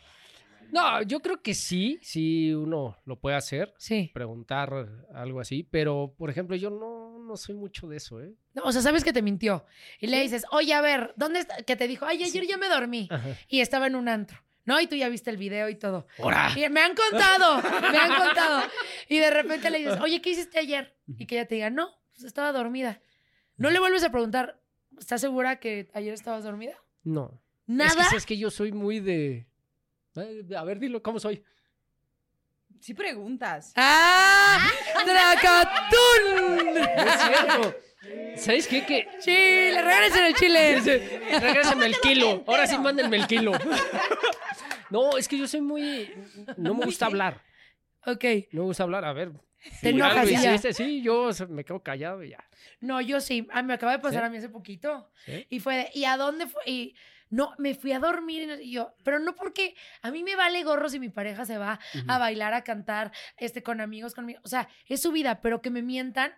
[0.73, 4.09] No, yo creo que sí, sí uno lo puede hacer, Sí.
[4.13, 8.33] preguntar algo así, pero por ejemplo yo no, no soy mucho de eso, ¿eh?
[8.55, 9.65] No, o sea, sabes que te mintió.
[9.99, 11.57] Y le dices, oye, a ver, ¿dónde está?
[11.63, 13.07] Que te dijo, ay, ayer ya me dormí.
[13.11, 13.37] Ajá.
[13.47, 14.39] Y estaba en un antro.
[14.65, 14.79] ¿No?
[14.79, 16.07] Y tú ya viste el video y todo.
[16.19, 16.49] ¡Hora!
[16.55, 17.61] Y me han contado,
[17.91, 18.61] me han contado.
[19.09, 20.95] Y de repente le dices, oye, ¿qué hiciste ayer?
[21.19, 23.01] Y que ella te diga, no, pues estaba dormida.
[23.57, 24.61] No le vuelves a preguntar,
[24.97, 26.75] ¿estás segura que ayer estabas dormida?
[27.03, 27.41] No.
[27.67, 28.03] Nada.
[28.03, 29.47] Es que, es que yo soy muy de...
[30.15, 31.43] Ay, A ver, dilo, ¿cómo soy?
[32.79, 33.71] Sí preguntas.
[33.75, 34.59] ¡Ah!
[35.05, 36.75] ¡Tracatún!
[36.75, 37.75] No es cierto.
[38.35, 38.85] ¿Sabes qué?
[38.85, 39.81] Que ¡Chile!
[39.81, 40.81] ¡Regresen el chile!
[41.39, 42.43] Regrésame el kilo.
[42.45, 43.53] Ahora sí mándenme el kilo.
[44.89, 46.13] No, es que yo soy muy.
[46.57, 47.41] No me gusta hablar.
[48.05, 48.25] Ok.
[48.51, 49.05] No me gusta hablar.
[49.05, 49.31] A ver.
[49.81, 52.43] Te enojas y hiciste, Sí, yo me quedo callado y ya.
[52.81, 53.47] No, yo sí.
[53.51, 54.27] Ah, me acaba de pasar ¿Sí?
[54.27, 55.09] a mí hace poquito.
[55.25, 55.47] ¿Sí?
[55.49, 56.61] Y fue de, ¿y a dónde fue?
[56.65, 56.95] Y
[57.33, 60.35] no, me fui a dormir y no- y yo, pero no porque a mí me
[60.35, 64.39] vale gorro si mi pareja se va a bailar, a cantar, este, con amigos, conmigo.
[64.43, 66.31] O sea, es su vida, pero que me mientan,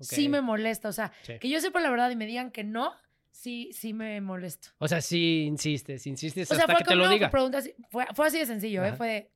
[0.00, 0.88] sí me molesta.
[0.88, 1.38] O sea, Sí.
[1.38, 2.92] que yo sepa la verdad y me digan que no,
[3.30, 4.70] sí, sí me molesto.
[4.78, 7.30] O sea, sí insistes, insistes O sea, hasta fue que te lo diga.
[7.30, 8.92] pregunta así, fue, fue así de sencillo, ¿eh?
[8.94, 9.30] Fue de,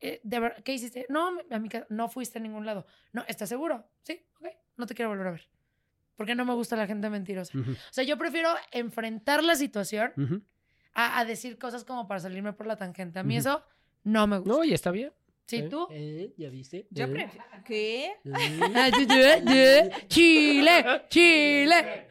[0.00, 1.06] eh, de ¿qué hiciste?
[1.08, 2.84] No, a mi casa, no fuiste a ningún lado.
[3.12, 3.88] No, ¿estás seguro?
[4.02, 5.48] Sí, ok, no te quiero volver a ver.
[6.16, 7.56] Porque no me gusta la gente mentirosa.
[7.56, 10.12] O sea, yo prefiero enfrentar la situación.
[11.06, 13.18] A, a decir cosas como para salirme por la tangente.
[13.18, 13.62] A mí eso
[14.04, 14.52] no me gusta.
[14.52, 15.12] No, y está bien.
[15.46, 15.68] ¿Sí, ¿Eh?
[15.70, 15.86] tú?
[15.90, 16.34] ¿Eh?
[16.36, 16.86] ¿Ya viste?
[16.90, 17.08] Yo ¿Eh?
[17.08, 17.46] prefiero.
[17.64, 18.12] ¿Qué?
[18.22, 19.90] ¿Eh?
[20.08, 22.08] Chile, Chile.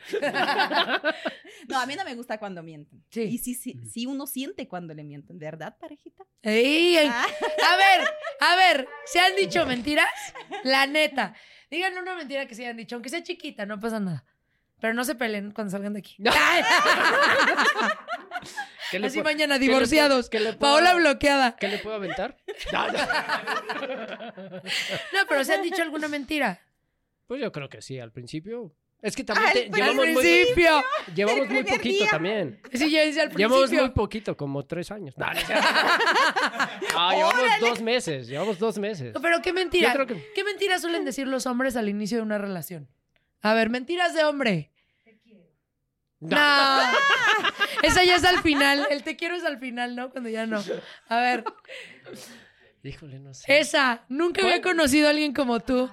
[1.68, 3.04] No, a mí no me gusta cuando mienten.
[3.12, 3.22] Sí.
[3.24, 6.26] Y si, si, si uno siente cuando le mienten, ¿verdad, parejita?
[6.42, 7.10] Ey, ey.
[7.12, 7.26] Ah.
[7.26, 8.08] A ver,
[8.40, 10.08] a ver, ¿se han dicho mentiras?
[10.64, 11.36] La neta.
[11.70, 14.26] Díganle una mentira que se hayan dicho, aunque sea chiquita, no pasa nada.
[14.80, 16.16] Pero no se peleen cuando salgan de aquí.
[16.32, 16.64] Ay,
[18.92, 20.30] ¿Qué le Así mañana divorciados.
[20.30, 21.56] qué le puedo- Paola bloqueada.
[21.58, 22.38] ¿Qué le puedo aventar?
[22.72, 22.98] No, no.
[25.14, 26.62] No, pero ¿se han dicho alguna mentira?
[27.28, 28.74] Pues yo creo que sí, al principio.
[29.02, 30.84] Es que también Al te- Al llevamos, muy, principio.
[31.16, 32.10] llevamos muy primer poquito día.
[32.10, 32.62] también.
[32.74, 33.94] Sí, yo decía al Llevamos muy principio.
[33.94, 35.16] poquito, como tres años.
[35.18, 35.66] No, no es cierto.
[37.00, 39.14] Ah, llevamos dos meses, llevamos dos meses.
[39.22, 39.90] Pero qué mentira.
[39.90, 42.88] Yo creo que- ¿Qué mentiras suelen decir los hombres al inicio de una relación?
[43.50, 44.72] A ver, mentiras de hombre.
[46.20, 46.36] No.
[47.84, 48.88] Esa ya es al final.
[48.90, 50.10] El te quiero es al final, ¿no?
[50.10, 50.64] Cuando ya no.
[51.10, 51.44] A ver,
[52.84, 53.60] Híjole, no sé.
[53.60, 54.04] esa.
[54.10, 55.90] Nunca había conocido a alguien como tú.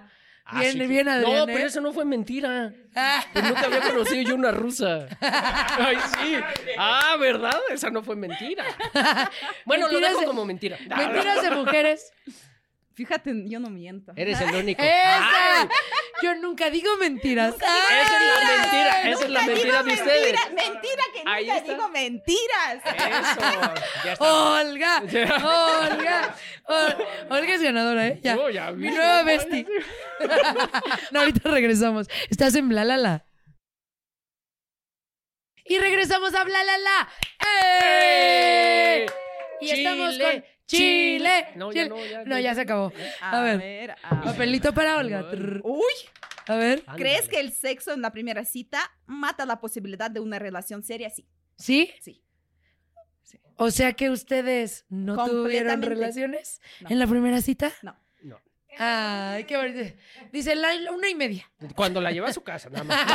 [0.47, 1.33] Ah, bien, sí que- bien, Adrián.
[1.33, 1.55] No, ¿eh?
[1.55, 2.73] pero eso no fue mentira.
[2.95, 3.25] Ah.
[3.33, 5.07] Pues nunca había conocido yo una rusa.
[5.21, 6.37] Ay, sí.
[6.79, 7.57] Ah, ¿verdad?
[7.71, 8.65] Esa no fue mentira.
[9.65, 10.79] Bueno, lo Mentiras dejo de- como mentira.
[10.97, 12.13] Mentiras de mujeres.
[12.95, 14.13] Fíjate, yo no miento.
[14.15, 14.81] Eres el único.
[14.81, 15.69] ¡Esa!
[16.23, 17.55] Yo nunca digo mentiras.
[17.57, 17.67] esa
[18.05, 19.11] es la mentira.
[19.11, 20.33] Esa es la mentira de ustedes.
[20.41, 21.73] mentira, mentira que Ahí nunca está.
[21.73, 22.77] digo mentiras.
[22.85, 23.41] Eso.
[24.05, 24.33] Ya está.
[24.61, 26.37] Olga, Olga.
[26.67, 28.21] Ol- Olga es ganadora, ¿eh?
[28.23, 28.37] Ya.
[28.37, 29.67] No, ya Mi nueva bestie.
[31.11, 32.09] no, ahorita regresamos.
[32.31, 33.25] Estás en Bla La La.
[35.65, 37.09] Y regresamos a Bla La La.
[37.83, 39.07] ¡Eh!
[39.61, 41.49] Y estamos con Chile.
[41.57, 41.89] No, ya Chile.
[41.89, 42.93] no, ya- No, ya- se acabó.
[43.21, 43.59] A, A ver.
[43.59, 44.25] ver, a ver.
[44.25, 45.25] Papelito para Olga.
[45.63, 45.83] Uy,
[46.47, 46.85] A ver.
[46.97, 51.11] ¿crees que el sexo en la primera cita mata la posibilidad de una relación seria?
[51.11, 51.27] Sí.
[51.57, 51.93] ¿Sí?
[52.01, 52.21] Sí.
[53.57, 56.91] O sea que ustedes no tuvieron relaciones No.
[56.91, 57.71] en la primera cita.
[57.83, 57.97] No.
[58.79, 59.95] Ay, qué bonito.
[60.33, 61.51] Dice la, la una y media.
[61.75, 63.05] Cuando la lleva a su casa, nada más.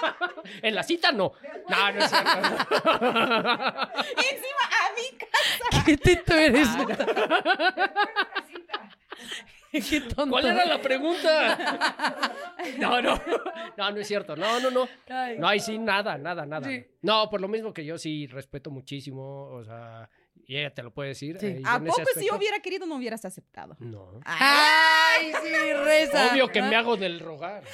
[0.00, 0.42] No, no, no.
[0.62, 1.32] en la cita, no.
[1.68, 2.30] No, no es cierto.
[4.16, 5.18] Encima a mí.
[5.86, 6.68] ¿Qué tito eres?
[9.72, 10.30] Qué tonto.
[10.30, 11.78] ¿Cuál era la pregunta?
[12.78, 13.20] No, no.
[13.76, 14.34] No, no es cierto.
[14.34, 14.88] No, no, no.
[15.38, 16.68] No, ahí sí, nada, nada, nada.
[16.68, 16.84] Sí.
[17.02, 20.10] No, por lo mismo que yo sí respeto muchísimo, o sea,
[20.50, 21.36] y ella te lo puede decir.
[21.38, 21.46] Sí.
[21.46, 23.76] eh, ¿A poco si aspecto- hubiera querido no hubieras aceptado?
[23.78, 24.20] No.
[24.24, 26.32] Ay, sí, reza.
[26.32, 27.62] Obvio que me hago del rogar.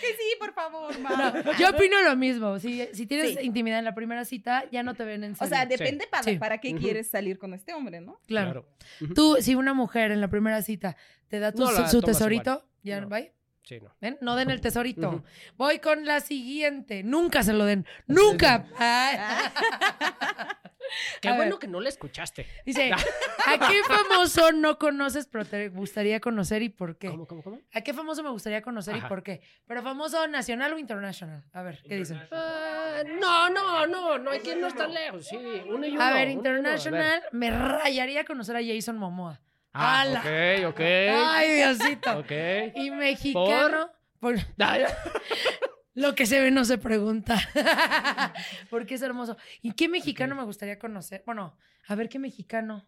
[0.00, 1.34] Que sí, por favor, ma.
[1.58, 2.58] Yo opino lo mismo.
[2.58, 3.38] Si, si tienes Sí.
[3.42, 5.54] intimidad en la primera cita, ya no te ven en O serio.
[5.54, 6.36] sea, depende para, Sí.
[6.38, 8.18] para qué quieres salir con este hombre, ¿no?
[8.26, 8.66] claro.
[9.14, 10.96] Tú, si una mujer en la primera cita
[11.28, 12.64] te da tu- No su, tesorito, igual.
[12.82, 13.08] ya, No.
[13.08, 13.34] ¿vale?
[13.64, 13.94] Sí, no.
[14.00, 14.16] ¿Ven?
[14.22, 15.22] No den el tesorito.
[15.58, 17.02] Voy con la siguiente.
[17.02, 17.84] Nunca se lo den.
[18.06, 18.64] ¡Nunca!
[21.20, 21.58] Qué A bueno ver.
[21.60, 22.46] que no la escuchaste.
[22.64, 22.90] Dice,
[23.46, 27.08] ¿a qué famoso no conoces pero te gustaría conocer y por qué?
[27.08, 27.60] ¿Cómo, cómo, cómo?
[27.72, 29.40] ¿A qué famoso me gustaría conocer y por qué?
[29.66, 31.44] Pero famoso nacional o internacional.
[31.52, 32.20] A ver, ¿qué dicen?
[32.30, 35.26] Ah, no, no, no, no hay que irnos tan lejos.
[35.26, 35.36] Sí,
[35.66, 36.02] uno y uno.
[36.02, 39.40] A ver, internacional, me rayaría conocer a Jason Momoa.
[39.72, 40.20] Ah, ¡Hala!
[40.20, 40.80] ok, ok.
[40.80, 42.18] Ay, Diosito.
[42.18, 42.32] Ok.
[42.74, 43.90] Y mexicano.
[44.18, 44.84] por- Ay,
[45.98, 47.36] Lo que se ve no se pregunta.
[48.70, 49.36] Porque es hermoso.
[49.62, 51.22] ¿Y qué mexicano me gustaría conocer?
[51.26, 51.56] Bueno,
[51.88, 52.86] a ver qué mexicano.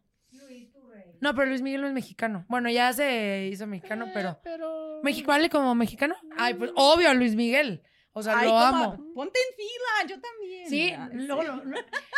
[1.20, 2.46] No, pero Luis Miguel no es mexicano.
[2.48, 4.38] Bueno, ya se hizo mexicano, pero.
[4.42, 5.00] Pero.
[5.02, 6.14] ¿México vale como mexicano?
[6.38, 7.82] Ay, pues obvio, a Luis Miguel.
[8.12, 8.96] O sea, Ay, lo amo.
[9.14, 10.68] Ponte en fila, yo también.
[10.68, 10.92] Sí,
[11.26, 11.42] lo-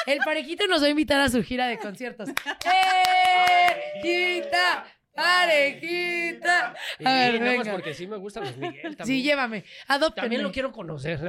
[0.06, 2.30] el parejito nos va a invitar a su gira de conciertos.
[2.64, 4.84] ¡Parejita!
[5.14, 6.74] ¡Parejita!
[6.98, 7.72] Sí, A ver, más venga.
[7.72, 9.06] porque sí me gusta Luis Miguel también.
[9.06, 9.64] Sí, llévame.
[9.88, 10.24] Adóptenme.
[10.26, 11.20] También lo quiero conocer.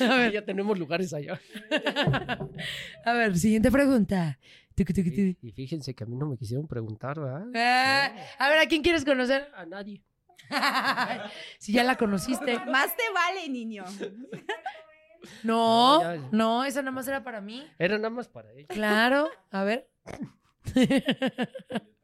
[0.00, 1.40] A ver, ya tenemos lugares allá.
[3.04, 4.38] a ver, siguiente pregunta.
[4.76, 7.46] Y, y fíjense que a mí no me quisieron preguntar, ¿verdad?
[7.56, 9.50] Ah, a ver, ¿a quién quieres conocer?
[9.56, 10.04] A nadie.
[11.58, 12.60] si ya la conociste.
[12.66, 13.84] Más te vale, niño.
[15.42, 16.28] No, Ya, ya.
[16.30, 17.66] no, esa nada más era para mí.
[17.78, 18.68] Era nada más para ella.
[18.68, 19.88] Claro, a ver.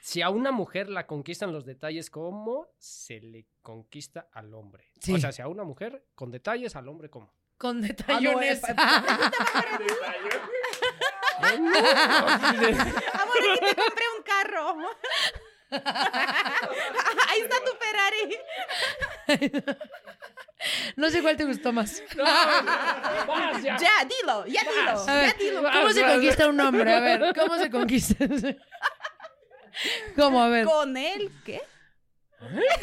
[0.00, 4.90] Si a una mujer la conquistan los detalles, ¿cómo se le conquista al hombre?
[5.00, 5.14] Sí.
[5.14, 7.32] O sea, si a una mujer con detalles, al hombre, ¿cómo?
[7.56, 8.62] Con Ah, no, detallones.
[8.68, 9.04] eh, pa-
[13.22, 14.76] Amor, aquí te compré un carro.
[17.30, 18.22] Ahí está tu Ferrari.
[20.96, 22.02] no sé cuál te gustó más.
[22.16, 23.76] Vas, ya.
[23.76, 25.62] Ya, dilo, ya dilo, A ver, ya dilo.
[25.62, 26.92] ¿cómo se conquista un hombre?
[26.94, 28.26] A ver, ¿cómo se conquista?
[30.16, 30.42] ¿Cómo?
[30.42, 30.66] A ver.
[30.66, 31.60] ¿Con él qué?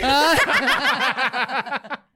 [0.02, 0.36] Ah.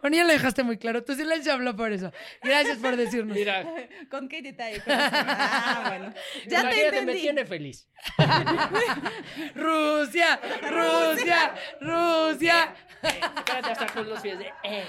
[0.00, 1.02] Bueno, ya lo dejaste muy claro.
[1.04, 2.12] Tu silencio habló por eso.
[2.42, 3.36] Gracias por decirnos.
[3.36, 3.64] Mira,
[4.10, 4.82] ¿Con qué detalle?
[4.86, 6.14] Ah, bueno.
[6.46, 7.20] Ya te imagínate, me entendí.
[7.22, 7.88] tiene feliz.
[9.54, 12.74] Rusia, Rusia, Rusia.
[13.02, 14.52] Espérate hasta con los pies de...
[14.62, 14.84] eh,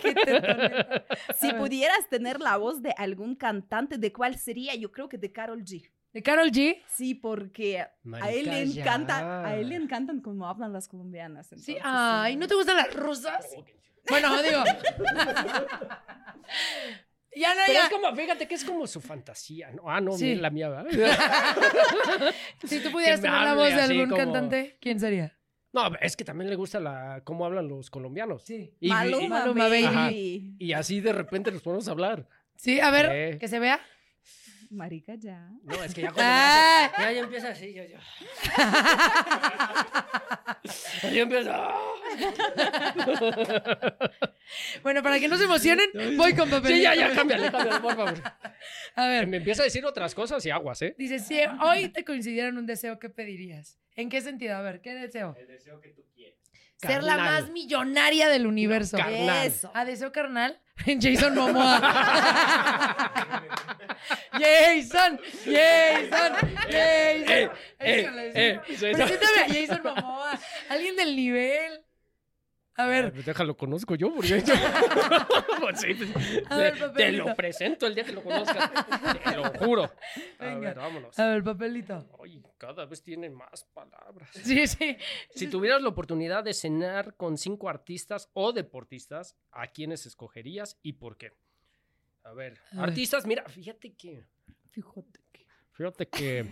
[0.00, 1.02] Qué tetón.
[1.38, 4.74] Si pudieras tener la voz de algún cantante, ¿de cuál sería?
[4.74, 5.90] Yo creo que de Carol G.
[6.12, 6.82] ¿De Carol G?
[6.88, 8.82] Sí, porque a él le ya.
[8.82, 11.50] encanta, a él le encantan como hablan las colombianas.
[11.56, 11.76] Sí.
[11.82, 13.46] Ay, ¿no te gustan las rusas?
[14.08, 14.62] Bueno, digo.
[17.36, 17.84] Ya no, Pero ya.
[17.86, 19.88] es como, fíjate que es como su fantasía, ¿no?
[19.88, 20.24] Ah, no, Sí.
[20.24, 20.86] mira la mía, ¿verdad?
[22.64, 25.36] Si tú pudieras tener la voz de algún como- cantante, ¿quién sería?
[25.72, 28.42] No, es que también le gusta la cómo hablan los colombianos.
[28.42, 28.74] Sí.
[28.80, 29.84] Y, Maluma, y- Maluma, baby.
[29.84, 30.10] Ajá.
[30.10, 32.26] y así de repente nos ponemos a hablar.
[32.56, 33.78] Sí, a ver, que se vea.
[34.70, 35.48] Marica, ya.
[35.64, 37.98] No, es que ya cuando me hace- ya, ya empieza así, yo, yo.
[41.12, 41.68] ya empieza.
[44.82, 46.72] Bueno, para que no se emocionen, voy con papel.
[46.76, 48.14] Sí, ya, ya, cámbiale, cámbiale, por favor.
[48.94, 50.94] A ver, Me empieza a decir otras cosas y aguas, ¿eh?
[50.98, 53.78] dice, si hoy te coincidieran un deseo, ¿qué pedirías?
[53.96, 54.56] ¿En qué sentido?
[54.56, 55.34] A ver, ¿qué deseo?
[55.38, 56.39] El deseo que tú quieres.
[56.80, 58.96] Ser la más millonaria del universo.
[58.96, 59.46] carnal.
[59.46, 59.70] Eso.
[59.74, 60.58] A deseo carnal,
[61.00, 61.80] Jason Momoa.
[64.32, 66.32] Jason, Jason, Jason.
[66.70, 67.50] Eh,
[67.80, 68.60] eh, eh,
[69.48, 70.38] Jason Momoa.
[70.68, 71.82] Alguien del nivel.
[72.84, 74.54] A ver, pues déjalo, conozco yo, porque yo...
[75.60, 78.70] Pues sí, pues, A ver, te- lo presento el día que lo conozcas.
[79.22, 79.84] Te lo juro.
[79.84, 80.58] A Venga.
[80.60, 81.18] ver, vámonos.
[81.18, 82.08] a ver, papelito.
[82.24, 84.30] Ay, cada vez tiene más palabras.
[84.32, 84.96] Sí, sí.
[85.34, 90.94] Si tuvieras la oportunidad de cenar con cinco artistas o deportistas, ¿a quiénes escogerías y
[90.94, 91.32] por qué?
[92.24, 92.84] A ver, A ver.
[92.90, 94.24] artistas, mira, fíjate que...
[94.70, 95.46] Fíjate que.
[95.72, 96.46] Fíjate que...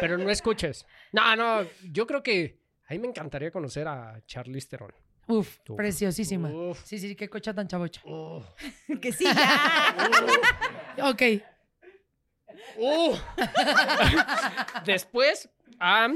[0.00, 0.86] Pero no escuches.
[1.12, 2.60] No, no, yo creo que...
[2.90, 4.92] A mí me encantaría conocer a Charlize Theron.
[5.28, 6.50] Uf, preciosísima.
[6.50, 6.82] Uf.
[6.84, 8.02] Sí, sí, qué cocha tan chavocha.
[9.00, 9.94] Que sí, ya.
[11.04, 11.22] Ok.
[14.84, 16.08] Después, a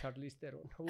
[0.00, 0.62] Charlize Theron.
[0.78, 0.86] Uh.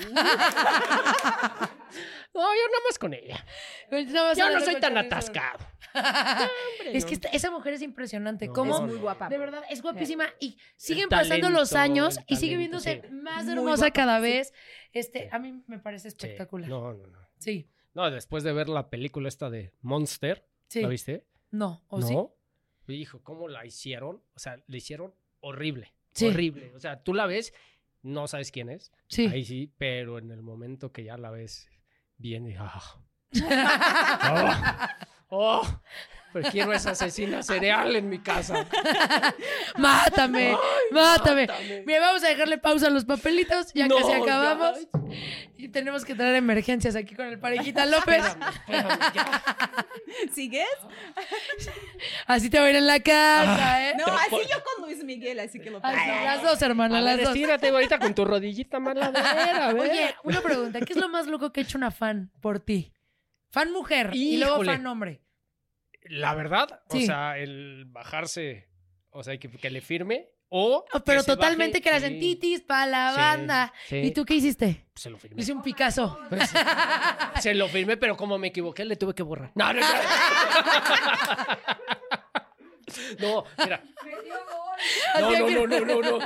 [2.34, 3.44] No, yo nada más con ella.
[3.90, 5.64] Yo no soy tan atascado.
[6.92, 8.48] Es que esta- esa mujer es impresionante.
[8.48, 8.52] No.
[8.52, 8.74] ¿Cómo?
[8.76, 9.28] Es muy guapa.
[9.30, 13.08] De verdad, es guapísima y siguen talento, pasando los años y sigue viéndose sí.
[13.14, 14.22] más hermosa guapa, cada sí.
[14.22, 14.52] vez.
[14.92, 15.28] Este, Sí.
[15.32, 16.16] a mí me parece Sí.
[16.16, 16.68] espectacular.
[16.68, 17.18] No, no, no.
[17.38, 20.82] Sí, No, después de ver la película esta de Monster, sí.
[20.82, 21.24] ¿la viste?
[21.50, 22.06] No, o no.
[22.86, 22.92] sí.
[22.92, 24.22] Hijo, ¿cómo la hicieron?
[24.34, 25.94] O sea, la hicieron horrible.
[26.12, 26.26] Sí.
[26.26, 26.72] Horrible.
[26.74, 27.54] O sea, tú la ves,
[28.06, 28.92] no sabes quién es.
[29.08, 29.26] Sí.
[29.26, 31.68] Ahí sí, pero en el momento que ya la ves
[32.16, 32.82] bien, y, ah.
[35.30, 35.80] oh, oh,
[36.32, 38.66] pues quiero esa asesina cereal en mi casa.
[39.78, 40.56] Mátame, Ay,
[40.92, 41.46] mátame.
[41.46, 41.82] mátame.
[41.86, 44.16] Mira, vamos a dejarle pausa a los papelitos, ya No, casi ya.
[44.18, 44.78] acabamos.
[45.56, 48.24] Y tenemos que traer emergencias aquí con el parejita López.
[48.26, 49.86] Espérame, espérame, ya.
[50.34, 50.66] ¿Sigues?
[52.26, 53.94] Así te va a ir en la casa, ¿eh?
[53.96, 55.96] No, así yo con Luis Miguel, así que lo paso.
[55.96, 57.34] las dos, hermana, A las ver, dos.
[57.34, 59.90] estírate ahorita con tu rodillita maladera, a ver.
[59.90, 60.80] Oye, una pregunta.
[60.80, 62.92] ¿Qué es lo más loco que ha hecho una fan por ti?
[63.50, 65.22] Fan mujer y luego fan hombre.
[66.10, 67.02] La verdad, Sí.
[67.04, 68.68] o sea, el bajarse,
[69.10, 70.84] o sea, que, que le firme o...
[70.92, 73.72] Oh, pero que totalmente baje, que eras sí, en titis para la Sí, banda.
[73.88, 73.96] sí.
[73.96, 74.86] ¿Y tú qué hiciste?
[74.94, 75.42] Se lo firmé.
[75.42, 76.18] Hice un Picasso.
[77.40, 79.50] Se lo firmé, pero como me equivoqué, le tuve que borrar.
[79.54, 79.86] No, no, no.
[83.18, 83.82] No, mira.
[85.20, 86.18] No, no, no, no, no, no.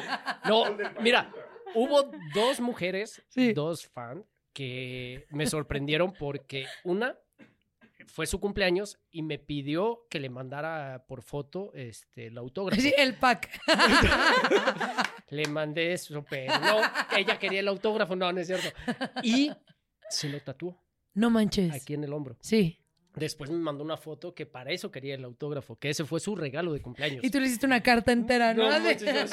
[0.44, 1.32] No, mira,
[1.74, 3.52] hubo dos mujeres, Sí.
[3.52, 7.16] dos fans, que me sorprendieron porque una
[8.06, 12.80] fue su cumpleaños y me pidió que le mandara por foto este, el autógrafo.
[12.80, 13.48] Sí, el pack.
[15.30, 16.78] Le mandé eso, pero no,
[17.16, 18.68] ella quería el autógrafo, no, no es cierto.
[19.22, 19.50] Y
[20.08, 20.82] se lo tatuó
[21.14, 21.72] No manches.
[21.72, 22.36] aquí en el hombro.
[22.40, 22.76] Sí.
[23.14, 26.36] Después me mandó una foto que para eso quería el autógrafo, que ese fue su
[26.36, 27.24] regalo de cumpleaños.
[27.24, 28.70] Y tú le hiciste una carta entera, ¿no?
[28.70, 29.32] No, manches.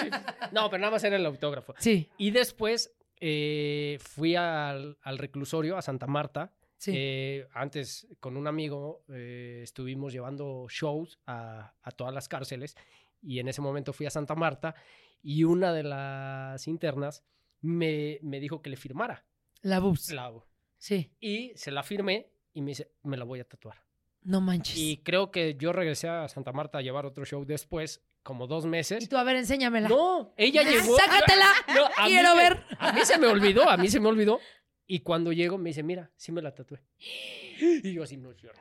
[0.52, 1.74] No, pero nada más era el autógrafo.
[1.78, 6.54] Sí, Y después eh, fui al, al reclusorio, a Santa Marta.
[6.78, 6.92] Sí.
[6.96, 12.76] Eh, antes, con un amigo, eh, estuvimos llevando shows a, a todas las cárceles.
[13.22, 14.76] Y en ese momento fui a Santa Marta
[15.24, 17.24] y una de las internas
[17.62, 19.26] me, me dijo que le firmara.
[19.62, 20.12] la boobs.
[20.12, 20.32] La,
[20.78, 21.12] Sí.
[21.20, 23.84] y se la firmé y me dice, me la voy a tatuar.
[24.22, 24.78] No manches.
[24.78, 28.66] Y creo que yo regresé a Santa Marta a llevar otro show después, como dos
[28.66, 29.08] Y meses.
[29.10, 29.88] tú, a ver, enséñamela.
[29.90, 30.98] No, ella Ah, llegó.
[30.98, 31.46] Sácatela.
[31.74, 32.64] No, Quiero me- ver.
[32.78, 34.40] A mí se me olvidó, a mí se me olvidó.
[34.88, 36.80] Y cuando llego me dice, mira, sí me la tatué.
[37.60, 38.60] Y yo así, no es cierto.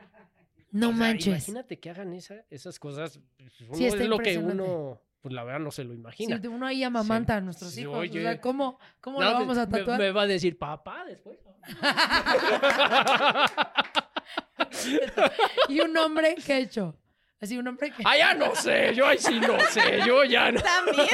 [0.73, 1.27] No O sea, manches.
[1.49, 3.21] Imagínate que hagan esa- esas cosas.
[3.39, 6.41] pues, Uno está es lo que uno, pues la verdad no se lo Sí, imagina.
[6.51, 7.95] uno ahí amamanta a nuestros Sí, hijos.
[7.97, 8.19] oye.
[8.19, 9.99] O sea, ¿cómo, cómo No, lo vamos a me- tatuar?
[10.01, 11.39] Me, va a decir papá después.
[15.69, 16.97] ¿Y un hombre qué ha hecho?
[17.39, 18.03] Así, un hombre que...
[18.07, 20.61] ah, ya no sé, yo ahí sí no sé, yo ya no.
[20.63, 21.09] También.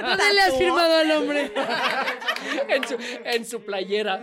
[0.00, 1.52] ¿Dónde le has firmado al hombre?
[2.68, 4.22] en, su, en su playera.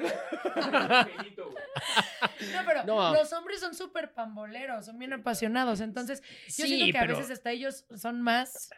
[2.54, 3.14] No, pero No.
[3.14, 5.82] los hombres son súper pamboleros, son bien apasionados.
[5.82, 8.70] Entonces, yo Sí, siento que a veces hasta ellos son más...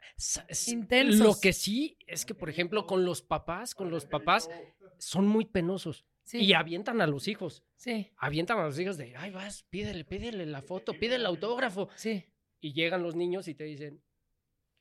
[0.67, 1.19] Intensos.
[1.25, 4.49] Lo que sí es que, por ejemplo, con los papás, con los papás,
[4.97, 6.05] son muy penosos.
[6.23, 7.63] Sí, Y avientan a los hijos.
[7.77, 11.87] sí, Avientan a los hijos de, ay, vas, pídele, pídele la foto, pídele el autógrafo.
[11.95, 12.25] sí.
[12.59, 14.01] Y llegan los niños y te dicen,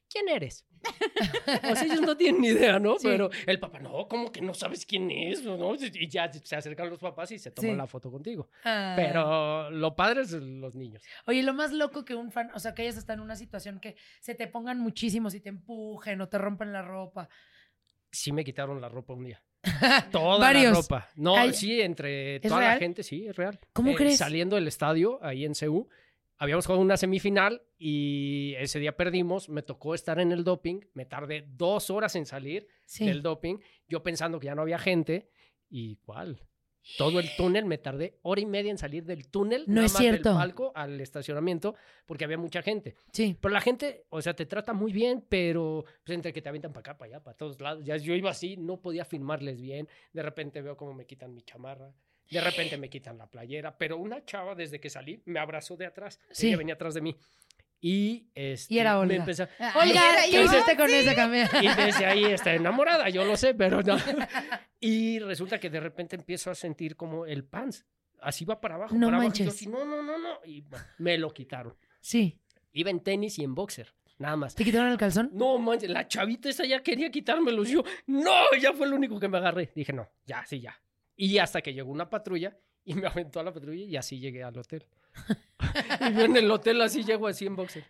[0.08, 0.64] ¿quién eres?
[1.70, 2.98] o sea, ellos no tienen ni idea, ¿no?
[2.98, 3.08] Sí.
[3.08, 5.42] Pero el papá, no, ¿cómo que no sabes quién es?
[5.42, 5.74] ¿No?
[5.74, 7.76] Y ya se acercan los papás y se toman Sí.
[7.76, 8.48] la foto contigo.
[8.64, 8.94] Ah.
[8.96, 11.02] Pero lo padre es los niños.
[11.26, 13.80] Oye, lo más loco que un fan, o sea, que hayas estado en una situación
[13.80, 17.28] que se te pongan muchísimos y te empujen o te rompen la ropa.
[18.10, 19.42] Sí me quitaron la ropa un día.
[20.12, 20.72] Toda Varios.
[20.72, 21.08] la ropa.
[21.16, 22.74] No, Ay, sí, entre ¿es toda real?
[22.74, 23.58] la gente, sí, es real.
[23.72, 24.18] ¿Cómo Eh, crees?
[24.18, 25.88] Saliendo del estadio, ahí en CU,
[26.38, 29.48] habíamos jugado una semifinal y ese día perdimos.
[29.48, 30.80] Me tocó estar en el doping.
[30.94, 33.06] Me tardé dos horas en salir Sí.
[33.06, 33.58] del doping.
[33.88, 35.30] Yo pensando que ya no había gente.
[35.68, 36.40] ¿Y cuál?
[36.98, 39.64] Todo el túnel, me tardé hora y media en salir del túnel.
[39.66, 40.28] No nada es más cierto.
[40.28, 41.74] Del palco al estacionamiento,
[42.06, 42.94] porque había mucha gente.
[43.12, 43.36] Sí.
[43.40, 46.72] Pero la gente, o sea, te trata muy bien, pero pues, entre que te avientan
[46.72, 47.84] para acá, para allá, para todos lados.
[47.84, 49.88] Ya yo iba así, no podía filmarles bien.
[50.12, 51.92] De repente veo cómo me quitan mi chamarra.
[52.30, 53.76] De repente me quitan la playera.
[53.76, 56.18] Pero una chava, desde que salí, me abrazó de atrás.
[56.30, 56.48] Sí.
[56.48, 57.16] Ella venía atrás de mí.
[57.80, 59.14] Y, este, Y era me Olga.
[59.16, 59.48] empezó-
[59.78, 61.62] Oiga, Era ¿qué hiciste con esa camisa?
[61.62, 63.96] y desde ahí está enamorada, yo lo sé, pero no.
[64.80, 67.84] Y resulta que de repente empiezo a sentir como el pants.
[68.20, 69.32] Así va para abajo, No para abajo.
[69.34, 69.54] Y yo manches.
[69.60, 70.38] así, no, no, no, no.
[70.46, 70.64] Y
[70.98, 71.76] me lo quitaron.
[72.00, 72.38] Sí.
[72.72, 74.54] Iba en tenis y en boxer, nada más.
[74.54, 75.30] ¿Te quitaron el calzón?
[75.32, 77.62] No manches, la chavita esa ya quería quitármelo.
[77.64, 79.70] Yo, no, ya fue lo único que me agarré.
[79.74, 80.78] Dije, no, ya, sí, ya.
[81.16, 84.42] Y hasta que llegó una patrulla y me aventó a la patrulla y así llegué
[84.44, 84.86] al hotel.
[86.10, 87.84] y yo en el hotel así llego así en boxer.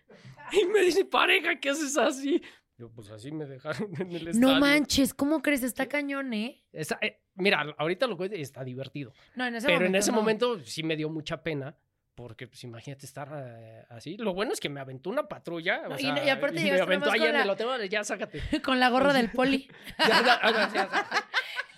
[0.51, 2.41] Y me dice, pareja, ¿qué haces así?
[2.77, 4.53] Yo, pues así me dejaron en el estadio.
[4.53, 5.63] No manches, ¿cómo crees?
[5.63, 6.63] Está cañón, ¿eh?
[6.71, 9.13] Está- eh, mira, ahorita lo cuento está divertido.
[9.35, 10.17] No, en ese pero momento en ese no.
[10.17, 11.75] momento sí me dio mucha pena.
[12.17, 14.17] Porque, pues, imagínate estar eh, así.
[14.17, 15.81] Lo bueno es que me aventó una patrulla.
[15.85, 17.89] o No, y- sea, y aparte me llegaste aventó con en la- el hotel.
[17.89, 18.41] Ya, sácate.
[18.63, 19.69] Con la gorra del poli.
[19.99, 20.89] Ya, ya, ya, ya,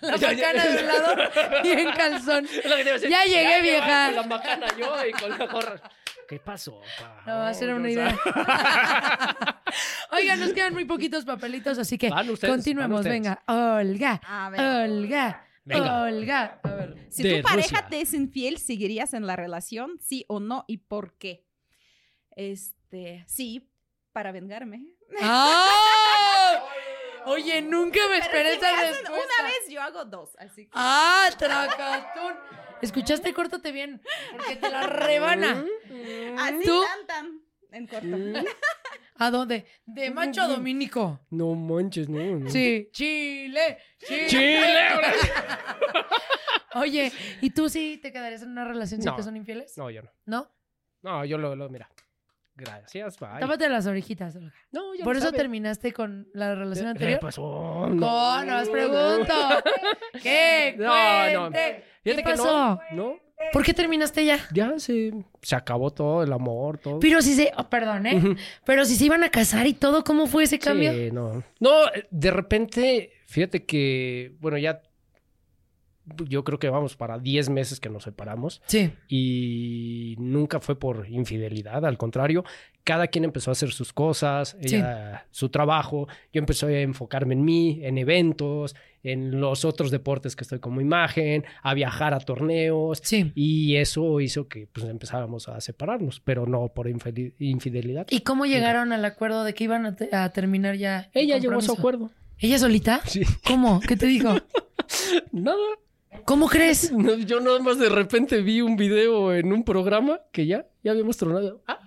[0.00, 1.14] La macana de un lado
[1.62, 2.44] y en calzón.
[2.44, 3.10] Decir.
[3.10, 4.06] Ya llegué, vieja.
[4.06, 5.82] Con la macana yo y con la gorra.
[6.26, 7.22] ¿Qué pasó, pa?
[7.26, 8.16] No, va a ser una idea.
[10.10, 13.04] o Oigan, nos quedan muy poquitos papelitos, así que Van ustedes, continuemos.
[13.04, 14.60] Venga, Olga, A ver.
[14.90, 16.02] Olga, Venga.
[16.02, 16.60] Olga.
[16.62, 17.06] A ver.
[17.10, 17.88] Si de tu pareja Rusia.
[17.88, 19.98] te es infiel, ¿seguirías en la relación?
[20.00, 20.64] ¿Sí o no?
[20.68, 21.44] ¿Y por qué?
[22.30, 23.70] Este, sí,
[24.12, 24.84] para vengarme.
[25.20, 26.64] ¡Ah!
[27.26, 29.12] Oye, nunca me esperé si esa respuesta.
[29.12, 30.70] Una vez yo hago dos, así que...
[30.74, 32.32] ¡Ah, tracatún!
[32.80, 33.34] ¿Escuchaste?
[33.34, 34.00] Córtate bien,
[34.32, 35.64] porque te la rebana.
[36.38, 36.82] Así ¿Tú?
[36.82, 37.40] tan tan.
[37.72, 38.50] En corto.
[39.20, 39.66] ¿A dónde?
[39.84, 41.20] ¿De macho a dominico?
[41.30, 42.38] No manches, no.
[42.38, 42.50] no.
[42.50, 42.88] Sí.
[42.90, 43.78] Chile.
[43.98, 44.26] Chile.
[44.28, 45.12] Chile, ahora.
[46.76, 49.16] Oye, ¿y tú sí te quedarías en una relación si No.
[49.16, 49.76] te son infieles?
[49.76, 50.10] No, yo no.
[50.26, 50.50] ¿No?
[51.02, 51.88] No, yo lo, lo mira.
[52.54, 53.40] Gracias, bye.
[53.40, 54.52] Tápate las orejitas, Olga.
[54.70, 55.38] No, ya Por lo eso sabe.
[55.38, 57.20] terminaste con la relación ¿Qué anterior.
[57.20, 57.88] pasó?
[57.88, 59.34] No, no, os pregunto.
[60.22, 60.74] ¿Qué?
[60.78, 61.40] No, no.
[61.50, 61.84] Cuente.
[62.02, 62.80] Fíjate ¿Qué que pasó?
[62.92, 63.18] no.
[63.52, 64.38] ¿Por qué terminaste ya?
[64.52, 65.12] ya se,
[65.42, 67.00] se acabó todo, el amor, todo.
[67.00, 67.52] Pero si se...
[67.56, 68.36] oh, perdón, ¿eh?
[68.64, 70.92] Pero si se iban a casar y todo, ¿cómo fue ese cambio?
[70.92, 71.42] Sí, no.
[71.58, 71.70] No,
[72.10, 74.82] de repente, fíjate que, bueno, ya
[76.26, 78.90] yo creo que vamos para 10 meses que nos separamos Sí.
[79.08, 82.44] y nunca fue por infidelidad, al contrario,
[82.90, 87.44] cada quien empezó a hacer sus cosas, ella, su trabajo, yo empecé a enfocarme en
[87.44, 88.74] mí, en eventos,
[89.04, 93.30] en los otros deportes que estoy como imagen, a viajar a torneos Sí.
[93.36, 98.08] y eso hizo que pues empezáramos a separarnos, pero no por infidelidad.
[98.10, 101.08] ¿Y cómo llegaron al acuerdo de que iban a, te- a terminar ya?
[101.14, 102.10] el Ella llegó a su acuerdo.
[102.40, 103.02] ¿Ella solita?
[103.06, 103.22] Sí.
[103.46, 103.78] ¿Cómo?
[103.86, 104.34] ¿Qué te dijo?
[105.32, 105.56] Nada.
[106.24, 106.90] ¿Cómo crees?
[106.90, 110.90] No, yo nada más de repente vi un video en un programa que ya, ya
[110.90, 111.62] habíamos tronado.
[111.68, 111.78] Ah.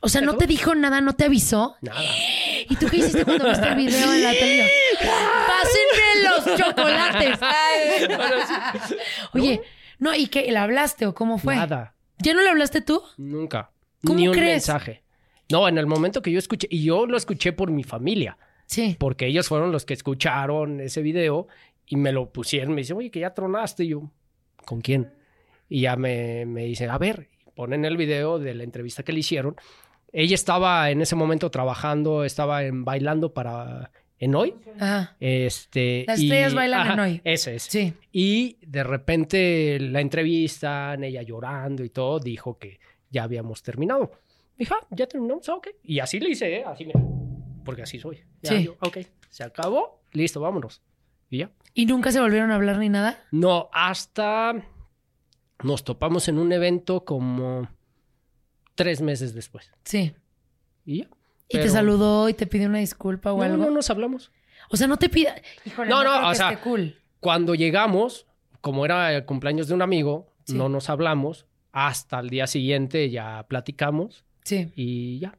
[0.00, 1.00] O sea, ¿no te dijo nada?
[1.00, 1.76] ¿No te avisó?
[1.80, 2.00] Nada.
[2.68, 4.70] ¿Y tú qué hiciste cuando viste el video en la tele?
[5.48, 7.38] ¡Pásenme los chocolates!
[9.34, 9.60] Oye,
[9.98, 10.50] no, ¿y qué?
[10.50, 11.56] ¿Le hablaste o cómo fue?
[11.56, 11.94] Nada.
[12.18, 13.02] ¿Ya no le hablaste tú?
[13.16, 13.70] Nunca.
[14.04, 14.52] ¿Cómo Ni un crees?
[14.68, 15.02] mensaje.
[15.50, 18.36] No, en el momento que yo escuché, y yo lo escuché por mi familia,
[18.66, 18.96] Sí.
[18.98, 21.48] porque ellos fueron los que escucharon ese video
[21.86, 22.74] y me lo pusieron.
[22.74, 23.84] Me dicen, oye, que ya tronaste.
[23.84, 24.10] Y yo,
[24.64, 25.12] ¿con quién?
[25.68, 29.20] Y ya me, me dice, a ver, ponen el video de la entrevista que le
[29.20, 29.56] hicieron.
[30.12, 34.54] Ella estaba en ese momento trabajando, estaba en, bailando para Enoy.
[34.80, 35.16] Ajá.
[35.20, 37.20] Este, Las y- estrellas bailan en ajá, Hoy.
[37.24, 37.62] Ese es.
[37.64, 37.94] Sí.
[38.12, 42.80] Y de repente la entrevistan, ella llorando y todo, dijo que
[43.10, 44.10] ya habíamos terminado.
[44.56, 45.68] Dije, ah, ya terminamos, ah, ok.
[45.84, 46.64] Y así le hice, ¿eh?
[46.66, 46.92] Así me...
[47.64, 48.18] Porque así soy.
[48.42, 48.64] Ya, Sí.
[48.64, 48.98] yo, ok,
[49.28, 50.82] se acabó, listo, vámonos.
[51.30, 51.50] Y ya.
[51.74, 53.22] ¿Y nunca se volvieron a hablar ni nada?
[53.30, 54.54] No, hasta
[55.62, 57.68] nos topamos en un evento como
[58.78, 59.70] tres meses después.
[59.84, 60.14] Sí.
[60.86, 61.08] Y ya.
[61.48, 63.56] ¿Y te saludó y te pidió una disculpa o No, algo?
[63.56, 64.30] no nos hablamos.
[64.70, 65.34] O sea, no te pida...
[65.64, 66.96] Híjole, No, no, no, o sea, cool.
[67.20, 68.26] Cuando llegamos,
[68.60, 70.54] como era el cumpleaños de un amigo, Sí.
[70.54, 71.46] no nos hablamos.
[71.72, 74.72] Hasta el día siguiente ya platicamos Sí.
[74.76, 75.36] y ya.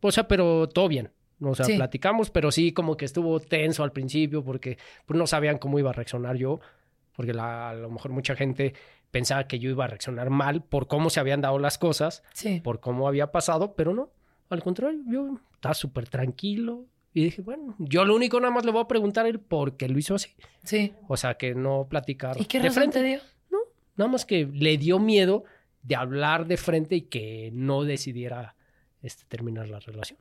[0.00, 1.10] O sea, pero todo bien.
[1.40, 1.76] O sea, Sí.
[1.76, 4.76] platicamos, pero sí como que estuvo tenso al principio porque
[5.06, 6.60] pues, no sabían cómo iba a reaccionar yo.
[7.16, 8.74] Porque la- a lo mejor mucha gente
[9.14, 12.60] pensaba que yo iba a reaccionar mal por cómo se habían dado las cosas, Sí.
[12.60, 14.10] por cómo había pasado, pero no.
[14.50, 16.86] Al contrario, yo estaba súper tranquilo.
[17.12, 19.88] Y dije, bueno, yo lo único nada más le voy a preguntar el por qué
[19.88, 20.34] lo hizo así.
[20.64, 20.92] Sí.
[21.06, 22.98] O sea, que no platicar ¿Y qué de frente.
[23.00, 23.20] te dio?
[23.94, 25.44] Nada más que le dio miedo
[25.82, 28.56] de hablar de frente y que no decidiera
[29.00, 30.18] este, terminar la relación.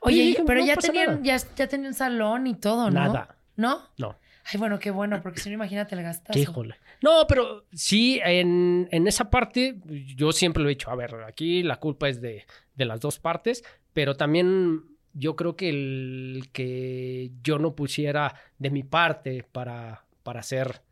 [0.00, 3.00] Oye, pero no ya tenían, ya, ya tenían salón y todo, ¿no?
[3.00, 3.36] Nada.
[3.54, 3.78] ¿No?
[3.96, 4.16] No.
[4.44, 6.38] Ay, bueno, qué bueno, porque si no, imagínate el gastazo.
[6.38, 6.76] Híjole.
[7.02, 9.76] No, pero sí, en, en esa parte,
[10.16, 13.18] yo siempre lo he dicho, a ver, aquí la culpa es de, de las dos
[13.18, 20.04] partes, pero también yo creo que el que yo no pusiera de mi parte para,
[20.22, 20.82] para hacer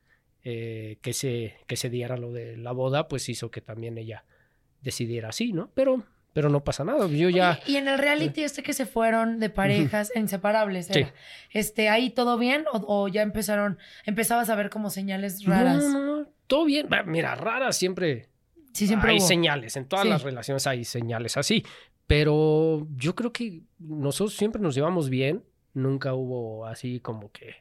[0.42, 4.24] eh, que, se, que se diera lo de la boda, pues hizo que también ella
[4.82, 5.70] decidiera así, ¿no?
[5.74, 7.58] Pero, pero no pasa nada, yo ya...
[7.64, 11.00] Oye, y en el reality este que se fueron de parejas inseparables, Sí.
[11.00, 11.14] era,
[11.50, 12.64] este, ¿ahí todo bien?
[12.72, 15.82] O, o ya empezaron, empezabas a ver como señales raras?
[15.84, 16.88] No, no, no, todo bien.
[16.92, 18.28] Va, Mira, raras siempre
[18.72, 19.26] Sí, siempre hay hubo.
[19.26, 20.08] señales, en todas Sí.
[20.10, 21.64] las relaciones hay señales así,
[22.06, 27.56] pero yo creo que nosotros siempre nos llevamos bien, nunca hubo así como que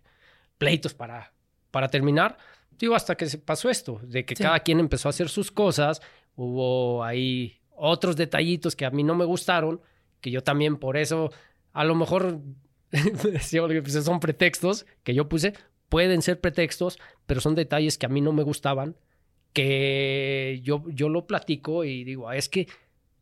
[0.57, 1.33] pleitos para,
[1.71, 2.37] para terminar.
[2.77, 4.43] Digo, hasta que se pasó esto, de que Sí.
[4.43, 6.01] cada quien empezó a hacer sus cosas,
[6.35, 9.81] hubo ahí otros detallitos que a mí no me gustaron,
[10.21, 11.31] que yo también por eso,
[11.73, 12.39] a lo mejor,
[13.21, 13.51] pues,
[14.03, 15.53] son pretextos que yo puse,
[15.89, 18.95] pueden ser pretextos, pero son detalles que a mí no me gustaban,
[19.53, 22.67] que yo, yo lo platico y digo, "Ah, es que...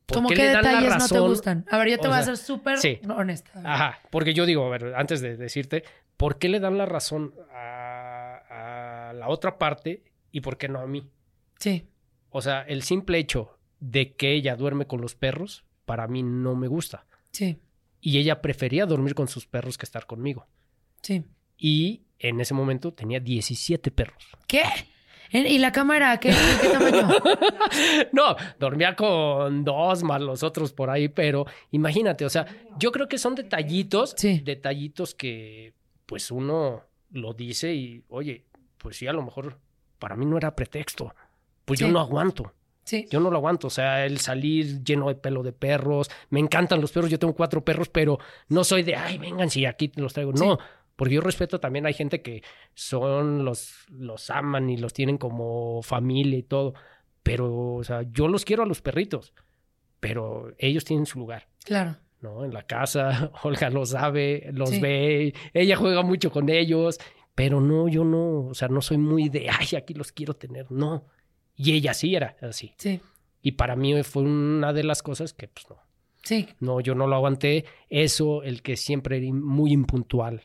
[0.05, 1.65] ¿por ¿Cómo qué qué le dan la detalles no te razón?" gustan?
[1.69, 2.99] A ver, yo te O voy a ser súper sí.
[3.09, 3.51] honesta.
[3.63, 5.83] Ajá, porque yo digo, a ver, antes de decirte,
[6.17, 10.79] ¿por qué le dan la razón a, a la otra parte y por qué no
[10.79, 11.09] a mí?
[11.59, 11.87] Sí,
[12.29, 16.55] O sea, el simple hecho de que ella duerme con los perros, para mí no
[16.55, 17.05] me gusta.
[17.31, 17.57] sí,
[18.01, 20.45] Y ella prefería dormir con sus perros que estar conmigo.
[21.01, 21.23] sí.
[21.59, 24.23] Y en ese momento tenía 17 perros.
[24.47, 24.61] ¿Qué?
[25.31, 27.09] ¿En- ¿Y la cámara qué, qué tamaño?
[28.13, 32.45] no, dormía con dos más los otros por ahí, pero imagínate, o sea,
[32.77, 34.39] yo creo que son detallitos, Sí.
[34.39, 35.73] detallitos que
[36.05, 38.45] pues uno lo dice y, oye,
[38.77, 39.59] pues sí, a lo mejor
[39.99, 41.13] para mí no era pretexto,
[41.65, 42.53] pues yo no aguanto.
[42.87, 43.05] Sí.
[43.11, 43.67] Yo no lo aguanto.
[43.67, 46.09] O sea, el salir lleno de pelo de perros.
[46.29, 47.11] Me encantan los perros.
[47.11, 48.17] Yo tengo cuatro perros, pero
[48.47, 50.31] no soy de, ay, vengan, si aquí los traigo.
[50.31, 50.57] No,
[50.95, 51.85] porque yo respeto también.
[51.85, 56.75] Hay gente que son, los, los aman y los tienen como familia y todo.
[57.23, 59.33] Pero, o sea, yo los quiero a los perritos.
[59.99, 61.49] Pero ellos tienen su lugar.
[61.65, 61.97] Claro.
[62.21, 62.45] ¿no?
[62.45, 64.79] En la casa, Olga lo sabe, los Sí.
[64.79, 66.99] ve, ella juega mucho con ellos,
[67.35, 70.71] pero no, yo no, o sea, no soy muy de, ay, aquí los quiero tener,
[70.71, 71.05] no.
[71.57, 72.73] Y ella sí era así.
[72.77, 73.01] Sí.
[73.41, 75.77] Y para mí fue una de las cosas que, pues no,
[76.23, 76.47] Sí.
[76.59, 77.65] no, yo no lo aguanté.
[77.89, 80.43] Eso, el que siempre era muy impuntual,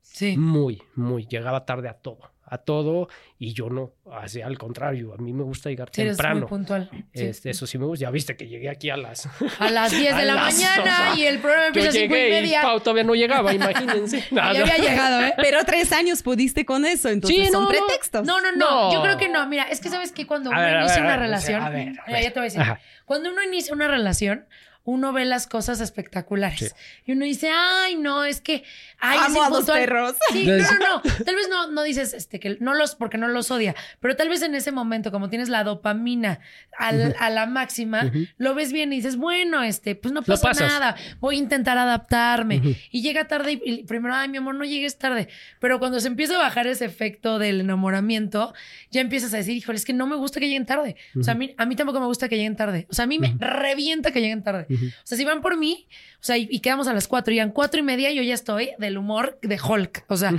[0.00, 0.36] Sí.
[0.36, 5.16] muy, muy, llegaba tarde a todo, a todo, y yo no, así, al contrario, a
[5.16, 6.46] mí me gusta llegar Sí, eres muy temprano.
[6.46, 6.90] puntual.
[7.14, 7.24] Sí.
[7.24, 9.28] Este, eso sí me gusta, ya viste que llegué aquí a las...
[9.58, 12.08] A las 10 de la mañana o sea, y el programa empieza a 5 y
[12.30, 12.62] media.
[12.62, 14.24] Pau todavía no llegaba, imagínense.
[14.30, 15.34] Ya había llegado, ¿eh?
[15.36, 17.78] Pero tres años pudiste con eso, entonces Sí, son no, no.
[17.78, 18.26] pretextos.
[18.26, 18.92] No, no, no, No.
[18.92, 19.46] Yo creo que no.
[19.48, 21.62] Mira, es que sabes que cuando uno ver, inicia ver, una relación.
[21.62, 22.22] a ver, a Mira, ver.
[22.22, 22.60] ya te voy a decir.
[22.60, 22.80] Ajá.
[23.04, 24.46] Cuando uno inicia una relación,
[24.84, 26.74] uno ve las cosas espectaculares.
[26.76, 27.02] Sí.
[27.06, 28.64] Y uno dice, ay, no, es que.
[28.98, 29.78] Ay, Amo a los impuntual".
[29.80, 30.14] perros.
[30.32, 31.02] Sí, no, no, no.
[31.24, 34.28] Tal vez no, no dices este, que no los, porque no los odia, pero tal
[34.28, 36.40] vez en ese momento, como tienes la dopamina
[36.78, 40.96] al- a la máxima, lo ves bien y dices, bueno, este, pues no pasa nada,
[41.20, 42.62] voy a intentar adaptarme.
[42.90, 45.28] Y llega tarde y, y primero, ay, mi amor, no llegues tarde.
[45.60, 48.54] Pero cuando se empieza a bajar ese efecto del enamoramiento,
[48.90, 50.96] ya empiezas a decir, híjole, es que no me gusta que lleguen tarde.
[51.18, 52.86] O sea, a mí, a mí tampoco me gusta que lleguen tarde.
[52.90, 54.66] O sea, a mí me revienta que lleguen tarde.
[54.74, 57.38] O sea, si van por mí, o sea, y, y quedamos a las cuatro y
[57.38, 60.04] a cuatro y media, yo ya estoy del humor de Hulk.
[60.08, 60.34] O sea,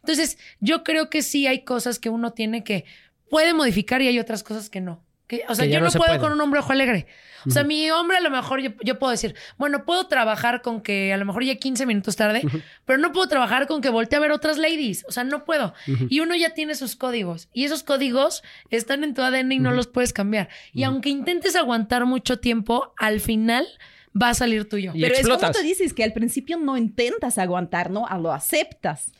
[0.00, 2.84] entonces yo creo que sí hay cosas que uno tiene que,
[3.30, 5.02] puede modificar y hay otras cosas que no.
[5.30, 7.06] Que, o sea, Que yo no no, se puedo con un hombre ojo alegre.
[7.46, 10.80] O sea, mi hombre a lo mejor yo, yo puedo decir, bueno, puedo trabajar con
[10.80, 12.42] que a lo mejor ya 15 minutos tarde,
[12.84, 15.04] pero no puedo trabajar con que voltee a ver otras ladies.
[15.08, 15.72] O sea, no puedo.
[16.08, 17.48] Y uno ya tiene sus códigos.
[17.52, 20.48] Y esos códigos están en tu ADN y no los puedes cambiar.
[20.72, 23.68] Y aunque intentes aguantar mucho tiempo, al final
[24.20, 24.92] va a salir tuyo.
[24.94, 28.06] Y Pero es como tú dices, que al principio no intentas aguantar, ¿no?
[28.08, 29.12] Ah, Lo aceptas.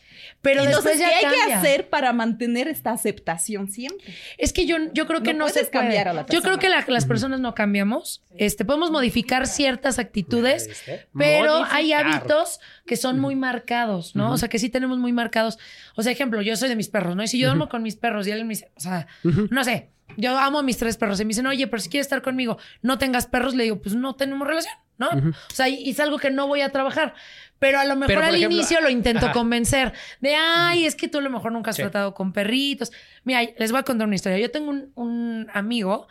[0.43, 4.13] Pero Entonces, después ¿qué hay que hacer para mantener esta aceptación siempre?
[4.37, 5.85] Es que yo, yo creo que No no, se puedes puede.
[5.85, 6.59] cambiar a la Yo creo persona.
[6.59, 8.23] que la- las personas no cambiamos.
[8.37, 11.07] Este, podemos modificar ciertas actitudes, ¿Viste?
[11.17, 14.33] pero hay hábitos que son muy marcados, ¿no?
[14.33, 15.59] O sea, que sí tenemos muy marcados.
[15.95, 17.23] O sea, ejemplo, yo soy de mis perros, ¿no?
[17.23, 19.91] Y si yo duermo con mis perros y alguien me dice, o sea, no sé,
[20.17, 22.59] yo amo a mis tres perros y me dicen, oye, pero si quieres estar conmigo,
[22.83, 25.09] no tengas perros, le digo, pues no tenemos relación, ¿no?
[25.09, 27.15] O sea, y, y es algo que no voy a trabajar.
[27.59, 29.33] Pero a lo mejor Pero, al ejemplo, inicio lo intento ajá.
[29.35, 31.83] convencer de, ay, es que tú a lo mejor nunca has Sí.
[31.83, 32.91] tratado con perritos.
[33.25, 34.39] Mira, les voy a contar una historia.
[34.39, 36.09] Yo tengo un, un amigo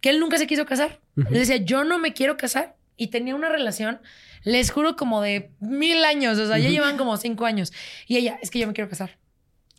[0.00, 1.00] que él nunca se quiso casar.
[1.16, 2.76] Él decía, yo no me quiero casar.
[2.96, 4.00] Y tenía una relación,
[4.44, 6.38] les juro, como de mil años.
[6.38, 7.72] O sea, ya llevan como cinco años.
[8.06, 9.18] Y ella, es que yo me quiero casar.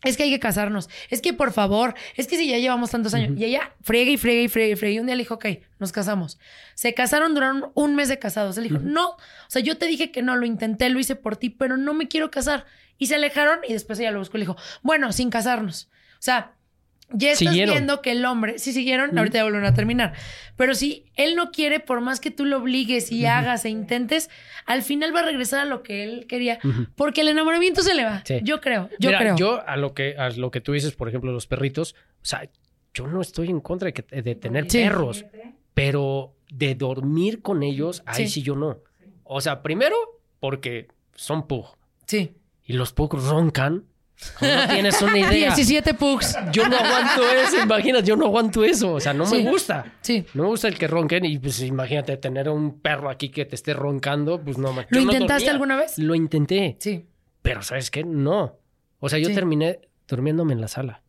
[0.04, 0.88] Es que hay que casarnos.
[1.10, 3.36] Es que por favor, es que si ya llevamos tantos años.
[3.38, 4.94] Y ella friega y friega y friega y friega.
[4.96, 5.46] Y un día le dijo, ok,
[5.78, 6.38] nos casamos.
[6.74, 8.58] Se casaron, duraron un mes de casados.
[8.58, 9.18] Él dijo, no, o
[9.48, 12.08] sea, yo te dije que no, lo intenté, lo hice por ti, pero no me
[12.08, 12.66] quiero casar.
[12.98, 15.88] Y se alejaron y después ella lo buscó y le dijo, bueno, sin casarnos.
[16.18, 16.52] O sea,
[17.12, 17.74] ya estás Siguieron.
[17.74, 20.12] viendo que el hombre, sí siguieron, ahorita ya volvieron a terminar.
[20.56, 24.28] Pero si él no quiere, por más que tú lo obligues y hagas e intentes,
[24.66, 26.58] al final va a regresar a lo que él quería.
[26.96, 28.22] Porque el enamoramiento se le va.
[28.24, 28.40] Sí.
[28.42, 29.36] Yo creo, yo Mira, creo.
[29.36, 32.48] Yo a lo que a lo que tú dices, por ejemplo, los perritos, o sea,
[32.94, 34.78] yo no estoy en contra de, que- de tener Sí.
[34.78, 35.24] perros,
[35.74, 38.34] pero de dormir con ellos, ahí Sí.
[38.40, 38.78] sí yo no.
[39.24, 39.96] O sea, primero
[40.40, 41.66] porque son pug
[42.06, 42.32] Sí.
[42.64, 43.84] y los pugs roncan.
[44.40, 45.54] No tienes una idea.
[45.54, 46.36] 17 pugs.
[46.52, 49.42] Yo no aguanto eso, imagínate, yo no aguanto eso, o sea, no Sí.
[49.42, 49.94] me gusta.
[50.00, 50.24] Sí.
[50.34, 53.54] No me gusta el que ronquen y pues imagínate tener un perro aquí que te
[53.54, 54.72] esté roncando, pues no.
[54.72, 55.98] ma- ¿Lo no intentaste alguna vez?
[55.98, 57.04] Lo intenté, Sí.
[57.42, 58.04] pero ¿sabes qué?
[58.04, 58.58] No.
[59.00, 59.34] O sea, yo Sí.
[59.34, 61.02] terminé durmiéndome en la sala.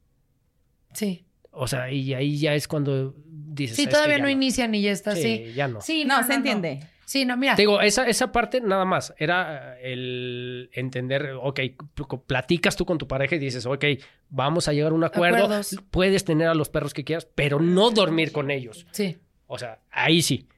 [0.94, 1.26] Sí.
[1.52, 3.76] O sea, y ahí ya es cuando dices.
[3.78, 4.04] Sí, "¿Sabes qué?
[4.04, 5.82] todavía no inician y ya está Sí, ya no.
[5.82, 6.82] Sí, No, se entiende.
[7.08, 7.56] Sí, no, mira.
[7.56, 11.58] Te digo, esa, esa parte nada más era eh, el entender, ok,
[11.96, 13.86] pl- platicas tú con tu pareja y dices, ok,
[14.28, 15.78] vamos a llegar a un acuerdo, Acuerdos.
[15.90, 18.86] puedes tener a los perros que quieras, pero no dormir con ellos.
[18.92, 20.50] Sí, O sea, ahí sí.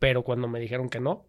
[0.00, 1.24] Pero cuando me dijeron que no,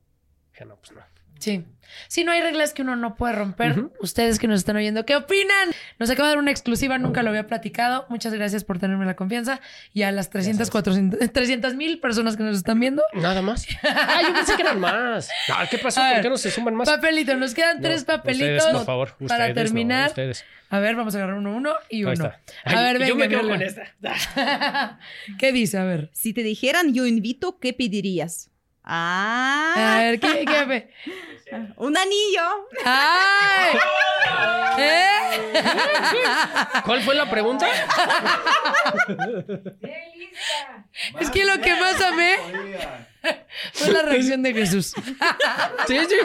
[0.51, 1.01] dije, no, pues no.
[1.39, 1.65] Sí.
[2.07, 3.75] Sí, no hay reglas que uno no puede romper.
[4.01, 5.69] Ustedes que nos están oyendo, ¿qué opinan?
[5.99, 8.07] Nos acaba de dar una exclusiva, nunca lo había platicado.
[8.09, 9.61] Muchas gracias por tenerme la confianza.
[9.93, 13.03] Y a las 300, 400, mil personas que nos están viendo.
[13.13, 13.67] Nada más.
[13.83, 15.29] Ah, yo pensé que eran más.
[15.47, 16.01] No, ¿Qué pasó?
[16.01, 16.89] A ¿Por ver, qué no se suman más?
[16.89, 19.09] Papelito, nos quedan No, tres papelitos Ustedes, por favor.
[19.27, 20.09] para ustedes, no, terminar.
[20.09, 20.45] ustedes.
[20.69, 22.13] A ver, vamos a agarrar uno, uno y uno.
[22.13, 22.39] está.
[22.65, 24.99] A ver, Ay, yo me venga, quedo con esta.
[25.37, 25.77] ¿Qué dice?
[25.77, 26.09] A ver.
[26.13, 28.49] Si te dijeran yo invito, ¿qué pedirías?
[28.85, 30.89] A Ah, ver, ¿qué, qué
[31.77, 32.67] un anillo.
[32.83, 33.77] ¡Ay!
[34.79, 35.53] ¿Eh?
[36.85, 37.67] ¿Cuál fue la pregunta?
[41.19, 42.35] Es que lo que más amé
[43.73, 44.93] fue la reacción de Jesús.
[45.87, 46.15] Sí, sí.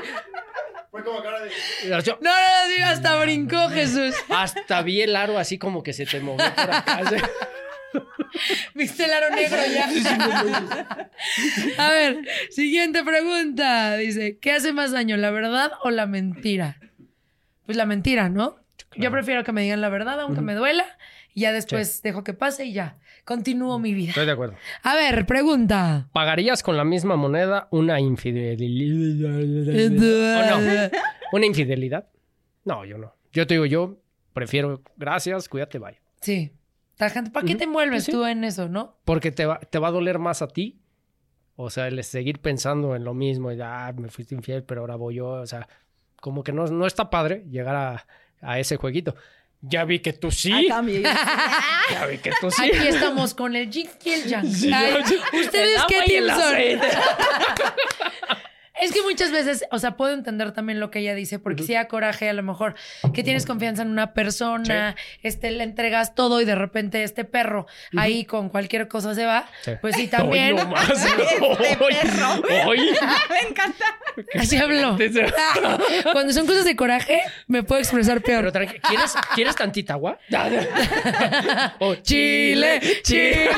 [0.90, 1.50] Fue como cara de.
[1.88, 2.30] No, no,
[2.78, 4.14] no, hasta brincó Jesús.
[4.28, 7.00] hasta vi el aro así como que se te movió por acá.
[8.74, 11.10] Viste el aro negro ya.
[11.78, 13.96] A ver, siguiente pregunta.
[13.96, 16.78] Dice, ¿qué hace más daño, la verdad o la mentira?
[17.66, 18.56] Pues la mentira, ¿no?
[18.96, 20.84] Yo prefiero que me digan la verdad, aunque me duela,
[21.34, 22.96] y ya después dejo que pase y ya.
[23.24, 24.10] Continúo mi vida.
[24.10, 24.56] Estoy de acuerdo.
[24.82, 26.08] A ver, pregunta.
[26.12, 29.36] ¿Pagarías con la misma moneda una infidelidad?
[30.38, 30.98] ¿O no?
[31.32, 32.08] ¿Una infidelidad?
[32.64, 33.14] No, yo no.
[33.32, 33.98] Yo te digo, yo
[34.32, 36.00] prefiero, gracias, cuídate, bye.
[36.22, 36.52] Sí.
[36.98, 38.12] Tajante, ¿para qué te envuelves Sí.
[38.12, 38.98] tú en eso, no?
[39.06, 40.78] Porque te va, te va a doler más a ti.
[41.56, 44.96] O sea, el seguir pensando en lo mismo, y, ah, me fuiste infiel, pero ahora
[44.96, 45.28] voy yo.
[45.28, 45.66] O sea,
[46.20, 48.06] como que no, no está padre llegar a,
[48.42, 49.14] a ese jueguito.
[49.60, 50.52] Ya vi que tú sí.
[50.52, 51.08] A cambio, yo-
[51.90, 52.62] Ya vi que tú sí.
[52.64, 54.46] Aquí estamos con el yin y el yang.
[54.46, 55.02] Sí, Ay,
[55.40, 56.54] ¿Ustedes el qué team son?
[58.80, 61.74] Es que muchas veces, o sea, puedo entender también lo que ella dice, porque si
[61.74, 62.74] da coraje a lo mejor
[63.12, 67.66] que tienes confianza en una persona, este, le entregas todo y de repente este perro
[67.96, 69.72] ahí con cualquier cosa se va, Sí.
[69.80, 70.52] pues sí también.
[70.58, 70.88] Hoy no más.
[71.04, 71.38] Este
[71.80, 72.68] Hoy- perro.
[72.68, 72.78] hoy.
[73.30, 73.84] Me encanta.
[74.38, 74.96] Así habló.
[76.12, 78.52] Cuando son cosas de coraje, me puedo expresar peor.
[78.52, 80.18] ¿quieres, ¿quieres tantita agua?
[81.78, 83.50] Oh, Chile, Chile.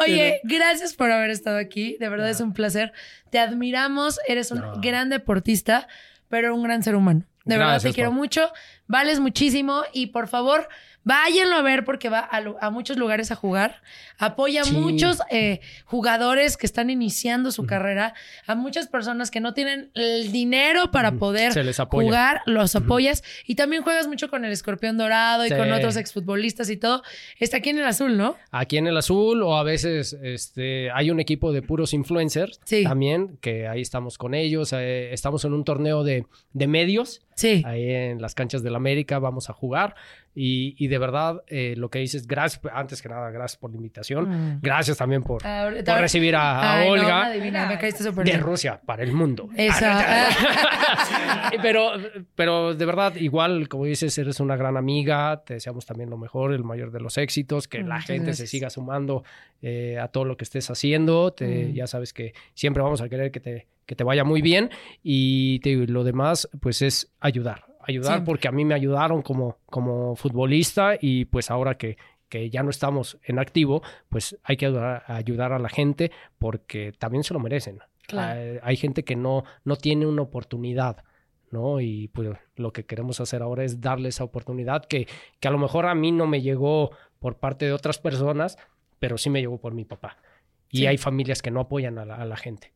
[0.00, 1.96] Oye, gracias por haber estado aquí.
[1.98, 2.92] De verdad es un placer.
[3.30, 4.18] Te admiramos.
[4.26, 4.80] Eres un No.
[4.80, 5.88] gran deportista,
[6.28, 7.24] pero un gran ser humano.
[7.44, 8.52] De verdad te quiero mucho.
[8.86, 10.68] Vales muchísimo y por favor,
[11.04, 12.28] váyanlo a ver porque va
[12.60, 13.82] a, muchos lugares a jugar.
[14.18, 14.72] Apoya a Sí.
[14.72, 18.14] muchos eh, jugadores que están iniciando su carrera,
[18.46, 22.06] a muchas personas que no tienen el dinero para poder Se les apoya.
[22.06, 26.68] jugar, los apoyas y también juegas mucho con el escorpión dorado y con otros exfutbolistas
[26.70, 27.02] y todo.
[27.38, 28.36] Está aquí en el azul, ¿no?
[28.50, 32.84] Aquí en el azul o a veces este, hay un equipo de puros influencers Sí.
[32.84, 34.72] también, que ahí estamos con ellos.
[34.72, 37.62] eh, estamos en un torneo de, de medios, Sí.
[37.66, 39.94] ahí en las canchas del América vamos a jugar.
[40.34, 43.76] Y, y de verdad, eh, lo que dices, gracias, antes que nada, gracias por la
[43.76, 44.28] invitación.
[44.28, 44.60] Mm.
[44.62, 48.30] Gracias también por, por recibir a, a Ay, no, Olga adivina, me caíste súper de
[48.32, 48.40] bien.
[48.40, 49.48] Rusia para el mundo.
[49.56, 50.28] Esa.
[51.62, 51.92] pero,
[52.34, 55.42] pero de verdad, igual, como dices, eres una gran amiga.
[55.44, 58.46] Te deseamos también lo mejor, el mayor de los éxitos, que la Muchas gente se
[58.46, 59.24] siga sumando
[59.62, 61.32] eh, a todo lo que estés haciendo.
[61.32, 61.72] Te- Mm.
[61.74, 64.70] Ya sabes que siempre vamos a querer que te, que te vaya muy bien.
[65.02, 67.64] Y te lo demás, pues es ayudar.
[67.90, 71.96] Ayudar porque a mí me ayudaron como, como futbolista y pues ahora que,
[72.28, 76.92] que ya no estamos en activo, pues hay que ayudar, ayudar a la gente porque
[76.98, 77.80] también se lo merecen.
[78.06, 78.40] Claro.
[78.40, 81.04] Hay, hay gente que no, no tiene una oportunidad,
[81.50, 81.80] ¿no?
[81.80, 85.06] Y pues lo que queremos hacer ahora es darle esa oportunidad que,
[85.40, 88.56] que a lo mejor a mí no me llegó por parte de otras personas,
[88.98, 90.16] pero sí me llegó por mi papá.
[90.70, 90.86] Y Sí.
[90.86, 92.72] hay familias que no apoyan a la, a la gente.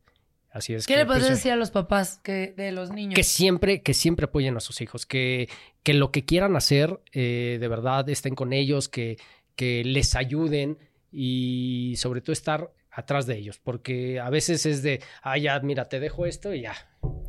[0.55, 3.13] Así es ¿Qué que, le puedes pues, decir a los papás que, de los niños?
[3.13, 5.49] que siempre, que siempre apoyen a sus hijos, que,
[5.83, 9.17] que lo que quieran hacer, eh, de verdad estén con ellos, que,
[9.57, 10.77] que les ayuden
[11.11, 15.89] y sobre todo estar atrás de ellos, porque a veces es de, ah, ya, mira,
[15.89, 16.73] te dejo esto y ya,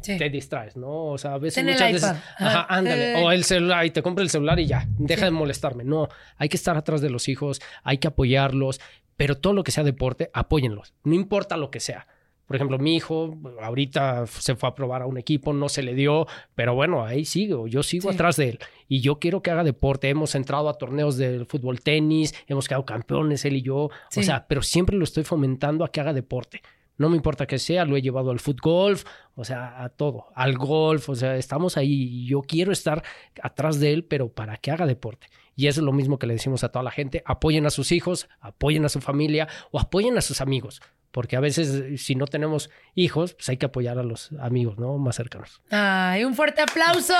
[0.02, 0.16] Sí.
[0.18, 1.06] te distraes, ¿no?
[1.06, 2.20] O sea, a veces Ten el muchas veces, iPad.
[2.46, 3.24] ajá, ándale, Eh.
[3.24, 5.82] o el celular y te compra el celular y ya, deja de molestarme.
[5.82, 8.80] No, hay que estar atrás de los hijos, hay que apoyarlos,
[9.16, 12.06] pero todo lo que sea deporte, apóyenlos, no importa lo que sea.
[12.46, 15.94] Por ejemplo, mi hijo ahorita se fue a probar a un equipo, no se le
[15.94, 18.14] dio, pero bueno, ahí sigo, yo sigo Sí.
[18.14, 18.58] atrás de él
[18.88, 20.08] y yo quiero que haga deporte.
[20.08, 24.20] Hemos entrado a torneos de fútbol tenis, hemos quedado campeones él y yo, Sí.
[24.20, 26.62] o sea, pero siempre lo estoy fomentando a que haga deporte.
[26.98, 29.04] No me importa que sea, lo he llevado al foot golf,
[29.34, 33.02] o sea, a todo, al golf, o sea, estamos ahí y yo quiero estar
[33.42, 35.26] atrás de él, pero para que haga deporte.
[35.56, 37.92] Y eso es lo mismo que le decimos a toda la gente, apoyen a sus
[37.92, 40.80] hijos, apoyen a su familia o apoyen a sus amigos,
[41.16, 44.76] porque a veces eh, si no tenemos hijos, pues hay que apoyar a los amigos,
[44.76, 44.98] ¿no?
[44.98, 45.62] Más cercanos.
[45.70, 47.14] Ay, un fuerte aplauso.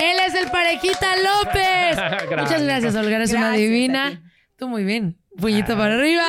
[0.00, 2.30] Él es el Parejita López.
[2.30, 3.16] Muchas gracias, Olga.
[3.16, 4.32] Eres una Gracias divina.
[4.56, 5.18] Tú muy bien.
[5.36, 6.24] Puñito para arriba.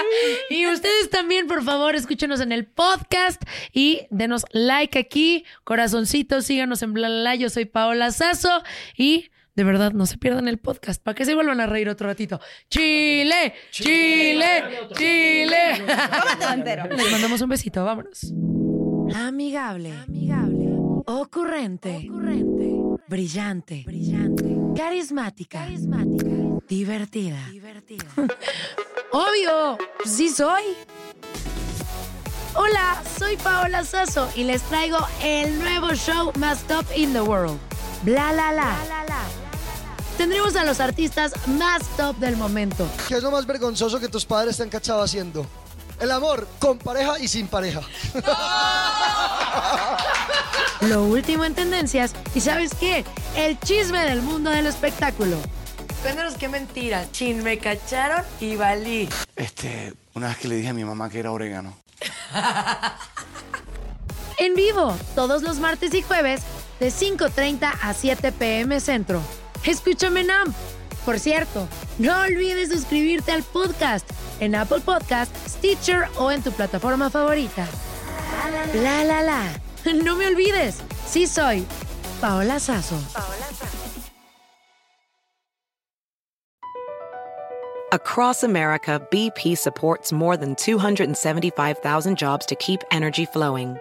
[0.49, 3.41] Y ustedes también, por favor, escúchenos en el podcast
[3.72, 7.35] y denos like aquí, corazoncito, síganos en bla, bla, bla.
[7.35, 8.61] Yo soy Paola Sazo
[8.97, 12.08] y de verdad no se pierdan el podcast para que se vuelvan a reír otro
[12.08, 12.40] ratito.
[12.70, 14.64] Chile, Chile,
[14.96, 15.84] Chile.
[16.54, 16.86] Entero.
[16.96, 18.34] Les mandamos un besito, vámonos.
[19.16, 19.94] Amigable.
[21.06, 22.08] Ocurrente.
[23.08, 23.86] Brillante.
[24.76, 25.68] Carismática.
[26.68, 27.38] Divertida.
[29.12, 30.64] Obvio, sí soy.
[32.56, 37.60] Hola, soy Paola Sasso y les traigo el nuevo show más top in the world.
[38.04, 39.43] Bla la la.
[40.18, 42.88] Tendremos a los artistas más top del momento.
[43.07, 45.45] ¿Qué es lo más vergonzoso que tus padres te han cachado haciendo?
[45.99, 47.81] El amor con pareja y sin pareja.
[50.81, 53.06] Lo último en tendencias y ¿sabes qué?
[53.38, 55.38] El chisme del mundo del espectáculo.
[56.02, 57.10] Cuéntanos qué mentira.
[57.11, 59.07] Chin, me cacharon y valí.
[59.38, 61.77] Este, una vez que le dije a mi mamá que era orégano.
[64.40, 66.41] En vivo, todos los martes y jueves,
[66.80, 69.22] de 5.30 a 7 pm centro.
[69.65, 70.56] Escúchame en AMP.
[71.06, 71.68] Por cierto,
[71.99, 74.10] no olvides suscribirte al podcast
[74.40, 77.68] en Apple Podcast, Stitcher o en tu plataforma favorita.
[78.76, 79.44] La la la.
[80.03, 81.65] No me olvides, sí soy
[82.22, 82.98] Paola Sazo.
[87.91, 93.77] Across America, BP supports more than 275,000 jobs to keep energy flowing.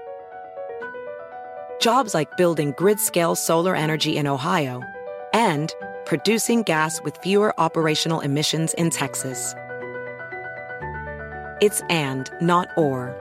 [1.80, 4.82] Jobs like building grid scale solar energy in Ohio
[5.32, 9.54] and producing gas with fewer operational emissions in Texas.
[11.60, 13.16] It's and, not or.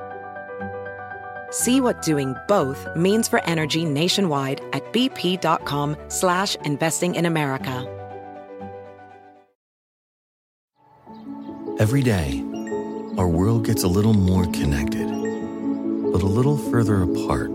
[1.52, 7.88] See what doing both means for energy nationwide at bp.com slash investing in America.
[11.80, 12.44] Every day,
[13.18, 15.08] our world gets a little more connected,
[16.12, 17.52] but a little further apart.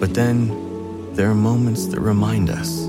[0.00, 2.88] But then, there are moments that remind us